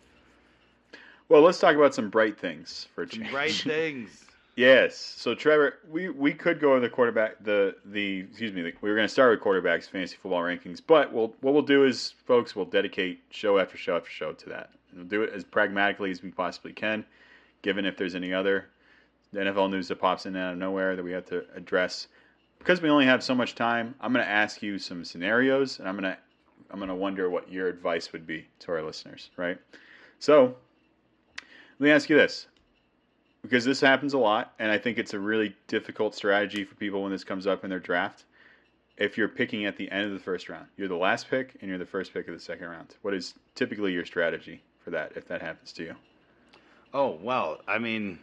well, 1.28 1.41
let's 1.41 1.59
talk 1.59 1.76
about 1.76 1.93
some 1.93 2.09
bright 2.09 2.39
things 2.39 2.88
for 2.95 3.03
a 3.03 3.09
Some 3.09 3.19
change. 3.21 3.32
bright 3.32 3.51
things. 3.53 4.21
Yes. 4.55 4.95
So 4.95 5.36
Trevor, 5.36 5.80
we, 5.89 6.07
we 6.07 6.34
could 6.34 6.61
go 6.61 6.71
over 6.71 6.80
the 6.80 6.89
quarterback 6.89 7.43
the 7.43 7.76
the 7.86 8.19
excuse 8.19 8.53
me, 8.53 8.61
the, 8.61 8.73
we 8.82 8.89
were 8.89 8.95
going 8.95 9.07
to 9.07 9.11
start 9.13 9.32
with 9.32 9.41
quarterbacks 9.45 9.89
fantasy 9.89 10.15
football 10.21 10.41
rankings, 10.41 10.82
but 10.86 11.11
we'll 11.11 11.34
what 11.41 11.53
we'll 11.53 11.61
do 11.63 11.84
is 11.84 12.13
folks, 12.26 12.55
we'll 12.55 12.63
dedicate 12.65 13.19
show 13.32 13.57
after 13.59 13.76
show 13.78 13.97
after 13.97 14.09
show 14.09 14.32
to 14.32 14.49
that. 14.49 14.69
And 14.91 14.99
we'll 15.01 15.09
do 15.09 15.23
it 15.23 15.34
as 15.34 15.43
pragmatically 15.43 16.09
as 16.11 16.23
we 16.23 16.30
possibly 16.30 16.71
can, 16.71 17.03
given 17.63 17.86
if 17.86 17.97
there's 17.97 18.15
any 18.15 18.34
other 18.34 18.67
NFL 19.34 19.69
news 19.71 19.89
that 19.89 19.97
pops 19.99 20.26
in 20.26 20.38
out 20.38 20.53
of 20.53 20.57
nowhere 20.59 20.95
that 20.95 21.03
we 21.03 21.11
have 21.11 21.26
to 21.26 21.43
address. 21.55 22.07
Because 22.66 22.82
we 22.82 22.89
only 22.89 23.05
have 23.05 23.24
so 23.24 23.36
much 23.36 23.53
time, 23.53 23.93
I'm 24.01 24.11
going 24.11 24.26
to 24.26 24.32
ask 24.32 24.63
you 24.63 24.80
some 24.80 25.05
scenarios, 25.05 25.78
and 25.78 25.88
I'm 25.88 25.95
going 25.95 26.11
to 26.11 26.18
I'm 26.72 26.80
going 26.80 26.89
to 26.89 26.95
wonder 26.95 27.30
what 27.30 27.49
your 27.51 27.68
advice 27.68 28.11
would 28.11 28.26
be 28.26 28.47
to 28.61 28.72
our 28.72 28.82
listeners, 28.82 29.30
right? 29.38 29.59
So, 30.18 30.55
let 31.80 31.80
me 31.80 31.91
ask 31.91 32.09
you 32.09 32.16
this. 32.16 32.47
Because 33.43 33.63
this 33.63 33.80
happens 33.80 34.16
a 34.16 34.18
lot, 34.18 34.53
and 34.57 34.72
I 34.72 34.80
think 34.80 34.97
it's 34.97 35.13
a 35.13 35.20
really 35.20 35.55
difficult 35.68 36.16
strategy 36.16 36.63
for 36.63 36.74
people 36.74 37.03
when 37.03 37.11
this 37.11 37.24
comes 37.24 37.45
up 37.45 37.63
in 37.63 37.70
their 37.70 37.80
draft. 37.80 38.26
If 38.97 39.16
you're 39.16 39.28
picking 39.28 39.66
at 39.66 39.78
the 39.78 39.91
end 39.91 40.05
of 40.05 40.13
the 40.13 40.20
first 40.20 40.49
round, 40.49 40.66
you're 40.76 40.88
the 40.88 40.95
last 40.95 41.30
pick 41.30 41.55
and 41.61 41.70
you're 41.70 41.78
the 41.78 41.86
first 41.86 42.16
pick 42.16 42.28
of 42.28 42.34
the 42.34 42.39
second 42.39 42.68
round. 42.68 42.95
What 43.03 43.13
is 43.13 43.36
typically 43.53 43.93
your 43.93 44.05
strategy 44.05 44.63
for 44.84 44.89
that 44.89 45.11
if 45.16 45.28
that 45.28 45.41
happens 45.41 45.72
to 45.74 45.84
you? 45.84 45.95
Oh 46.95 47.20
well, 47.22 47.59
I 47.68 47.78
mean, 47.78 48.18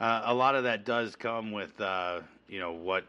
uh, 0.00 0.22
a 0.24 0.32
lot 0.32 0.54
of 0.54 0.64
that 0.64 0.86
does 0.86 1.14
come 1.14 1.52
with 1.52 1.78
uh, 1.78 2.20
you 2.52 2.60
know 2.60 2.72
what 2.72 3.04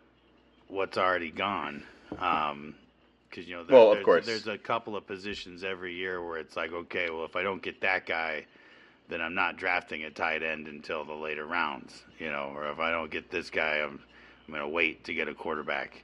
what's 0.69 0.97
already 0.97 1.29
gone. 1.29 1.83
Um, 2.17 2.75
because 3.29 3.47
you 3.47 3.55
know, 3.55 3.63
there, 3.63 3.75
Well, 3.75 3.89
of 3.89 3.95
there's, 3.95 4.05
course. 4.05 4.25
there's 4.25 4.47
a 4.47 4.57
couple 4.57 4.95
of 4.95 5.07
positions 5.07 5.63
every 5.63 5.95
year 5.95 6.23
where 6.23 6.37
it's 6.37 6.55
like, 6.55 6.71
okay, 6.71 7.09
well, 7.09 7.25
if 7.25 7.35
I 7.35 7.41
don't 7.41 7.63
get 7.63 7.81
that 7.81 8.05
guy, 8.05 8.45
then 9.09 9.21
I'm 9.21 9.33
not 9.33 9.57
drafting 9.57 10.03
a 10.03 10.11
tight 10.11 10.43
end 10.43 10.67
until 10.67 11.03
the 11.03 11.13
later 11.15 11.45
rounds, 11.45 12.03
you 12.19 12.29
know, 12.29 12.51
or 12.55 12.69
if 12.69 12.77
I 12.79 12.91
don't 12.91 13.09
get 13.11 13.31
this 13.31 13.49
guy, 13.49 13.79
I'm 13.79 13.99
I'm 14.47 14.53
gonna 14.53 14.69
wait 14.69 15.03
to 15.05 15.13
get 15.13 15.27
a 15.27 15.33
quarterback. 15.33 16.03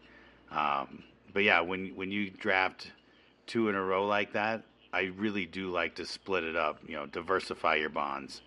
Um, 0.52 1.04
but 1.34 1.44
yeah, 1.44 1.62
when 1.62 1.90
when 1.96 2.12
you 2.12 2.32
draft 2.32 2.92
two 3.48 3.70
in 3.70 3.76
a 3.76 3.82
row 3.82 4.06
like 4.06 4.34
that, 4.34 4.64
I 4.92 5.12
really 5.18 5.46
do 5.46 5.70
like 5.70 5.96
to 5.96 6.06
split 6.06 6.44
it 6.44 6.56
up, 6.56 6.80
you 6.88 6.96
know, 6.96 7.06
diversify 7.06 7.76
your 7.76 7.90
bonds. 7.90 8.42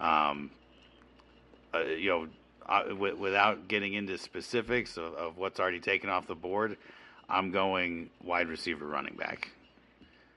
Um, 0.00 0.50
uh, 1.74 1.80
you 1.84 2.08
know, 2.08 2.26
uh, 2.68 2.84
w- 2.84 3.16
without 3.16 3.68
getting 3.68 3.94
into 3.94 4.18
specifics 4.18 4.96
of, 4.96 5.14
of 5.14 5.38
what's 5.38 5.60
already 5.60 5.80
taken 5.80 6.10
off 6.10 6.26
the 6.26 6.34
board, 6.34 6.76
I'm 7.28 7.50
going 7.50 8.10
wide 8.24 8.48
receiver, 8.48 8.86
running 8.86 9.16
back. 9.16 9.50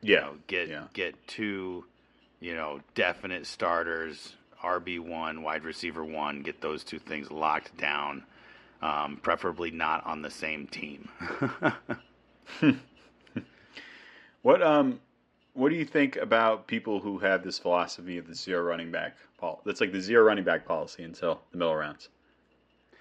You 0.02 0.14
Yeah. 0.14 0.20
know, 0.20 0.36
get 0.48 0.70
yeah. 0.70 0.84
get 0.94 1.28
two, 1.28 1.86
you 2.40 2.56
know, 2.56 2.82
definite 2.96 3.46
starters, 3.48 4.36
RB 4.64 5.00
one, 5.00 5.44
wide 5.44 5.64
receiver 5.64 6.04
one. 6.06 6.42
Get 6.44 6.62
those 6.62 6.84
two 6.84 7.00
things 7.00 7.32
locked 7.32 7.78
down, 7.78 8.24
um, 8.82 9.18
preferably 9.22 9.72
not 9.72 10.06
on 10.06 10.22
the 10.22 10.32
same 10.32 10.68
team. 10.68 11.10
What 14.44 14.62
um 14.62 15.00
what 15.54 15.70
do 15.70 15.76
you 15.76 15.86
think 15.86 16.18
about 16.18 16.68
people 16.68 17.00
who 17.00 17.20
have 17.20 17.44
this 17.44 17.60
philosophy 17.60 18.18
of 18.18 18.28
the 18.28 18.36
zero 18.36 18.64
running 18.64 18.92
back 18.92 19.16
pol 19.38 19.62
That's 19.66 19.82
like 19.82 19.92
the 19.92 20.02
zero 20.02 20.24
running 20.26 20.44
back 20.44 20.66
policy 20.66 21.04
until 21.04 21.42
the 21.52 21.58
middle 21.58 21.76
rounds. 21.76 22.10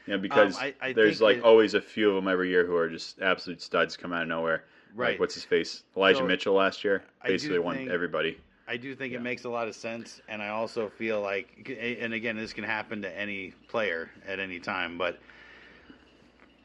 You 0.06 0.14
know, 0.14 0.18
because 0.18 0.56
Um, 0.58 0.64
I- 0.64 0.88
I 0.88 0.92
there's 0.92 1.20
like 1.22 1.38
it- 1.38 1.42
always 1.44 1.74
a 1.74 1.80
few 1.80 2.10
of 2.10 2.14
them 2.16 2.28
every 2.28 2.50
year 2.50 2.66
who 2.66 2.76
are 2.76 2.88
just 2.88 3.20
absolute 3.22 3.62
studs 3.62 3.96
come 3.96 4.12
out 4.12 4.22
of 4.22 4.28
nowhere. 4.28 4.64
Right. 4.94 5.12
Like 5.12 5.20
what's 5.20 5.34
his 5.34 5.44
face? 5.44 5.82
Elijah 5.96 6.18
So, 6.18 6.26
Mitchell 6.26 6.54
last 6.54 6.84
year 6.84 7.02
basically 7.24 7.58
won 7.58 7.76
think- 7.76 7.90
everybody. 7.90 8.38
I 8.66 8.76
do 8.78 8.94
think 8.94 9.12
Yeah. 9.12 9.18
it 9.18 9.22
makes 9.22 9.44
a 9.44 9.50
lot 9.50 9.68
of 9.68 9.74
sense, 9.74 10.22
and 10.28 10.40
I 10.40 10.48
also 10.48 10.88
feel 10.88 11.20
like, 11.20 11.68
and 11.78 12.14
again, 12.14 12.36
this 12.36 12.52
can 12.54 12.64
happen 12.64 13.02
to 13.02 13.10
any 13.18 13.52
player 13.68 14.10
at 14.26 14.40
any 14.40 14.58
time, 14.58 14.96
but 14.96 15.18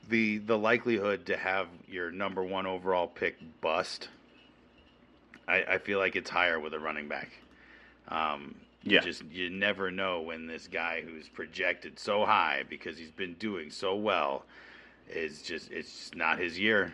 the 0.09 0.37
the 0.39 0.57
likelihood 0.57 1.25
to 1.27 1.37
have 1.37 1.67
your 1.87 2.09
number 2.11 2.43
one 2.43 2.65
overall 2.65 3.07
pick 3.07 3.35
bust, 3.61 4.09
I, 5.47 5.63
I 5.63 5.77
feel 5.77 5.99
like 5.99 6.15
it's 6.15 6.29
higher 6.29 6.59
with 6.59 6.73
a 6.73 6.79
running 6.79 7.07
back. 7.09 7.29
Um, 8.07 8.55
you 8.83 8.93
Yeah. 8.95 9.01
just 9.01 9.23
you 9.31 9.49
never 9.49 9.91
know 9.91 10.21
when 10.21 10.47
this 10.47 10.67
guy 10.67 11.01
who's 11.01 11.27
projected 11.29 11.99
so 11.99 12.25
high 12.25 12.63
because 12.69 12.97
he's 12.97 13.11
been 13.11 13.33
doing 13.35 13.69
so 13.71 13.95
well 13.95 14.45
is 15.09 15.41
just 15.41 15.71
it's 15.71 15.91
just 15.93 16.15
not 16.15 16.39
his 16.39 16.57
year, 16.57 16.93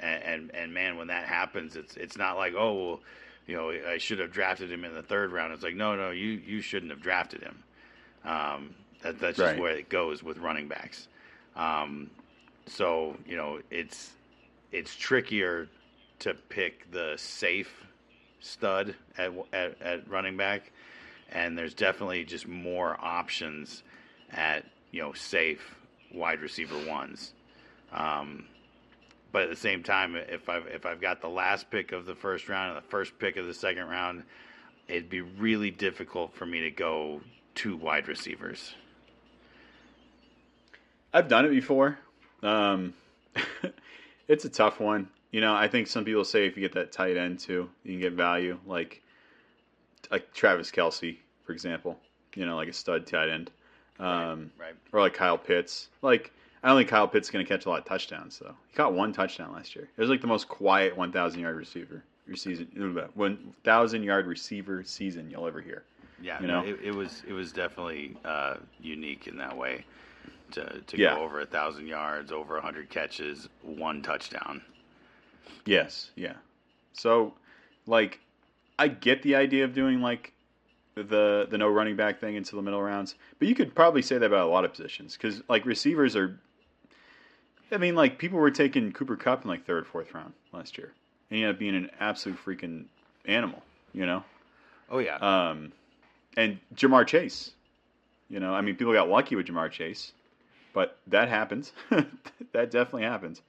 and 0.00 0.22
and, 0.22 0.54
and 0.54 0.74
man, 0.74 0.96
when 0.96 1.08
that 1.08 1.24
happens, 1.26 1.76
it's 1.76 1.96
it's 1.96 2.16
not 2.16 2.36
like 2.36 2.54
oh. 2.54 2.74
Well, 2.74 3.00
you 3.44 3.56
know, 3.56 3.70
I 3.70 3.98
should 3.98 4.20
have 4.20 4.30
drafted 4.30 4.70
him 4.70 4.84
in 4.84 4.94
the 4.94 5.02
third 5.02 5.32
round. 5.32 5.52
It's 5.52 5.64
like, 5.64 5.74
no, 5.74 5.96
no, 5.96 6.10
you 6.12 6.28
you 6.46 6.60
shouldn't 6.60 6.92
have 6.92 7.02
drafted 7.02 7.42
him. 7.42 7.64
Um, 8.24 8.72
that, 9.02 9.18
that's 9.18 9.36
just 9.36 9.40
Right. 9.50 9.58
where 9.58 9.72
it 9.76 9.88
goes 9.88 10.22
with 10.22 10.38
running 10.38 10.68
backs. 10.68 11.08
Um, 11.56 12.08
so 12.66 13.16
you 13.26 13.36
know, 13.36 13.58
it's 13.68 14.12
it's 14.70 14.94
trickier 14.94 15.68
to 16.20 16.34
pick 16.34 16.88
the 16.92 17.14
safe 17.16 17.84
stud 18.38 18.94
at, 19.18 19.32
at 19.52 19.82
at 19.82 20.08
running 20.08 20.36
back, 20.36 20.70
and 21.32 21.56
there's 21.56 21.74
definitely 21.74 22.24
just 22.24 22.46
more 22.46 22.96
options 23.00 23.82
at 24.30 24.64
you 24.90 25.02
know 25.02 25.12
safe 25.12 25.74
wide 26.14 26.40
receiver 26.40 26.78
ones. 26.88 27.32
Um, 27.92 28.44
but 29.32 29.42
at 29.42 29.50
the 29.50 29.56
same 29.56 29.82
time, 29.82 30.14
if 30.16 30.48
I've 30.48 30.66
if 30.66 30.86
I've 30.86 31.00
got 31.00 31.20
the 31.20 31.28
last 31.28 31.70
pick 31.70 31.92
of 31.92 32.06
the 32.06 32.14
first 32.14 32.48
round 32.48 32.76
and 32.76 32.84
the 32.84 32.88
first 32.88 33.18
pick 33.18 33.36
of 33.36 33.46
the 33.46 33.54
second 33.54 33.88
round, 33.88 34.24
it'd 34.88 35.10
be 35.10 35.22
really 35.22 35.70
difficult 35.70 36.34
for 36.34 36.46
me 36.46 36.60
to 36.60 36.70
go 36.70 37.20
two 37.54 37.76
wide 37.76 38.08
receivers. 38.08 38.74
I've 41.14 41.28
done 41.28 41.44
it 41.44 41.50
before. 41.50 41.98
Um, 42.42 42.94
it's 44.28 44.44
a 44.44 44.50
tough 44.50 44.80
one. 44.80 45.08
You 45.30 45.40
know, 45.40 45.54
I 45.54 45.68
think 45.68 45.86
some 45.86 46.04
people 46.04 46.24
say 46.24 46.46
if 46.46 46.56
you 46.56 46.62
get 46.62 46.72
that 46.74 46.92
tight 46.92 47.16
end 47.16 47.40
too, 47.40 47.70
you 47.84 47.92
can 47.92 48.00
get 48.00 48.12
value. 48.12 48.58
Like, 48.66 49.02
like 50.10 50.32
Travis 50.34 50.70
Kelce, 50.70 51.18
for 51.44 51.52
example. 51.52 51.98
You 52.34 52.46
know, 52.46 52.56
like 52.56 52.68
a 52.68 52.72
stud 52.72 53.06
tight 53.06 53.28
end. 53.28 53.50
Um, 53.98 54.50
right. 54.58 54.74
or 54.92 55.00
like 55.00 55.14
Kyle 55.14 55.36
Pitts. 55.38 55.88
Like 56.00 56.32
I 56.62 56.68
don't 56.68 56.78
think 56.78 56.88
Kyle 56.88 57.06
Pitts 57.08 57.28
is 57.28 57.30
going 57.30 57.44
to 57.44 57.48
catch 57.48 57.66
a 57.66 57.68
lot 57.68 57.78
of 57.80 57.84
touchdowns 57.84 58.38
though. 58.38 58.54
He 58.68 58.74
caught 58.76 58.94
one 58.94 59.12
touchdown 59.12 59.52
last 59.52 59.76
year. 59.76 59.88
It 59.96 60.00
was 60.00 60.08
like 60.10 60.20
the 60.22 60.26
most 60.26 60.48
quiet 60.48 60.96
1,000 60.96 61.40
yard 61.40 61.56
receiver 61.56 62.02
your 62.26 62.36
season, 62.36 62.68
1,000 63.14 64.02
yard 64.02 64.26
receiver 64.26 64.82
season 64.84 65.28
you'll 65.30 65.46
ever 65.46 65.60
hear. 65.60 65.82
Yeah, 66.22 66.40
You 66.40 66.46
know? 66.46 66.64
it, 66.64 66.78
it 66.82 66.94
was 66.94 67.22
it 67.28 67.32
was 67.32 67.52
definitely 67.52 68.16
uh, 68.24 68.56
unique 68.80 69.26
in 69.26 69.36
that 69.38 69.56
way 69.56 69.84
to 70.52 70.80
to 70.86 70.96
Yeah. 70.96 71.16
go 71.16 71.22
over 71.24 71.40
a 71.40 71.46
thousand 71.46 71.86
yards, 71.88 72.30
over 72.32 72.56
a 72.56 72.60
hundred 72.62 72.88
catches, 72.90 73.48
one 73.62 74.02
touchdown. 74.02 74.62
Yes, 75.66 76.10
yeah. 76.16 76.34
So, 76.92 77.34
like, 77.86 78.20
I 78.78 78.88
get 78.88 79.22
the 79.22 79.34
idea 79.36 79.64
of 79.64 79.74
doing 79.74 80.00
like 80.00 80.32
the 80.94 81.46
the 81.48 81.58
no 81.58 81.68
running 81.68 81.96
back 81.96 82.20
thing 82.20 82.36
into 82.36 82.56
the 82.56 82.62
middle 82.62 82.82
rounds, 82.82 83.14
but 83.38 83.48
you 83.48 83.54
could 83.54 83.74
probably 83.74 84.02
say 84.02 84.18
that 84.18 84.26
about 84.26 84.46
a 84.46 84.50
lot 84.50 84.64
of 84.64 84.72
positions 84.72 85.16
because 85.16 85.42
like 85.48 85.64
receivers 85.66 86.16
are. 86.16 86.38
I 87.70 87.78
mean, 87.78 87.94
like 87.94 88.18
people 88.18 88.38
were 88.38 88.50
taking 88.50 88.92
Cooper 88.92 89.16
Kupp 89.16 89.44
in 89.44 89.48
like 89.48 89.64
third, 89.64 89.86
fourth 89.86 90.12
round 90.12 90.34
last 90.52 90.76
year, 90.76 90.92
and 91.30 91.38
he 91.38 91.42
ended 91.42 91.56
up 91.56 91.58
being 91.58 91.74
an 91.74 91.90
absolute 92.00 92.38
freaking 92.44 92.84
animal. 93.24 93.62
You 93.94 94.04
know, 94.04 94.24
Oh 94.92 94.98
yeah, 94.98 95.16
um, 95.16 95.72
and 96.36 96.60
Ja'Marr 96.76 97.06
Chase. 97.06 97.52
You 98.28 98.40
know, 98.40 98.54
I 98.54 98.60
mean, 98.60 98.76
people 98.76 98.92
got 98.92 99.08
lucky 99.08 99.36
with 99.36 99.46
Ja'Marr 99.46 99.70
Chase, 99.70 100.12
but 100.74 100.98
that 101.06 101.28
happens. 101.28 101.72
that 101.90 102.70
definitely 102.70 103.04
happens. 103.04 103.40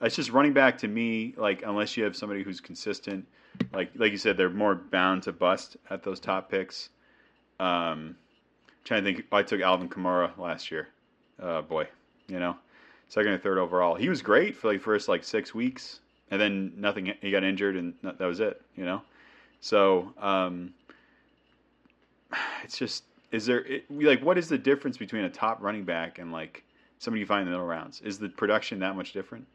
It's 0.00 0.16
just 0.16 0.30
running 0.30 0.54
back 0.54 0.78
to 0.78 0.88
me, 0.88 1.34
like 1.36 1.62
unless 1.62 1.96
you 1.96 2.04
have 2.04 2.16
somebody 2.16 2.42
who's 2.42 2.60
consistent, 2.60 3.26
like 3.72 3.90
like 3.96 4.12
you 4.12 4.18
said, 4.18 4.36
they're 4.36 4.50
more 4.50 4.74
bound 4.74 5.24
to 5.24 5.32
bust 5.32 5.76
at 5.90 6.02
those 6.02 6.20
top 6.20 6.50
picks. 6.50 6.90
Um, 7.60 8.16
trying 8.84 9.04
to 9.04 9.12
think, 9.12 9.26
I 9.32 9.42
took 9.42 9.60
Alvin 9.60 9.88
Kamara 9.88 10.36
last 10.38 10.70
year. 10.70 10.88
Uh, 11.40 11.62
boy, 11.62 11.86
you 12.28 12.38
know, 12.38 12.56
second 13.08 13.32
or 13.32 13.38
third 13.38 13.58
overall. 13.58 13.94
He 13.94 14.08
was 14.08 14.22
great 14.22 14.56
for 14.56 14.72
like 14.72 14.80
first 14.80 15.08
like 15.08 15.24
six 15.24 15.54
weeks, 15.54 16.00
and 16.30 16.40
then 16.40 16.72
nothing. 16.76 17.12
He 17.20 17.30
got 17.30 17.44
injured, 17.44 17.76
and 17.76 17.94
that 18.02 18.20
was 18.20 18.40
it. 18.40 18.60
You 18.76 18.84
know, 18.84 19.02
so 19.60 20.12
um, 20.18 20.72
it's 22.64 22.78
just 22.78 23.04
is 23.30 23.46
there 23.46 23.64
it, 23.64 23.84
like 23.90 24.22
what 24.22 24.38
is 24.38 24.48
the 24.48 24.58
difference 24.58 24.96
between 24.96 25.24
a 25.24 25.30
top 25.30 25.62
running 25.62 25.84
back 25.84 26.18
and 26.18 26.32
like 26.32 26.64
somebody 26.98 27.20
you 27.20 27.26
find 27.26 27.42
in 27.42 27.46
the 27.46 27.50
middle 27.52 27.66
rounds? 27.66 28.00
Is 28.00 28.18
the 28.18 28.28
production 28.28 28.80
that 28.80 28.96
much 28.96 29.12
different? 29.12 29.46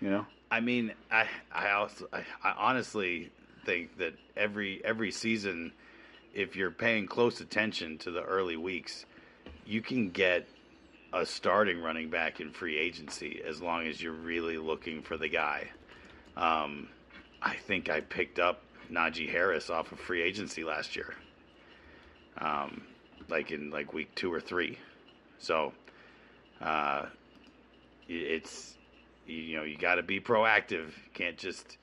You 0.00 0.10
know. 0.10 0.26
I 0.50 0.60
mean, 0.60 0.92
I 1.10 1.26
I 1.52 1.72
also 1.72 2.08
I, 2.12 2.24
I 2.42 2.54
honestly 2.56 3.30
think 3.64 3.98
that 3.98 4.14
every 4.36 4.82
every 4.84 5.10
season, 5.10 5.72
if 6.34 6.56
you're 6.56 6.70
paying 6.70 7.06
close 7.06 7.40
attention 7.40 7.98
to 7.98 8.10
the 8.10 8.22
early 8.22 8.56
weeks, 8.56 9.04
you 9.66 9.82
can 9.82 10.10
get 10.10 10.46
a 11.12 11.26
starting 11.26 11.80
running 11.80 12.10
back 12.10 12.40
in 12.40 12.50
free 12.50 12.78
agency 12.78 13.42
as 13.46 13.60
long 13.60 13.86
as 13.86 14.02
you're 14.02 14.12
really 14.12 14.58
looking 14.58 15.02
for 15.02 15.16
the 15.16 15.28
guy. 15.28 15.68
Um, 16.36 16.88
I 17.42 17.56
think 17.56 17.90
I 17.90 18.00
picked 18.00 18.38
up 18.38 18.62
Najee 18.90 19.28
Harris 19.28 19.70
off 19.70 19.92
of 19.92 20.00
free 20.00 20.22
agency 20.22 20.64
last 20.64 20.96
year, 20.96 21.14
um, 22.38 22.82
like 23.28 23.50
in 23.50 23.70
like 23.70 23.92
week 23.92 24.14
two 24.14 24.32
or 24.32 24.40
three. 24.40 24.78
So 25.38 25.72
uh, 26.60 27.06
it's 28.08 28.77
you, 29.28 29.36
you 29.36 29.56
know 29.56 29.62
you 29.64 29.76
got 29.76 29.96
to 29.96 30.02
be 30.02 30.20
proactive. 30.20 30.88
You 30.88 31.10
can't 31.14 31.36
just 31.36 31.76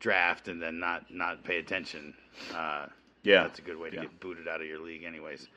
draft 0.00 0.48
and 0.48 0.60
then 0.62 0.78
not 0.78 1.04
not 1.12 1.44
pay 1.44 1.58
attention. 1.58 2.14
Uh, 2.54 2.86
Yeah. 3.22 3.42
that's 3.44 3.58
a 3.58 3.62
good 3.62 3.76
way 3.78 3.90
to 3.90 3.96
Yeah. 3.96 4.02
get 4.02 4.20
booted 4.20 4.48
out 4.48 4.60
of 4.60 4.66
your 4.66 4.80
league, 4.80 5.04
anyways. 5.04 5.48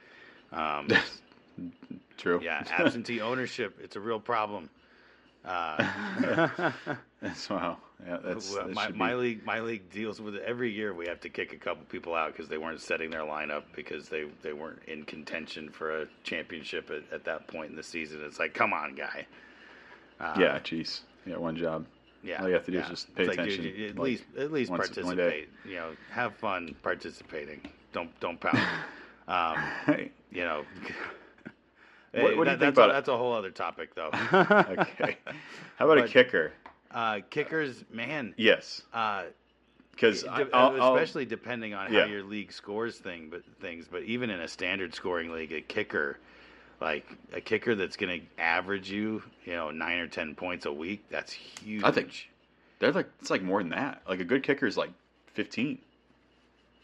Um, 0.52 0.88
True. 2.18 2.40
yeah, 2.42 2.64
absentee 2.72 3.20
ownership 3.20 3.78
it's 3.82 3.96
a 3.96 4.00
real 4.00 4.20
problem. 4.20 4.70
Uh, 5.44 5.84
That's 7.22 7.50
wow. 7.50 7.78
Yeah, 8.06 8.18
that's 8.24 8.54
that 8.56 8.72
my, 8.74 8.90
my 8.90 9.10
be- 9.12 9.16
league. 9.16 9.46
My 9.46 9.60
league 9.62 9.90
deals 9.90 10.22
with 10.22 10.36
it 10.36 10.44
every 10.46 10.72
year. 10.72 10.94
We 10.94 11.08
have 11.08 11.20
to 11.22 11.30
kick 11.30 11.54
a 11.54 11.58
couple 11.58 11.84
people 11.86 12.14
out 12.14 12.32
because 12.34 12.48
they 12.48 12.58
weren't 12.58 12.80
setting 12.82 13.10
their 13.10 13.22
lineup 13.22 13.64
because 13.76 14.08
they 14.10 14.26
they 14.44 14.54
weren't 14.54 14.82
in 14.88 15.04
contention 15.04 15.70
for 15.70 16.02
a 16.02 16.06
championship 16.24 16.92
at, 16.92 17.04
at 17.14 17.24
that 17.26 17.48
point 17.48 17.70
in 17.72 17.76
the 17.76 17.84
season. 17.84 18.22
It's 18.24 18.38
like, 18.40 18.54
come 18.54 18.74
on, 18.74 18.96
guy. 18.96 19.26
Uh, 20.20 20.36
Yeah, 20.38 20.60
jeez. 20.60 21.02
Yeah, 21.26 21.38
one 21.38 21.56
job. 21.56 21.86
yeah. 22.24 22.42
all 22.42 22.48
you 22.48 22.54
have 22.54 22.66
to 22.66 22.72
do 22.72 22.80
is 22.80 22.88
just 22.88 23.14
pay 23.16 23.26
like, 23.26 23.34
attention, 23.40 23.64
you- 23.66 23.88
at 23.88 23.96
like, 23.96 24.04
least 24.06 24.24
at 24.38 24.52
least 24.52 24.72
once- 24.72 24.96
one 24.98 25.18
day. 25.18 25.24
participate. 25.24 25.50
You 25.66 25.76
know, 25.76 25.90
have 26.12 26.36
fun 26.36 26.76
participating. 26.84 27.62
Don't 27.94 28.18
don't 28.20 28.40
pout. 28.40 28.56
um, 29.28 29.58
you 30.32 30.44
know. 30.44 30.64
What- 32.14 32.38
what 32.38 32.46
do 32.46 32.52
you 32.52 32.58
think 32.58 32.60
that's, 32.60 32.78
about 32.78 32.90
a, 32.90 32.92
it? 32.92 32.94
that's 32.94 33.10
a 33.10 33.18
whole 33.18 33.34
other 33.34 33.52
topic, 33.52 33.94
though. 33.94 34.10
okay. 34.34 35.18
How 35.78 35.86
about 35.90 35.98
a 36.06 36.08
kicker? 36.08 36.54
uh, 36.92 37.20
kickers, 37.30 37.84
man. 37.92 38.34
Yes, 38.38 38.84
Uh, 38.94 39.24
because 39.92 40.24
de- 40.24 40.50
especially 40.82 41.26
depending 41.26 41.74
on 41.74 41.88
how 41.88 42.00
Yeah. 42.00 42.06
your 42.06 42.24
league 42.24 42.52
scores 42.54 42.98
thing, 43.00 43.28
but 43.30 43.42
things. 43.60 43.88
But 43.90 44.04
even 44.04 44.30
in 44.30 44.40
a 44.42 44.48
standard 44.48 44.94
scoring 44.96 45.32
league, 45.32 45.52
a 45.52 45.60
kicker, 45.62 46.20
like 46.82 47.06
a 47.34 47.42
kicker 47.42 47.76
that's 47.76 47.98
going 47.98 48.22
to 48.22 48.42
average 48.42 48.90
you, 48.90 49.24
you 49.46 49.54
know, 49.54 49.72
nine 49.72 50.00
or 50.00 50.08
ten 50.08 50.36
points 50.36 50.66
a 50.66 50.72
week, 50.72 51.04
that's 51.10 51.32
huge. 51.32 51.84
I 51.84 51.92
think- 51.92 52.30
they're 52.80 52.92
like 52.92 53.08
it's 53.22 53.30
like 53.30 53.42
more 53.42 53.62
than 53.62 53.70
that. 53.70 54.02
Like 54.08 54.20
a 54.20 54.26
good 54.26 54.44
kicker 54.44 54.66
is 54.68 54.76
like 54.76 54.92
fifteen. 55.34 55.80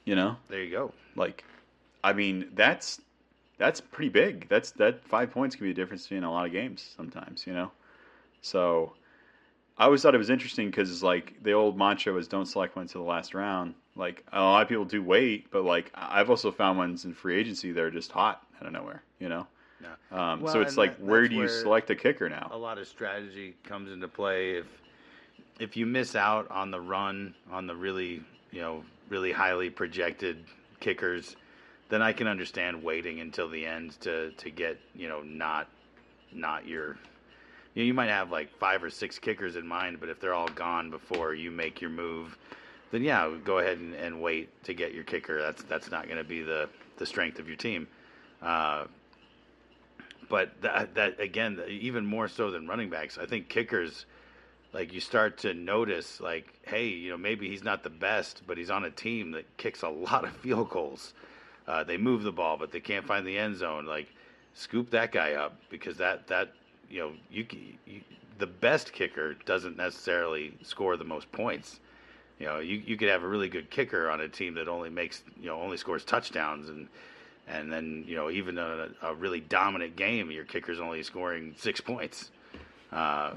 You 0.06 0.16
know, 0.16 0.38
there 0.50 0.64
you 0.64 0.72
go. 0.72 0.94
like, 1.16 1.44
I 2.04 2.14
mean 2.14 2.50
that's 2.56 3.02
that's 3.58 3.82
pretty 3.82 4.10
big. 4.10 4.48
That's 4.48 4.72
that 4.72 5.06
five 5.06 5.32
points 5.32 5.56
can 5.56 5.66
be 5.66 5.72
a 5.72 5.74
difference 5.74 6.10
in 6.10 6.24
a 6.24 6.32
lot 6.32 6.46
of 6.46 6.52
games 6.54 6.94
sometimes. 6.96 7.46
You 7.46 7.54
know, 7.54 7.72
so 8.42 8.94
I 9.78 9.84
always 9.86 10.02
thought 10.02 10.16
it 10.16 10.20
was 10.20 10.30
interesting 10.30 10.68
because 10.68 11.04
like 11.04 11.36
the 11.44 11.52
old 11.52 11.78
mantra 11.78 12.14
was 12.14 12.28
don't 12.30 12.46
select 12.46 12.76
one 12.76 12.88
to 12.88 12.98
the 12.98 13.04
last 13.04 13.34
round. 13.34 13.76
Like 13.96 14.26
a 14.32 14.40
lot 14.40 14.62
of 14.64 14.70
people 14.70 14.86
do 14.86 15.04
wait, 15.04 15.52
but 15.52 15.66
like 15.66 15.92
I've 15.94 16.30
also 16.30 16.52
found 16.52 16.78
ones 16.78 17.04
in 17.04 17.14
free 17.14 17.38
agency 17.38 17.74
that 17.74 17.84
are 17.84 17.92
just 17.92 18.12
hot 18.14 18.42
out 18.60 18.66
of 18.66 18.72
nowhere. 18.72 19.04
You 19.20 19.28
know. 19.28 19.46
Yeah. 19.82 20.32
Um, 20.32 20.42
Well, 20.42 20.54
so 20.54 20.62
it's 20.62 20.78
like, 20.78 20.98
that- 20.98 21.06
where 21.06 21.28
do 21.28 21.36
you 21.36 21.42
where 21.42 21.50
select 21.50 21.90
a 21.90 21.96
kicker 21.96 22.30
now? 22.30 22.50
A 22.52 22.58
lot 22.58 22.78
of 22.78 22.88
strategy 22.88 23.56
comes 23.64 23.92
into 23.92 24.08
play 24.08 24.52
if 24.56 24.66
if 25.60 25.78
you 25.78 25.86
miss 25.86 26.16
out 26.16 26.50
on 26.50 26.72
the 26.72 26.82
run 26.82 27.36
on 27.52 27.68
the 27.68 27.76
really 27.76 28.24
you 28.52 28.62
know 28.62 28.84
really 29.10 29.32
highly 29.32 29.70
projected 29.70 30.44
kickers, 30.80 31.36
then 31.90 32.02
I 32.02 32.14
can 32.14 32.28
understand 32.28 32.84
waiting 32.84 33.20
until 33.20 33.50
the 33.50 33.66
end 33.66 34.00
to 34.02 34.32
to 34.32 34.50
get 34.50 34.80
you 34.96 35.08
know 35.08 35.22
not 35.22 35.68
not 36.32 36.68
your 36.68 36.98
you, 37.74 37.84
know, 37.84 37.88
you 37.88 37.94
might 37.94 38.10
have 38.10 38.32
like 38.32 38.56
five 38.58 38.84
or 38.84 38.90
six 38.90 39.18
kickers 39.18 39.56
in 39.56 39.66
mind, 39.66 40.00
but 40.00 40.10
if 40.10 40.20
they're 40.20 40.34
all 40.34 40.50
gone 40.50 40.90
before 40.90 41.34
you 41.34 41.52
make 41.52 41.80
your 41.80 41.90
move, 41.90 42.38
then 42.92 43.04
yeah, 43.04 43.32
go 43.44 43.60
ahead 43.60 43.78
and, 43.78 43.94
and 43.94 44.22
wait 44.22 44.50
to 44.64 44.74
get 44.74 44.94
your 44.94 45.04
kicker. 45.04 45.42
That's 45.42 45.64
that's 45.64 45.92
not 45.92 46.06
going 46.06 46.18
to 46.18 46.24
be 46.24 46.42
the 46.42 46.70
the 46.98 47.06
strength 47.06 47.40
of 47.40 47.48
your 47.48 47.58
team. 47.58 47.88
Uh, 48.42 48.86
but 50.32 50.50
that 50.62 50.96
that 50.96 51.20
again, 51.20 51.62
even 51.68 52.06
more 52.06 52.30
so 52.30 52.52
than 52.52 52.66
running 52.66 52.90
backs, 52.90 53.18
I 53.18 53.26
think 53.26 53.50
kickers, 53.50 54.06
like 54.72 54.94
you 54.94 55.02
start 55.02 55.38
to 55.40 55.54
notice, 55.54 56.22
like, 56.22 56.54
hey, 56.64 56.88
you 56.88 57.12
know, 57.12 57.18
maybe 57.18 57.50
he's 57.50 57.66
not 57.66 57.84
the 57.84 57.90
best, 57.90 58.42
but 58.48 58.58
he's 58.58 58.70
on 58.72 58.86
a 58.86 58.90
team 58.90 59.32
that 59.32 59.46
kicks 59.58 59.82
a 59.84 59.90
lot 60.10 60.24
of 60.24 60.32
field 60.38 60.70
goals. 60.70 61.14
Uh, 61.68 61.84
they 61.84 61.98
move 61.98 62.24
the 62.24 62.32
ball, 62.32 62.56
but 62.58 62.72
they 62.72 62.80
can't 62.80 63.06
find 63.06 63.28
the 63.28 63.38
end 63.38 63.58
zone. 63.58 63.86
Like, 63.86 64.08
scoop 64.54 64.90
that 64.92 65.12
guy 65.12 65.34
up 65.34 65.54
because 65.70 65.98
that 65.98 66.28
that 66.28 66.54
you 66.90 67.02
know 67.02 67.12
you, 67.30 67.46
you 67.86 68.00
the 68.40 68.48
best 68.48 68.94
kicker 68.94 69.34
doesn't 69.46 69.76
necessarily 69.76 70.54
score 70.64 70.96
the 70.96 71.04
most 71.04 71.30
points. 71.34 71.82
You 72.40 72.48
know, 72.48 72.60
you, 72.60 72.82
you 72.86 72.98
could 72.98 73.10
have 73.10 73.24
a 73.24 73.28
really 73.28 73.50
good 73.50 73.70
kicker 73.70 74.10
on 74.10 74.22
a 74.22 74.30
team 74.30 74.56
that 74.56 74.70
only 74.70 74.90
makes 74.90 75.24
you 75.42 75.48
know 75.48 75.62
only 75.62 75.76
scores 75.76 76.06
touchdowns 76.06 76.70
and 76.70 76.88
and 77.52 77.72
then 77.72 78.04
you 78.08 78.16
know 78.16 78.30
even 78.30 78.58
a, 78.58 78.90
a 79.02 79.14
really 79.14 79.42
dominant 79.42 79.96
game, 79.96 80.32
your 80.32 80.46
kicker's 80.46 80.80
only 80.80 81.04
scoring 81.04 81.54
six 81.58 81.82
points. 81.82 82.32
Uh, 82.92 83.34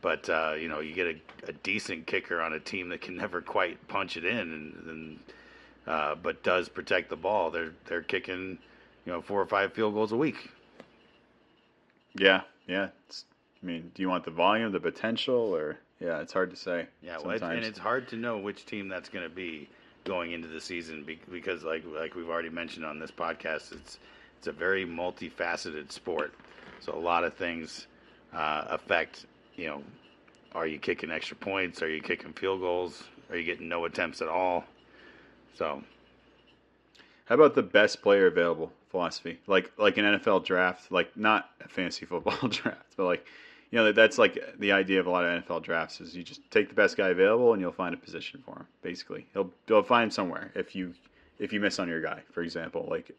but 0.00 0.28
uh, 0.28 0.54
you 0.58 0.68
know 0.68 0.80
you 0.80 0.94
get 0.94 1.06
a, 1.06 1.48
a 1.48 1.52
decent 1.52 2.06
kicker 2.06 2.40
on 2.40 2.52
a 2.52 2.60
team 2.60 2.88
that 2.90 3.00
can 3.00 3.16
never 3.16 3.40
quite 3.40 3.86
punch 3.88 4.16
it 4.16 4.24
in, 4.24 4.36
and, 4.38 4.86
and 4.86 5.18
uh, 5.86 6.14
but 6.14 6.42
does 6.42 6.68
protect 6.68 7.08
the 7.10 7.16
ball. 7.16 7.50
They're 7.50 7.72
they're 7.86 8.02
kicking 8.02 8.58
you 9.06 9.12
know 9.12 9.22
four 9.22 9.40
or 9.40 9.46
five 9.46 9.72
field 9.72 9.94
goals 9.94 10.12
a 10.12 10.16
week. 10.16 10.50
Yeah, 12.16 12.42
yeah. 12.66 12.88
It's, 13.08 13.24
I 13.62 13.66
mean, 13.66 13.92
do 13.94 14.02
you 14.02 14.08
want 14.08 14.24
the 14.24 14.30
volume, 14.30 14.72
the 14.72 14.80
potential, 14.80 15.34
or 15.34 15.78
yeah? 16.00 16.20
It's 16.20 16.32
hard 16.32 16.50
to 16.50 16.56
say. 16.56 16.86
Yeah, 17.02 17.18
well, 17.18 17.30
it's, 17.30 17.42
and 17.42 17.64
it's 17.64 17.78
hard 17.78 18.08
to 18.08 18.16
know 18.16 18.38
which 18.38 18.66
team 18.66 18.88
that's 18.88 19.08
going 19.08 19.24
to 19.24 19.34
be 19.34 19.68
going 20.04 20.32
into 20.32 20.48
the 20.48 20.60
season 20.60 21.04
because, 21.30 21.64
like 21.64 21.84
like 21.86 22.14
we've 22.14 22.28
already 22.28 22.50
mentioned 22.50 22.84
on 22.84 22.98
this 22.98 23.10
podcast, 23.10 23.72
it's 23.72 23.98
it's 24.38 24.46
a 24.46 24.52
very 24.52 24.86
multifaceted 24.86 25.90
sport. 25.92 26.34
So 26.80 26.94
a 26.94 26.98
lot 26.98 27.24
of 27.24 27.34
things 27.34 27.86
uh, 28.32 28.64
affect. 28.68 29.26
You 29.56 29.66
know, 29.66 29.82
are 30.54 30.66
you 30.66 30.78
kicking 30.78 31.10
extra 31.10 31.36
points? 31.36 31.82
Are 31.82 31.88
you 31.88 32.00
kicking 32.02 32.32
field 32.32 32.60
goals? 32.60 33.04
Are 33.30 33.36
you 33.36 33.44
getting 33.44 33.68
no 33.68 33.84
attempts 33.86 34.20
at 34.22 34.28
all? 34.28 34.64
So 35.56 35.82
How 37.26 37.36
about 37.36 37.54
the 37.54 37.62
best 37.62 38.02
player 38.02 38.26
available 38.26 38.72
philosophy? 38.90 39.38
Like 39.46 39.72
like 39.78 39.96
an 39.98 40.04
NFL 40.04 40.44
draft, 40.44 40.92
like 40.92 41.16
not 41.16 41.50
a 41.64 41.68
fantasy 41.68 42.06
football 42.06 42.48
draft, 42.48 42.94
but 42.96 43.04
like 43.04 43.26
you 43.74 43.80
know 43.80 43.90
that's 43.90 44.18
like 44.18 44.38
the 44.60 44.70
idea 44.70 45.00
of 45.00 45.06
a 45.08 45.10
lot 45.10 45.24
of 45.24 45.42
NFL 45.44 45.62
drafts 45.64 46.00
is 46.00 46.14
you 46.16 46.22
just 46.22 46.40
take 46.52 46.68
the 46.68 46.74
best 46.76 46.96
guy 46.96 47.08
available 47.08 47.52
and 47.54 47.60
you'll 47.60 47.72
find 47.72 47.92
a 47.92 47.98
position 47.98 48.40
for 48.46 48.52
him. 48.52 48.66
Basically, 48.82 49.26
he'll 49.32 49.50
he'll 49.66 49.82
find 49.82 50.12
somewhere 50.12 50.52
if 50.54 50.76
you 50.76 50.94
if 51.40 51.52
you 51.52 51.58
miss 51.58 51.80
on 51.80 51.88
your 51.88 52.00
guy, 52.00 52.22
for 52.30 52.42
example. 52.42 52.86
Like, 52.88 53.10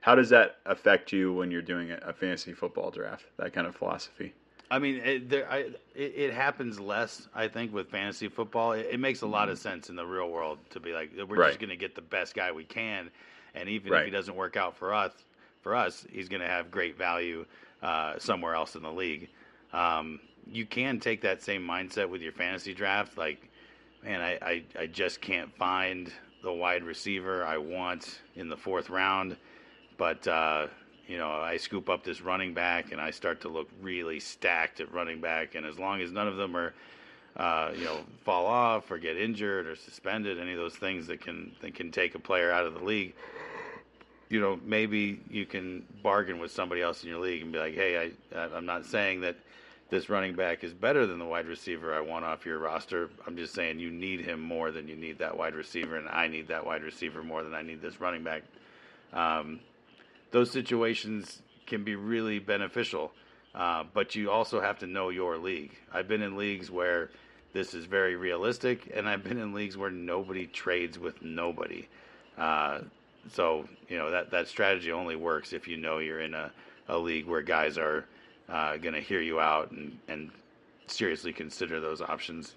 how 0.00 0.14
does 0.14 0.30
that 0.30 0.56
affect 0.64 1.12
you 1.12 1.34
when 1.34 1.50
you're 1.50 1.60
doing 1.60 1.90
a, 1.90 2.12
fantasy 2.14 2.54
football 2.54 2.90
draft? 2.90 3.26
That 3.36 3.52
kind 3.52 3.66
of 3.66 3.76
philosophy. 3.76 4.32
I 4.70 4.78
mean, 4.78 4.96
it, 5.04 5.28
there, 5.28 5.50
I, 5.50 5.58
it, 5.94 6.12
it 6.16 6.32
happens 6.32 6.80
less, 6.80 7.28
I 7.34 7.46
think, 7.46 7.74
with 7.74 7.90
fantasy 7.90 8.28
football. 8.28 8.72
It, 8.72 8.86
it 8.92 9.00
makes 9.00 9.20
a 9.20 9.26
lot 9.26 9.50
of 9.50 9.58
sense 9.58 9.90
in 9.90 9.96
the 9.96 10.06
real 10.06 10.30
world 10.30 10.58
to 10.70 10.80
be 10.80 10.94
like, 10.94 11.10
we're 11.14 11.24
Mm-hmm. 11.24 11.32
Right. 11.34 11.48
just 11.48 11.58
going 11.60 11.68
to 11.70 11.76
get 11.76 11.94
the 11.94 12.00
best 12.00 12.34
guy 12.34 12.50
we 12.50 12.64
can, 12.64 13.10
and 13.54 13.68
even 13.68 13.92
Right. 13.92 14.00
if 14.00 14.04
he 14.06 14.10
doesn't 14.10 14.34
work 14.34 14.56
out 14.56 14.74
for 14.74 14.94
us, 14.94 15.12
for 15.60 15.74
us, 15.76 16.06
he's 16.10 16.30
going 16.30 16.40
to 16.42 16.48
have 16.48 16.70
great 16.70 16.96
value 16.96 17.44
uh, 17.82 18.18
somewhere 18.18 18.54
else 18.54 18.74
in 18.76 18.82
the 18.82 18.92
league. 18.92 19.28
Um, 19.72 20.20
you 20.50 20.64
can 20.66 21.00
take 21.00 21.20
that 21.22 21.42
same 21.42 21.66
mindset 21.66 22.08
with 22.08 22.22
your 22.22 22.32
fantasy 22.32 22.74
draft. 22.74 23.18
Like, 23.18 23.50
man, 24.02 24.20
I, 24.20 24.38
I, 24.42 24.62
I 24.78 24.86
just 24.86 25.20
can't 25.20 25.54
find 25.56 26.12
the 26.42 26.52
wide 26.52 26.84
receiver 26.84 27.44
I 27.44 27.58
want 27.58 28.20
in 28.36 28.48
the 28.48 28.56
fourth 28.56 28.90
round, 28.90 29.36
but. 29.96 30.26
Uh, 30.26 30.68
you 31.08 31.16
know, 31.16 31.30
I 31.30 31.56
scoop 31.56 31.88
up 31.88 32.04
this 32.04 32.20
running 32.20 32.52
back 32.52 32.92
and 32.92 33.00
I 33.00 33.10
start 33.10 33.40
to 33.40 33.48
look 33.48 33.68
really 33.80 34.20
stacked 34.20 34.80
at 34.80 34.92
running 34.92 35.20
back. 35.20 35.54
And 35.54 35.64
as 35.64 35.78
long 35.78 36.02
as 36.02 36.12
none 36.12 36.28
of 36.28 36.36
them 36.36 36.54
are, 36.54 36.74
uh, 37.36 37.72
you 37.74 37.84
know, 37.84 38.00
fall 38.24 38.46
off 38.46 38.90
or 38.90 38.98
get 38.98 39.16
injured 39.16 39.66
or 39.66 39.74
suspended, 39.74 40.38
any 40.38 40.52
of 40.52 40.58
those 40.58 40.76
things 40.76 41.06
that 41.06 41.22
can 41.22 41.52
that 41.62 41.74
can 41.74 41.90
take 41.90 42.14
a 42.14 42.18
player 42.18 42.52
out 42.52 42.66
of 42.66 42.74
the 42.74 42.84
league, 42.84 43.14
you 44.28 44.38
know, 44.38 44.60
maybe 44.64 45.20
you 45.30 45.46
can 45.46 45.82
bargain 46.02 46.38
with 46.38 46.50
somebody 46.50 46.82
else 46.82 47.02
in 47.02 47.08
your 47.08 47.20
league 47.20 47.42
and 47.42 47.52
be 47.52 47.58
like, 47.58 47.74
hey, 47.74 48.12
I, 48.36 48.38
I'm 48.38 48.66
not 48.66 48.84
saying 48.84 49.22
that 49.22 49.36
this 49.90 50.10
running 50.10 50.34
back 50.34 50.64
is 50.64 50.74
better 50.74 51.06
than 51.06 51.18
the 51.18 51.24
wide 51.24 51.46
receiver 51.46 51.94
I 51.94 52.00
want 52.00 52.24
off 52.24 52.44
your 52.44 52.58
roster. 52.58 53.08
I'm 53.26 53.36
just 53.36 53.54
saying 53.54 53.78
you 53.78 53.90
need 53.90 54.20
him 54.20 54.40
more 54.40 54.70
than 54.70 54.86
you 54.86 54.96
need 54.96 55.18
that 55.18 55.36
wide 55.36 55.54
receiver, 55.54 55.96
and 55.96 56.08
I 56.08 56.28
need 56.28 56.48
that 56.48 56.64
wide 56.64 56.82
receiver 56.82 57.22
more 57.22 57.42
than 57.42 57.54
I 57.54 57.62
need 57.62 57.80
this 57.80 58.00
running 58.00 58.22
back. 58.22 58.42
Um, 59.12 59.60
those 60.30 60.50
situations 60.50 61.40
can 61.66 61.84
be 61.84 61.96
really 61.96 62.38
beneficial, 62.38 63.12
uh, 63.54 63.84
but 63.94 64.14
you 64.14 64.30
also 64.30 64.60
have 64.60 64.78
to 64.80 64.86
know 64.86 65.08
your 65.08 65.38
league. 65.38 65.72
I've 65.92 66.06
been 66.06 66.22
in 66.22 66.36
leagues 66.36 66.70
where 66.70 67.10
this 67.54 67.72
is 67.72 67.86
very 67.86 68.16
realistic, 68.16 68.90
and 68.94 69.08
I've 69.08 69.24
been 69.24 69.38
in 69.38 69.54
leagues 69.54 69.78
where 69.78 69.90
nobody 69.90 70.46
trades 70.46 70.98
with 70.98 71.22
nobody. 71.22 71.88
Uh, 72.36 72.80
so 73.32 73.66
you 73.88 73.96
know 73.96 74.10
that 74.10 74.30
that 74.30 74.48
strategy 74.48 74.92
only 74.92 75.16
works 75.16 75.52
if 75.52 75.66
you 75.66 75.76
know 75.76 75.98
you're 75.98 76.20
in 76.20 76.34
a, 76.34 76.50
a 76.88 76.98
league 76.98 77.26
where 77.26 77.42
guys 77.42 77.78
are 77.78 78.04
uh, 78.48 78.76
going 78.76 78.94
to 78.94 79.00
hear 79.00 79.20
you 79.20 79.40
out 79.40 79.70
and, 79.70 79.98
and 80.08 80.30
seriously 80.86 81.32
consider 81.32 81.80
those 81.80 82.00
options. 82.00 82.54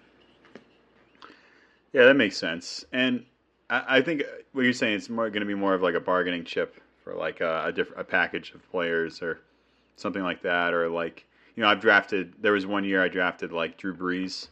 Yeah, 1.94 2.06
that 2.06 2.16
makes 2.16 2.38
sense. 2.38 2.86
And 2.94 3.26
I, 3.70 3.98
I 3.98 4.02
think 4.02 4.24
what 4.54 4.64
you're 4.64 4.74
saying 4.74 4.96
is 4.96 5.10
more 5.10 5.30
going 5.30 5.42
to 5.42 5.48
be 5.48 5.56
more 5.56 5.74
of 5.74 5.82
like 5.82 5.96
a 5.96 6.00
bargaining 6.00 6.46
chip 6.46 6.82
for 7.04 7.14
like 7.14 7.42
a, 7.42 7.66
a 7.66 7.72
different 7.72 8.02
a 8.02 8.04
package 8.04 8.54
of 8.54 8.70
players 8.72 9.22
or 9.22 9.42
something 9.96 10.24
like 10.24 10.42
that, 10.44 10.74
or 10.74 10.90
like 10.90 11.26
you 11.56 11.64
know 11.64 11.70
I've 11.70 11.82
drafted. 11.82 12.34
There 12.40 12.54
was 12.54 12.66
one 12.66 12.84
year 12.84 13.04
I 13.04 13.08
drafted 13.08 13.52
like 13.52 13.78
Drew 13.78 13.96
Brees, 13.96 14.48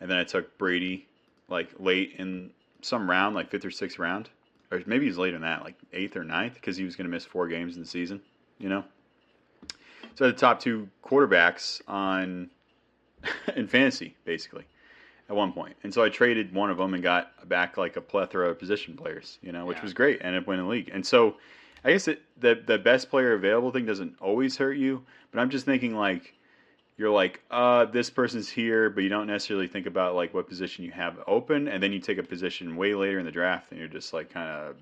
and 0.00 0.10
then 0.10 0.18
I 0.18 0.24
took 0.24 0.56
Brady 0.58 1.06
like 1.48 1.70
late 1.78 2.14
in 2.18 2.50
some 2.82 3.08
round, 3.08 3.34
like 3.34 3.50
fifth 3.50 3.64
or 3.64 3.70
sixth 3.70 3.98
round, 3.98 4.30
or 4.70 4.82
maybe 4.86 5.06
he's 5.06 5.18
later 5.18 5.32
than 5.32 5.42
that, 5.42 5.64
like 5.64 5.76
eighth 5.92 6.16
or 6.16 6.24
ninth, 6.24 6.54
because 6.54 6.76
he 6.76 6.84
was 6.84 6.94
going 6.94 7.06
to 7.06 7.10
miss 7.10 7.24
four 7.24 7.48
games 7.48 7.74
in 7.76 7.82
the 7.82 7.88
season. 7.88 8.20
You 8.58 8.68
know. 8.68 8.84
So 10.16 10.26
the 10.26 10.32
top 10.32 10.60
two 10.60 10.88
quarterbacks 11.04 11.82
on 11.86 12.48
in 13.56 13.68
fantasy, 13.68 14.16
basically, 14.24 14.64
at 15.28 15.36
one 15.36 15.52
point. 15.52 15.76
And 15.84 15.92
so 15.92 16.02
I 16.02 16.08
traded 16.08 16.54
one 16.54 16.70
of 16.70 16.78
them 16.78 16.94
and 16.94 17.02
got 17.02 17.48
back 17.48 17.76
like 17.76 17.96
a 17.96 18.00
plethora 18.00 18.48
of 18.48 18.58
position 18.58 18.96
players, 18.96 19.38
you 19.42 19.52
know, 19.52 19.66
which 19.66 19.76
Yeah. 19.76 19.82
was 19.84 19.92
great. 19.92 20.18
Ended 20.22 20.42
up 20.42 20.48
winning 20.48 20.64
the 20.64 20.70
league. 20.70 20.90
And 20.92 21.06
so 21.06 21.36
I 21.84 21.92
guess 21.92 22.08
it, 22.08 22.22
the 22.40 22.54
the 22.66 22.78
best 22.78 23.10
player 23.10 23.34
available 23.34 23.70
thing 23.70 23.84
doesn't 23.84 24.16
always 24.20 24.56
hurt 24.56 24.78
you, 24.78 25.04
but 25.30 25.40
I'm 25.40 25.50
just 25.50 25.66
thinking 25.66 25.94
like 25.94 26.32
you're 26.96 27.10
like, 27.10 27.42
uh, 27.50 27.84
this 27.84 28.08
person's 28.08 28.48
here, 28.48 28.88
but 28.88 29.02
you 29.02 29.10
don't 29.10 29.26
necessarily 29.26 29.68
think 29.68 29.84
about 29.84 30.14
like 30.14 30.32
what 30.32 30.48
position 30.48 30.82
you 30.82 30.92
have 30.92 31.18
open, 31.26 31.68
and 31.68 31.82
then 31.82 31.92
you 31.92 32.00
take 32.00 32.16
a 32.16 32.22
position 32.22 32.74
way 32.74 32.94
later 32.94 33.18
in 33.18 33.26
the 33.26 33.30
draft, 33.30 33.70
and 33.70 33.78
you're 33.78 33.86
just 33.86 34.14
like 34.14 34.30
kind 34.30 34.48
of, 34.48 34.76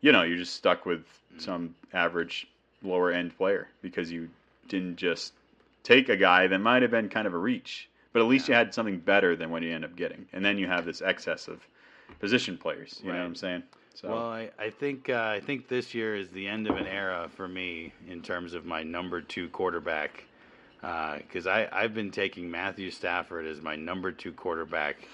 you 0.00 0.10
know, 0.10 0.22
you're 0.22 0.38
just 0.38 0.54
stuck 0.54 0.86
with 0.86 1.04
some 1.36 1.74
average 1.92 2.48
lower 2.82 3.12
end 3.12 3.36
player 3.36 3.68
because 3.82 4.10
you 4.10 4.28
didn't 4.68 4.96
just 4.96 5.32
take 5.82 6.08
a 6.08 6.16
guy 6.16 6.46
that 6.46 6.58
might 6.58 6.82
have 6.82 6.90
been 6.90 7.08
kind 7.08 7.26
of 7.26 7.34
a 7.34 7.38
reach, 7.38 7.88
but 8.12 8.20
at 8.20 8.28
least 8.28 8.48
you 8.48 8.54
had 8.54 8.74
something 8.74 8.98
better 8.98 9.36
than 9.36 9.50
what 9.50 9.62
you 9.62 9.72
end 9.72 9.84
up 9.84 9.94
getting, 9.96 10.26
and 10.32 10.44
then 10.44 10.58
you 10.58 10.66
have 10.66 10.84
this 10.84 11.02
excess 11.02 11.48
of 11.48 11.60
position 12.18 12.56
players. 12.58 13.00
You 13.02 13.12
know 13.12 13.18
what 13.18 13.24
I'm 13.24 13.34
saying? 13.34 13.62
So 13.94 14.10
Well, 14.10 14.28
I, 14.28 14.50
I 14.58 14.70
think 14.70 15.08
uh, 15.08 15.30
I 15.34 15.40
think 15.40 15.68
this 15.68 15.94
year 15.94 16.16
is 16.16 16.28
the 16.28 16.46
end 16.46 16.68
of 16.68 16.76
an 16.76 16.86
era 16.86 17.30
for 17.34 17.48
me 17.48 17.92
in 18.08 18.20
terms 18.20 18.52
of 18.52 18.66
my 18.66 18.82
number 18.82 19.22
two 19.22 19.48
quarterback 19.48 20.24
because 20.80 21.46
I 21.46 21.68
I've 21.72 21.94
been 21.94 22.10
taking 22.10 22.50
Matthew 22.50 22.90
Stafford 22.90 23.46
as 23.46 23.62
my 23.62 23.74
number 23.74 24.12
two 24.12 24.32
quarterback 24.32 25.08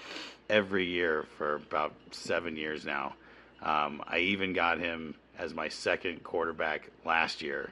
every 0.49 0.85
year 0.85 1.25
for 1.37 1.55
about 1.55 1.93
seven 2.11 2.57
years 2.57 2.85
now. 2.85 3.13
Um, 3.61 4.03
I 4.05 4.19
even 4.19 4.51
got 4.51 4.79
him 4.79 5.15
as 5.37 5.53
my 5.53 5.67
second 5.67 6.23
quarterback 6.23 6.89
last 7.05 7.41
year. 7.41 7.71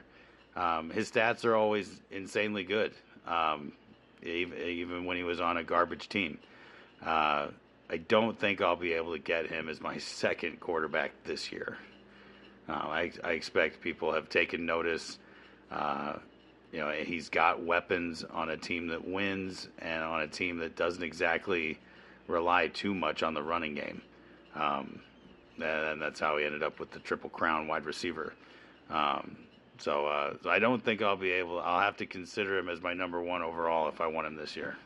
Um, 0.56 0.90
his 0.90 1.10
stats 1.10 1.44
are 1.44 1.54
always 1.54 2.00
insanely 2.10 2.64
good, 2.64 2.92
um, 3.26 3.72
even, 4.22 5.04
when 5.04 5.16
he 5.16 5.22
was 5.22 5.40
on 5.40 5.56
a 5.56 5.64
garbage 5.64 6.08
team. 6.08 6.38
Uh, 7.04 7.48
I 7.88 7.96
don't 8.08 8.38
think 8.38 8.60
I'll 8.60 8.76
be 8.76 8.92
able 8.92 9.12
to 9.12 9.18
get 9.18 9.46
him 9.46 9.68
as 9.68 9.80
my 9.80 9.98
second 9.98 10.60
quarterback 10.60 11.12
this 11.24 11.50
year. 11.50 11.78
Uh, 12.68 12.72
I, 12.72 13.12
I 13.24 13.32
expect 13.32 13.80
people 13.80 14.12
have 14.12 14.28
taken 14.28 14.66
notice. 14.66 15.18
Uh, 15.70 16.14
you 16.72 16.78
know, 16.78 16.90
he's 16.90 17.28
got 17.28 17.62
weapons 17.62 18.24
on 18.24 18.50
a 18.50 18.56
team 18.56 18.86
that 18.88 19.06
wins 19.06 19.68
and 19.78 20.02
on 20.02 20.22
a 20.22 20.28
team 20.28 20.58
that 20.58 20.76
doesn't 20.76 21.02
exactly 21.02 21.78
rely 22.28 22.68
too 22.68 22.94
much 22.94 23.22
on 23.22 23.34
the 23.34 23.42
running 23.42 23.74
game. 23.74 24.00
Um, 24.54 25.00
and 25.62 26.00
that's 26.02 26.20
how 26.20 26.36
he 26.36 26.44
ended 26.44 26.62
up 26.62 26.78
with 26.80 26.90
the 26.90 26.98
triple 27.00 27.30
crown 27.30 27.68
wide 27.68 27.84
receiver. 27.84 28.34
Um, 28.90 29.36
so, 29.78 30.06
uh, 30.06 30.34
so 30.42 30.50
I 30.50 30.58
don't 30.58 30.82
think 30.84 31.02
I'll 31.02 31.16
be 31.16 31.30
able. 31.32 31.60
I'll 31.60 31.80
have 31.80 31.96
to 31.98 32.06
consider 32.06 32.58
him 32.58 32.68
as 32.68 32.80
my 32.80 32.94
number 32.94 33.22
one 33.22 33.42
overall 33.42 33.88
if 33.88 34.00
I 34.00 34.06
want 34.06 34.26
him 34.26 34.36
this 34.36 34.54
year, 34.54 34.76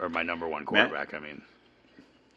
or 0.00 0.08
my 0.08 0.22
number 0.22 0.48
one 0.48 0.64
quarterback. 0.64 1.14
I 1.14 1.20
mean, 1.20 1.42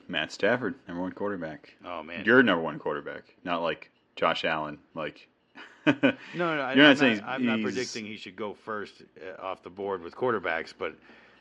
Matt 0.07 0.31
Stafford, 0.31 0.75
number 0.87 1.01
one 1.01 1.11
quarterback. 1.13 1.73
oh 1.85 2.03
man, 2.03 2.23
You're 2.25 2.43
number 2.43 2.61
one 2.63 2.77
quarterback, 2.77 3.23
not 3.43 3.61
like 3.63 3.89
Josh 4.15 4.45
Allen. 4.45 4.77
Like, 4.93 5.27
No, 5.85 5.93
no, 6.33 6.71
You're 6.75 6.75
not 6.75 6.77
I'm, 6.77 6.97
saying 6.97 7.17
not, 7.17 7.29
I'm 7.29 7.45
not 7.45 7.61
predicting 7.61 8.05
he 8.05 8.17
should 8.17 8.35
go 8.35 8.53
first 8.53 9.03
uh, 9.21 9.41
off 9.41 9.63
the 9.63 9.69
board 9.69 10.01
with 10.03 10.15
quarterbacks, 10.15 10.73
but 10.77 10.93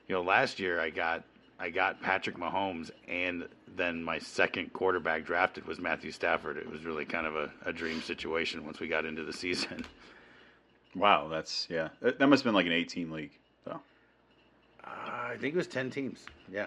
you 0.09 0.15
know, 0.15 0.23
last 0.23 0.59
year 0.59 0.81
I 0.81 0.91
got 0.91 1.25
I 1.63 1.71
got 1.71 2.03
Patrick 2.03 2.37
Mahomes, 2.37 2.91
and 3.07 3.47
then 3.77 4.03
my 4.03 4.19
second 4.19 4.73
quarterback 4.73 5.25
drafted 5.25 5.65
was 5.65 5.79
Matthew 5.79 6.11
Stafford. 6.11 6.57
It 6.57 6.69
was 6.69 6.85
really 6.85 7.05
kind 7.05 7.25
of 7.25 7.37
a, 7.37 7.53
a 7.65 7.73
dream 7.73 8.03
situation 8.03 8.67
once 8.67 8.81
we 8.81 8.89
got 8.89 9.05
into 9.05 9.23
the 9.23 9.33
season. 9.45 9.87
wow, 10.97 11.29
that's 11.29 11.69
yeah. 11.71 11.91
That, 12.01 12.19
that 12.19 12.27
must 12.27 12.41
have 12.43 12.49
been 12.49 12.57
like 12.57 12.67
an 12.67 12.73
18 12.73 13.13
league. 13.13 13.31
So, 13.65 13.81
Uh, 14.83 14.89
I 14.89 15.37
think 15.41 15.55
it 15.55 15.57
was 15.57 15.69
ten 15.69 15.89
teams. 15.89 16.25
Yeah, 16.51 16.67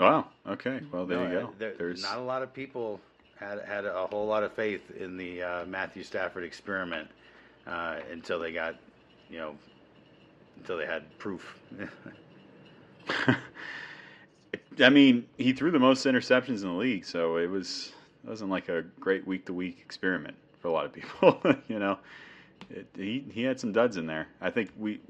wow. 0.00 0.28
Okay. 0.46 0.80
Well, 0.90 1.04
there 1.04 1.18
No, 1.18 1.24
you 1.24 1.40
go. 1.46 1.54
there- 1.58 1.74
There's 1.76 2.02
not 2.02 2.16
a 2.16 2.22
lot 2.22 2.42
of 2.42 2.54
people 2.54 3.00
had 3.38 3.60
had 3.66 3.84
a 3.84 4.06
whole 4.06 4.26
lot 4.26 4.42
of 4.42 4.52
faith 4.54 4.90
in 4.98 5.18
the 5.18 5.42
uh, 5.42 5.66
Matthew 5.66 6.02
Stafford 6.02 6.44
experiment 6.44 7.08
uh, 7.66 7.96
until 8.10 8.38
they 8.40 8.52
got, 8.52 8.74
you 9.28 9.38
know, 9.38 9.54
until 10.56 10.78
they 10.78 10.86
had 10.86 11.02
proof. 11.18 11.58
I 14.80 14.90
mean, 14.90 15.26
he 15.36 15.52
threw 15.52 15.70
the 15.70 15.78
most 15.78 16.06
interceptions 16.06 16.62
in 16.62 16.68
the 16.68 16.78
league, 16.78 17.04
so 17.04 17.36
it 17.36 17.50
was 17.50 17.92
it 18.24 18.30
wasn't 18.30 18.50
like 18.50 18.68
a 18.68 18.82
great 19.00 19.26
week 19.26 19.46
to 19.46 19.52
week 19.52 19.78
experiment 19.80 20.36
for 20.60 20.68
a 20.68 20.72
lot 20.72 20.84
of 20.84 20.92
people. 20.92 21.40
you 21.68 21.78
know, 21.78 21.98
it, 22.70 22.86
he 22.96 23.24
he 23.32 23.42
had 23.42 23.58
some 23.58 23.72
duds 23.72 23.96
in 23.96 24.06
there. 24.06 24.28
I 24.40 24.50
think 24.50 24.70
we 24.78 25.00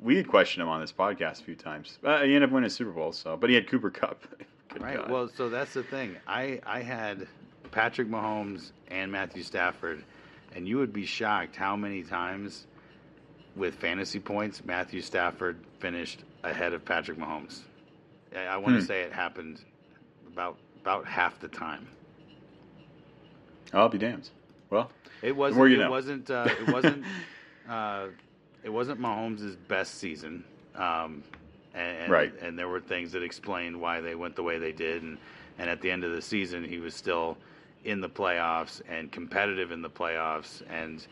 we 0.00 0.16
had 0.16 0.28
questioned 0.28 0.62
him 0.62 0.68
on 0.68 0.80
this 0.80 0.92
podcast 0.92 1.40
a 1.40 1.44
few 1.44 1.56
times. 1.56 1.98
Uh, 2.04 2.18
he 2.18 2.34
ended 2.34 2.44
up 2.44 2.50
winning 2.50 2.66
a 2.66 2.70
Super 2.70 2.92
Bowl, 2.92 3.12
so 3.12 3.36
but 3.36 3.50
he 3.50 3.54
had 3.54 3.68
Cooper 3.68 3.90
Kupp. 3.90 4.22
Good 4.68 4.82
Right. 4.82 4.96
God. 4.96 5.10
Well, 5.10 5.28
so 5.34 5.48
that's 5.48 5.74
the 5.74 5.82
thing. 5.82 6.16
I 6.26 6.60
I 6.66 6.80
had 6.80 7.26
Patrick 7.70 8.08
Mahomes 8.08 8.72
and 8.88 9.10
Matthew 9.10 9.42
Stafford, 9.42 10.04
and 10.54 10.68
you 10.68 10.78
would 10.78 10.92
be 10.92 11.06
shocked 11.06 11.56
how 11.56 11.76
many 11.76 12.02
times 12.02 12.66
with 13.54 13.74
fantasy 13.76 14.20
points 14.20 14.64
Matthew 14.64 15.00
Stafford 15.00 15.56
finished 15.78 16.24
ahead 16.42 16.72
of 16.72 16.84
Patrick 16.84 17.18
Mahomes. 17.18 17.60
I, 18.36 18.44
I 18.44 18.56
want 18.56 18.74
Hmm. 18.74 18.80
to 18.80 18.86
say 18.86 19.02
it 19.02 19.12
happened 19.12 19.60
about 20.32 20.56
about 20.82 21.04
half 21.06 21.40
the 21.40 21.48
time. 21.48 21.86
I'll 23.72 23.88
be 23.88 23.98
damned. 23.98 24.30
Well, 24.70 24.90
It 25.22 25.34
wasn't. 25.34 25.72
it 25.72 25.78
know. 25.78 25.90
wasn't. 25.90 26.30
Uh, 26.30 26.48
it 26.60 26.68
wasn't. 26.72 27.04
uh, 27.68 28.06
it 28.62 28.70
wasn't 28.70 29.00
Mahomes' 29.00 29.56
best 29.68 29.96
season. 29.96 30.44
Um, 30.76 31.22
and, 31.74 31.98
and, 31.98 32.12
Right. 32.12 32.32
And 32.40 32.58
there 32.58 32.68
were 32.68 32.80
things 32.80 33.12
that 33.12 33.22
explained 33.22 33.80
why 33.80 34.00
they 34.00 34.14
went 34.14 34.36
the 34.36 34.42
way 34.42 34.58
they 34.58 34.72
did. 34.72 35.02
And, 35.02 35.18
and 35.58 35.68
at 35.70 35.80
the 35.80 35.90
end 35.90 36.04
of 36.04 36.12
the 36.12 36.22
season, 36.22 36.64
he 36.64 36.78
was 36.78 36.94
still 36.94 37.36
in 37.84 38.00
the 38.00 38.08
playoffs 38.08 38.80
and 38.88 39.10
competitive 39.10 39.72
in 39.72 39.82
the 39.82 39.90
playoffs. 39.90 40.62
And 40.70 41.04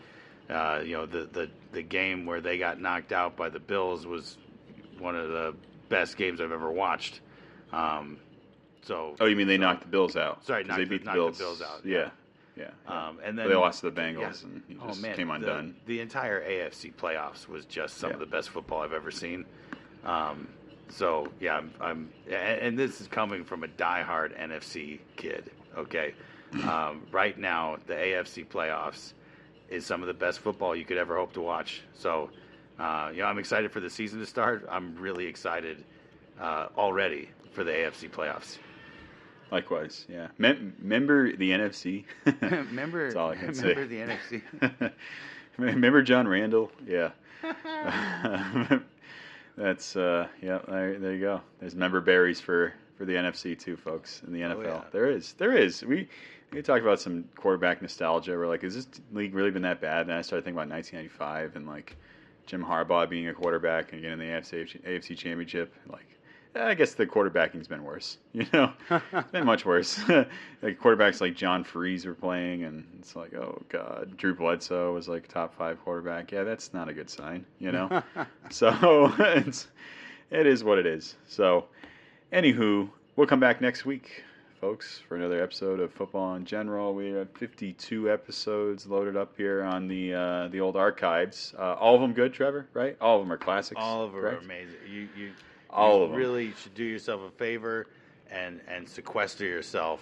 uh, 0.50 0.82
you 0.84 0.92
know, 0.92 1.06
the, 1.06 1.24
the 1.32 1.50
the 1.72 1.82
game 1.82 2.26
where 2.26 2.40
they 2.40 2.58
got 2.58 2.80
knocked 2.80 3.12
out 3.12 3.36
by 3.36 3.48
the 3.48 3.58
Bills 3.60 4.06
was 4.06 4.36
one 4.98 5.16
of 5.16 5.28
the 5.30 5.54
best 5.94 6.16
games 6.16 6.40
I've 6.40 6.52
ever 6.52 6.70
watched. 6.70 7.20
Um, 7.72 8.18
so. 8.82 9.14
oh, 9.20 9.26
you 9.26 9.36
mean 9.36 9.46
they 9.46 9.56
so- 9.56 9.62
knocked 9.62 9.82
the 9.82 9.88
Bills 9.88 10.16
out? 10.16 10.44
Sorry, 10.44 10.64
knocked 10.64 10.78
they 10.78 10.84
beat 10.84 11.04
the 11.04 11.06
knocked 11.06 11.16
the 11.16 11.20
Bills. 11.22 11.38
Bills 11.38 11.62
out, 11.62 11.80
Yeah, 11.84 12.10
yeah. 12.56 12.70
Um, 12.86 13.18
and 13.24 13.38
then 13.38 13.48
they 13.48 13.54
lost 13.54 13.80
to 13.80 13.90
the 13.90 14.00
yeah. 14.00 14.08
Bengals, 14.12 14.44
and 14.44 14.62
he 14.68 14.76
Oh 14.80 14.94
man, 14.96 15.16
came 15.16 15.30
undone. 15.30 15.74
The, 15.86 16.00
entire 16.00 16.42
AFC 16.42 16.92
playoffs 16.94 17.48
was 17.48 17.64
just 17.66 17.96
some 17.98 18.10
Yeah. 18.10 18.14
of 18.14 18.20
the 18.20 18.26
best 18.26 18.50
football 18.50 18.82
I've 18.82 18.92
ever 18.92 19.10
seen. 19.10 19.44
Um, 20.04 20.48
so 20.88 21.28
yeah, 21.40 21.56
I'm, 21.56 21.72
I'm 21.80 22.10
and, 22.26 22.60
and 22.60 22.78
this 22.78 23.00
is 23.00 23.08
coming 23.08 23.44
from 23.44 23.64
a 23.64 23.68
diehard 23.68 24.38
NFC 24.38 25.00
kid. 25.16 25.50
Okay, 25.76 26.14
um, 26.68 27.02
right 27.10 27.36
now 27.38 27.78
the 27.86 27.94
AFC 27.94 28.46
playoffs 28.46 29.14
is 29.70 29.84
some 29.86 30.02
of 30.02 30.06
the 30.06 30.14
best 30.14 30.40
football 30.40 30.76
you 30.76 30.84
could 30.84 30.98
ever 30.98 31.16
hope 31.16 31.32
to 31.32 31.40
watch. 31.40 31.82
So, 31.94 32.30
uh, 32.78 33.10
you 33.12 33.18
know, 33.20 33.26
I'm 33.26 33.38
excited 33.38 33.70
for 33.72 33.80
the 33.80 33.90
season 33.90 34.18
to 34.20 34.26
start. 34.26 34.66
I'm 34.70 34.96
really 34.96 35.26
excited 35.26 35.84
uh, 36.40 36.68
already 36.76 37.30
for 37.52 37.64
the 37.64 37.70
AFC 37.72 38.10
playoffs. 38.10 38.58
Likewise, 39.50 40.06
yeah. 40.08 40.28
Mem- 40.38 40.74
remember 40.80 41.36
the 41.36 41.50
NFC? 41.50 42.04
remember, 42.40 43.04
That's 43.04 43.16
all 43.16 43.30
I 43.30 43.36
can 43.36 43.48
remember 43.48 43.60
say. 43.60 43.74
Member 43.74 43.86
the 43.86 44.80
NFC. 44.80 44.92
remember 45.58 46.02
John 46.10 46.26
Randle? 46.26 46.72
Yeah. 46.86 47.10
That's 49.56 49.94
uh, 49.94 50.26
yeah. 50.42 50.58
There, 50.66 50.98
there 50.98 51.12
you 51.14 51.20
go. 51.20 51.40
There's 51.60 51.76
member 51.76 52.00
berries 52.00 52.40
for 52.40 52.72
for 52.98 53.04
the 53.04 53.14
NFC 53.14 53.56
too, 53.58 53.76
folks. 53.76 54.22
In 54.26 54.32
the 54.32 54.40
NFL, 54.40 54.56
Oh, 54.56 54.62
yeah. 54.62 54.82
there 54.92 55.08
is, 55.10 55.34
there 55.34 55.52
is. 55.56 55.84
We 55.84 56.08
we 56.52 56.60
talked 56.62 56.82
about 56.82 57.00
some 57.00 57.24
quarterback 57.36 57.80
nostalgia. 57.80 58.32
We're 58.32 58.48
like, 58.48 58.64
is 58.64 58.74
this 58.74 58.88
league 59.12 59.34
really 59.34 59.50
been 59.52 59.62
that 59.62 59.80
bad? 59.80 60.06
And 60.06 60.12
I 60.12 60.22
started 60.22 60.44
thinking 60.44 60.58
about 60.58 60.74
1995 60.74 61.54
and 61.56 61.66
like 61.68 61.96
Jim 62.46 62.64
Harbaugh 62.64 63.08
being 63.08 63.28
a 63.28 63.34
quarterback 63.34 63.92
and 63.92 64.02
getting 64.02 64.18
the 64.18 64.24
AFC 64.24 64.82
AFC 64.82 65.16
Championship. 65.16 65.72
Like, 65.88 66.06
I 66.54 66.74
guess 66.74 66.94
the 66.94 67.06
quarterbacking's 67.06 67.68
been 67.68 67.82
worse. 67.82 68.18
You 68.32 68.46
know, 68.52 68.72
it's 68.90 69.30
been 69.30 69.46
much 69.46 69.64
worse. 69.64 69.98
like 70.08 70.78
quarterbacks 70.80 71.20
like 71.20 71.34
John 71.34 71.64
Friesz 71.64 72.04
were 72.04 72.14
playing, 72.14 72.64
and 72.64 72.84
it's 72.98 73.14
like, 73.16 73.32
oh 73.34 73.62
god, 73.68 74.16
Drew 74.16 74.34
Bledsoe 74.34 74.92
was 74.92 75.08
like 75.08 75.28
top 75.28 75.56
five 75.56 75.82
quarterback. 75.84 76.32
Yeah, 76.32 76.44
that's 76.44 76.74
not 76.74 76.88
a 76.88 76.92
good 76.92 77.10
sign. 77.10 77.46
You 77.58 77.72
know. 77.72 78.02
So 78.50 79.12
it's 79.18 79.68
it 80.30 80.46
is 80.46 80.62
what 80.62 80.78
it 80.78 80.86
is. 80.86 81.16
So, 81.26 81.66
anywho, 82.32 82.90
we'll 83.16 83.26
come 83.26 83.40
back 83.40 83.60
next 83.60 83.84
week, 83.84 84.22
folks, 84.64 85.02
for 85.06 85.16
another 85.16 85.42
episode 85.42 85.78
of 85.78 85.92
Football 85.92 86.36
in 86.36 86.46
General. 86.46 86.94
We 86.94 87.10
have 87.10 87.30
52 87.32 88.10
episodes 88.10 88.86
loaded 88.86 89.14
up 89.14 89.36
here 89.36 89.62
on 89.62 89.88
the 89.88 90.14
uh, 90.14 90.48
the 90.48 90.58
old 90.62 90.74
archives. 90.74 91.52
Uh, 91.58 91.74
all 91.74 91.94
of 91.96 92.00
them 92.00 92.14
good, 92.14 92.32
Trevor? 92.32 92.66
Right? 92.72 92.96
All 92.98 93.18
of 93.20 93.26
them 93.26 93.30
are 93.30 93.36
classics. 93.36 93.78
All 93.78 94.02
of 94.02 94.12
them 94.12 94.24
are 94.24 94.36
amazing. 94.38 94.76
You 94.90 95.06
you 95.14 95.32
All 95.68 95.98
you 95.98 96.04
of 96.04 96.10
'em. 96.12 96.16
really 96.16 96.54
should 96.62 96.74
do 96.74 96.82
yourself 96.82 97.20
a 97.20 97.30
favor 97.32 97.88
and 98.30 98.58
and 98.66 98.88
sequester 98.88 99.44
yourself 99.44 100.00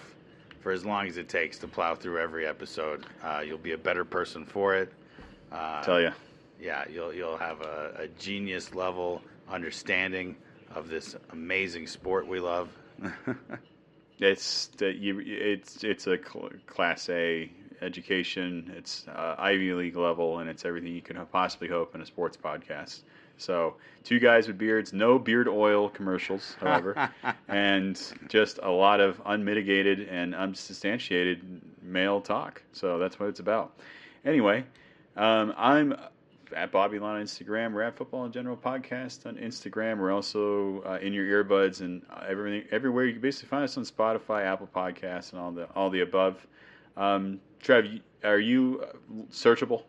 for 0.61 0.71
as 0.71 0.85
long 0.85 1.07
as 1.07 1.17
it 1.17 1.27
takes 1.27 1.57
to 1.59 1.67
plow 1.67 1.93
through 1.93 2.19
every 2.19 2.47
episode. 2.47 3.05
Uh, 3.21 3.43
you'll 3.45 3.57
be 3.57 3.73
a 3.73 3.77
better 3.77 4.05
person 4.05 4.45
for 4.45 4.75
it. 4.75 4.93
Uh, 5.51 5.83
Tell 5.83 5.99
you. 5.99 6.13
yeah, 6.61 6.85
you'll 6.89 7.13
you'll 7.13 7.35
have 7.37 7.59
a, 7.59 7.95
a 8.03 8.07
genius 8.17 8.73
level 8.73 9.21
understanding 9.49 10.37
of 10.73 10.87
this 10.87 11.17
amazing 11.33 11.85
sport 11.85 12.25
we 12.25 12.39
love. 12.39 12.69
it's 14.19 14.67
that 14.77 14.97
you 14.97 15.21
it's 15.25 15.83
it's 15.83 16.07
a 16.07 16.17
cl- 16.17 16.51
class 16.67 17.09
A 17.09 17.49
education. 17.81 18.73
It's 18.77 19.05
uh, 19.07 19.35
Ivy 19.37 19.73
League 19.73 19.95
level, 19.95 20.39
and 20.39 20.49
it's 20.49 20.65
everything 20.65 20.93
you 20.93 21.01
can 21.01 21.23
possibly 21.27 21.67
hope 21.67 21.95
in 21.95 22.01
a 22.01 22.05
sports 22.05 22.37
podcast. 22.37 23.01
So, 23.37 23.75
two 24.03 24.19
guys 24.19 24.47
with 24.47 24.57
beards, 24.57 24.93
no 24.93 25.17
beard 25.19 25.47
oil 25.47 25.89
commercials, 25.89 26.55
however, 26.59 27.09
and 27.47 27.99
just 28.29 28.59
a 28.61 28.69
lot 28.69 28.99
of 28.99 29.21
unmitigated 29.25 30.07
and 30.07 30.35
unsubstantiated 30.35 31.61
male 31.81 32.21
talk. 32.21 32.61
So 32.71 32.99
that's 32.99 33.19
what 33.19 33.29
it's 33.29 33.39
about. 33.39 33.73
Anyway, 34.23 34.65
um, 35.17 35.53
I'm 35.57 35.95
at 36.55 36.71
Bobby 36.71 36.99
Lon 36.99 37.15
on 37.15 37.21
Instagram. 37.21 37.73
We're 37.73 37.83
at 37.83 37.95
Football 37.95 38.25
and 38.25 38.33
General 38.33 38.57
Podcast 38.57 39.25
on 39.25 39.35
Instagram. 39.35 39.97
We're 39.99 40.11
also 40.11 40.81
uh, 40.83 40.99
in 41.01 41.13
your 41.13 41.43
earbuds 41.43 41.81
and 41.81 42.01
everything 42.27 42.65
everywhere. 42.71 43.05
You 43.05 43.13
can 43.13 43.21
basically 43.21 43.49
find 43.49 43.63
us 43.63 43.77
on 43.77 43.83
Spotify, 43.83 44.45
Apple 44.45 44.69
Podcasts, 44.73 45.31
and 45.31 45.41
all 45.41 45.51
the 45.51 45.65
all 45.75 45.89
the 45.89 46.01
above. 46.01 46.45
Um, 46.97 47.39
Trev, 47.59 47.85
are 48.23 48.39
you 48.39 48.83
searchable 49.31 49.83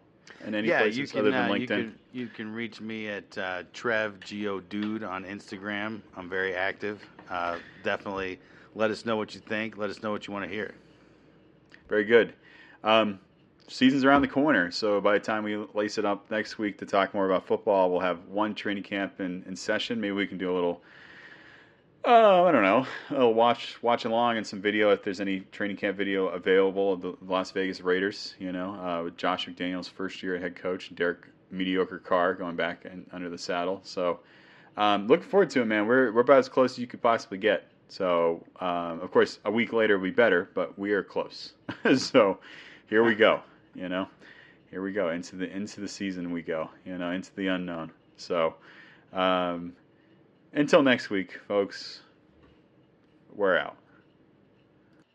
in 0.47 0.55
any 0.55 0.69
yeah, 0.69 0.81
places 0.81 1.13
can, 1.13 1.21
other 1.21 1.31
than 1.31 1.51
uh, 1.51 1.53
LinkedIn? 1.53 1.61
You 1.61 1.67
can, 1.67 1.99
you 2.13 2.27
can 2.29 2.53
reach 2.53 2.81
me 2.81 3.09
at 3.09 3.39
uh, 3.39 3.63
Trev 3.73 4.21
Geo 4.21 4.61
Dude 4.61 5.03
on 5.03 5.25
Instagram. 5.25 6.01
I'm 6.17 6.29
very 6.29 6.55
active. 6.55 7.05
Uh, 7.29 7.59
definitely 7.83 8.39
let 8.75 8.91
us 8.91 9.05
know 9.05 9.17
what 9.17 9.35
you 9.35 9.41
think. 9.41 9.77
Let 9.77 9.91
us 9.91 10.03
know 10.03 10.11
what 10.11 10.27
you 10.27 10.33
want 10.33 10.45
to 10.45 10.51
hear. 10.51 10.75
Very 11.89 12.05
good. 12.05 12.35
Um, 12.83 13.19
season's 13.69 14.05
around 14.05 14.23
the 14.23 14.29
corner, 14.29 14.71
so 14.71 15.01
by 15.01 15.15
the 15.15 15.25
time 15.25 15.45
we 15.45 15.57
lace 15.75 15.99
it 15.99 16.05
up 16.05 16.31
next 16.31 16.59
week 16.59 16.79
to 16.79 16.87
talk 16.87 17.15
more 17.15 17.27
about 17.27 17.47
football, 17.47 17.91
we'll 17.91 18.01
have 18.01 18.27
one 18.27 18.55
training 18.55 18.83
camp 18.83 19.21
in, 19.21 19.43
in 19.47 19.57
session. 19.57 20.01
Maybe 20.01 20.13
we 20.13 20.27
can 20.27 20.39
do 20.39 20.53
a 20.53 20.55
little 20.55 20.83
uh, 22.07 22.45
I 22.45 22.53
don't 22.53 22.63
know. 22.63 22.87
I'll 23.11 23.33
watch 23.33 23.83
watch 23.83 24.05
along 24.05 24.37
and 24.37 24.47
some 24.47 24.61
video 24.61 24.91
if 24.91 25.03
there's 25.03 25.21
any 25.21 25.41
training 25.53 25.79
camp 25.79 25.97
video 25.97 26.27
available 26.29 26.93
of 26.93 27.01
the 27.01 27.15
Las 27.23 27.51
Vegas 27.53 27.81
Raiders. 27.81 28.35
You 28.39 28.53
know, 28.53 28.75
uh, 28.75 29.05
with 29.05 29.17
Josh 29.17 29.47
McDaniels' 29.47 29.89
first 29.89 30.23
year 30.23 30.39
head 30.39 30.55
coach, 30.55 30.95
Derek 30.95 31.27
mediocre 31.51 31.99
Carr 31.99 32.35
going 32.35 32.57
back 32.57 32.85
and 32.85 33.07
under 33.13 33.31
the 33.31 33.39
saddle. 33.39 33.81
So, 33.85 34.21
um, 34.77 35.07
looking 35.07 35.29
forward 35.29 35.49
to 35.51 35.63
it, 35.63 35.65
man. 35.65 35.87
We're 35.87 36.13
we're 36.13 36.21
about 36.21 36.39
as 36.39 36.49
close 36.49 36.73
as 36.73 36.79
you 36.79 36.87
could 36.87 37.01
possibly 37.01 37.39
get. 37.39 37.71
So, 37.89 38.45
um, 38.61 39.01
of 39.01 39.11
course, 39.11 39.39
a 39.47 39.51
week 39.51 39.73
later 39.73 39.97
will 39.97 40.05
be 40.05 40.11
better, 40.11 40.51
but 40.55 40.79
we 40.79 40.93
are 40.93 41.03
close. 41.03 41.55
so, 41.97 42.39
here 42.87 43.03
we 43.03 43.15
go. 43.15 43.41
You 43.75 43.89
know, 43.89 44.09
here 44.71 44.83
we 44.83 44.93
go 44.93 45.11
into 45.11 45.37
the 45.37 45.51
into 45.51 45.81
the 45.81 45.89
season. 45.89 46.33
We 46.33 46.43
go. 46.43 46.71
You 46.85 46.99
know, 46.99 47.11
into 47.11 47.35
the 47.35 47.49
unknown. 47.49 47.93
So. 48.17 48.55
Um, 49.13 49.75
until 50.53 50.83
next 50.83 51.11
week, 51.11 51.39
folks, 51.49 52.01
we're 53.35 53.59
out. 53.59 53.77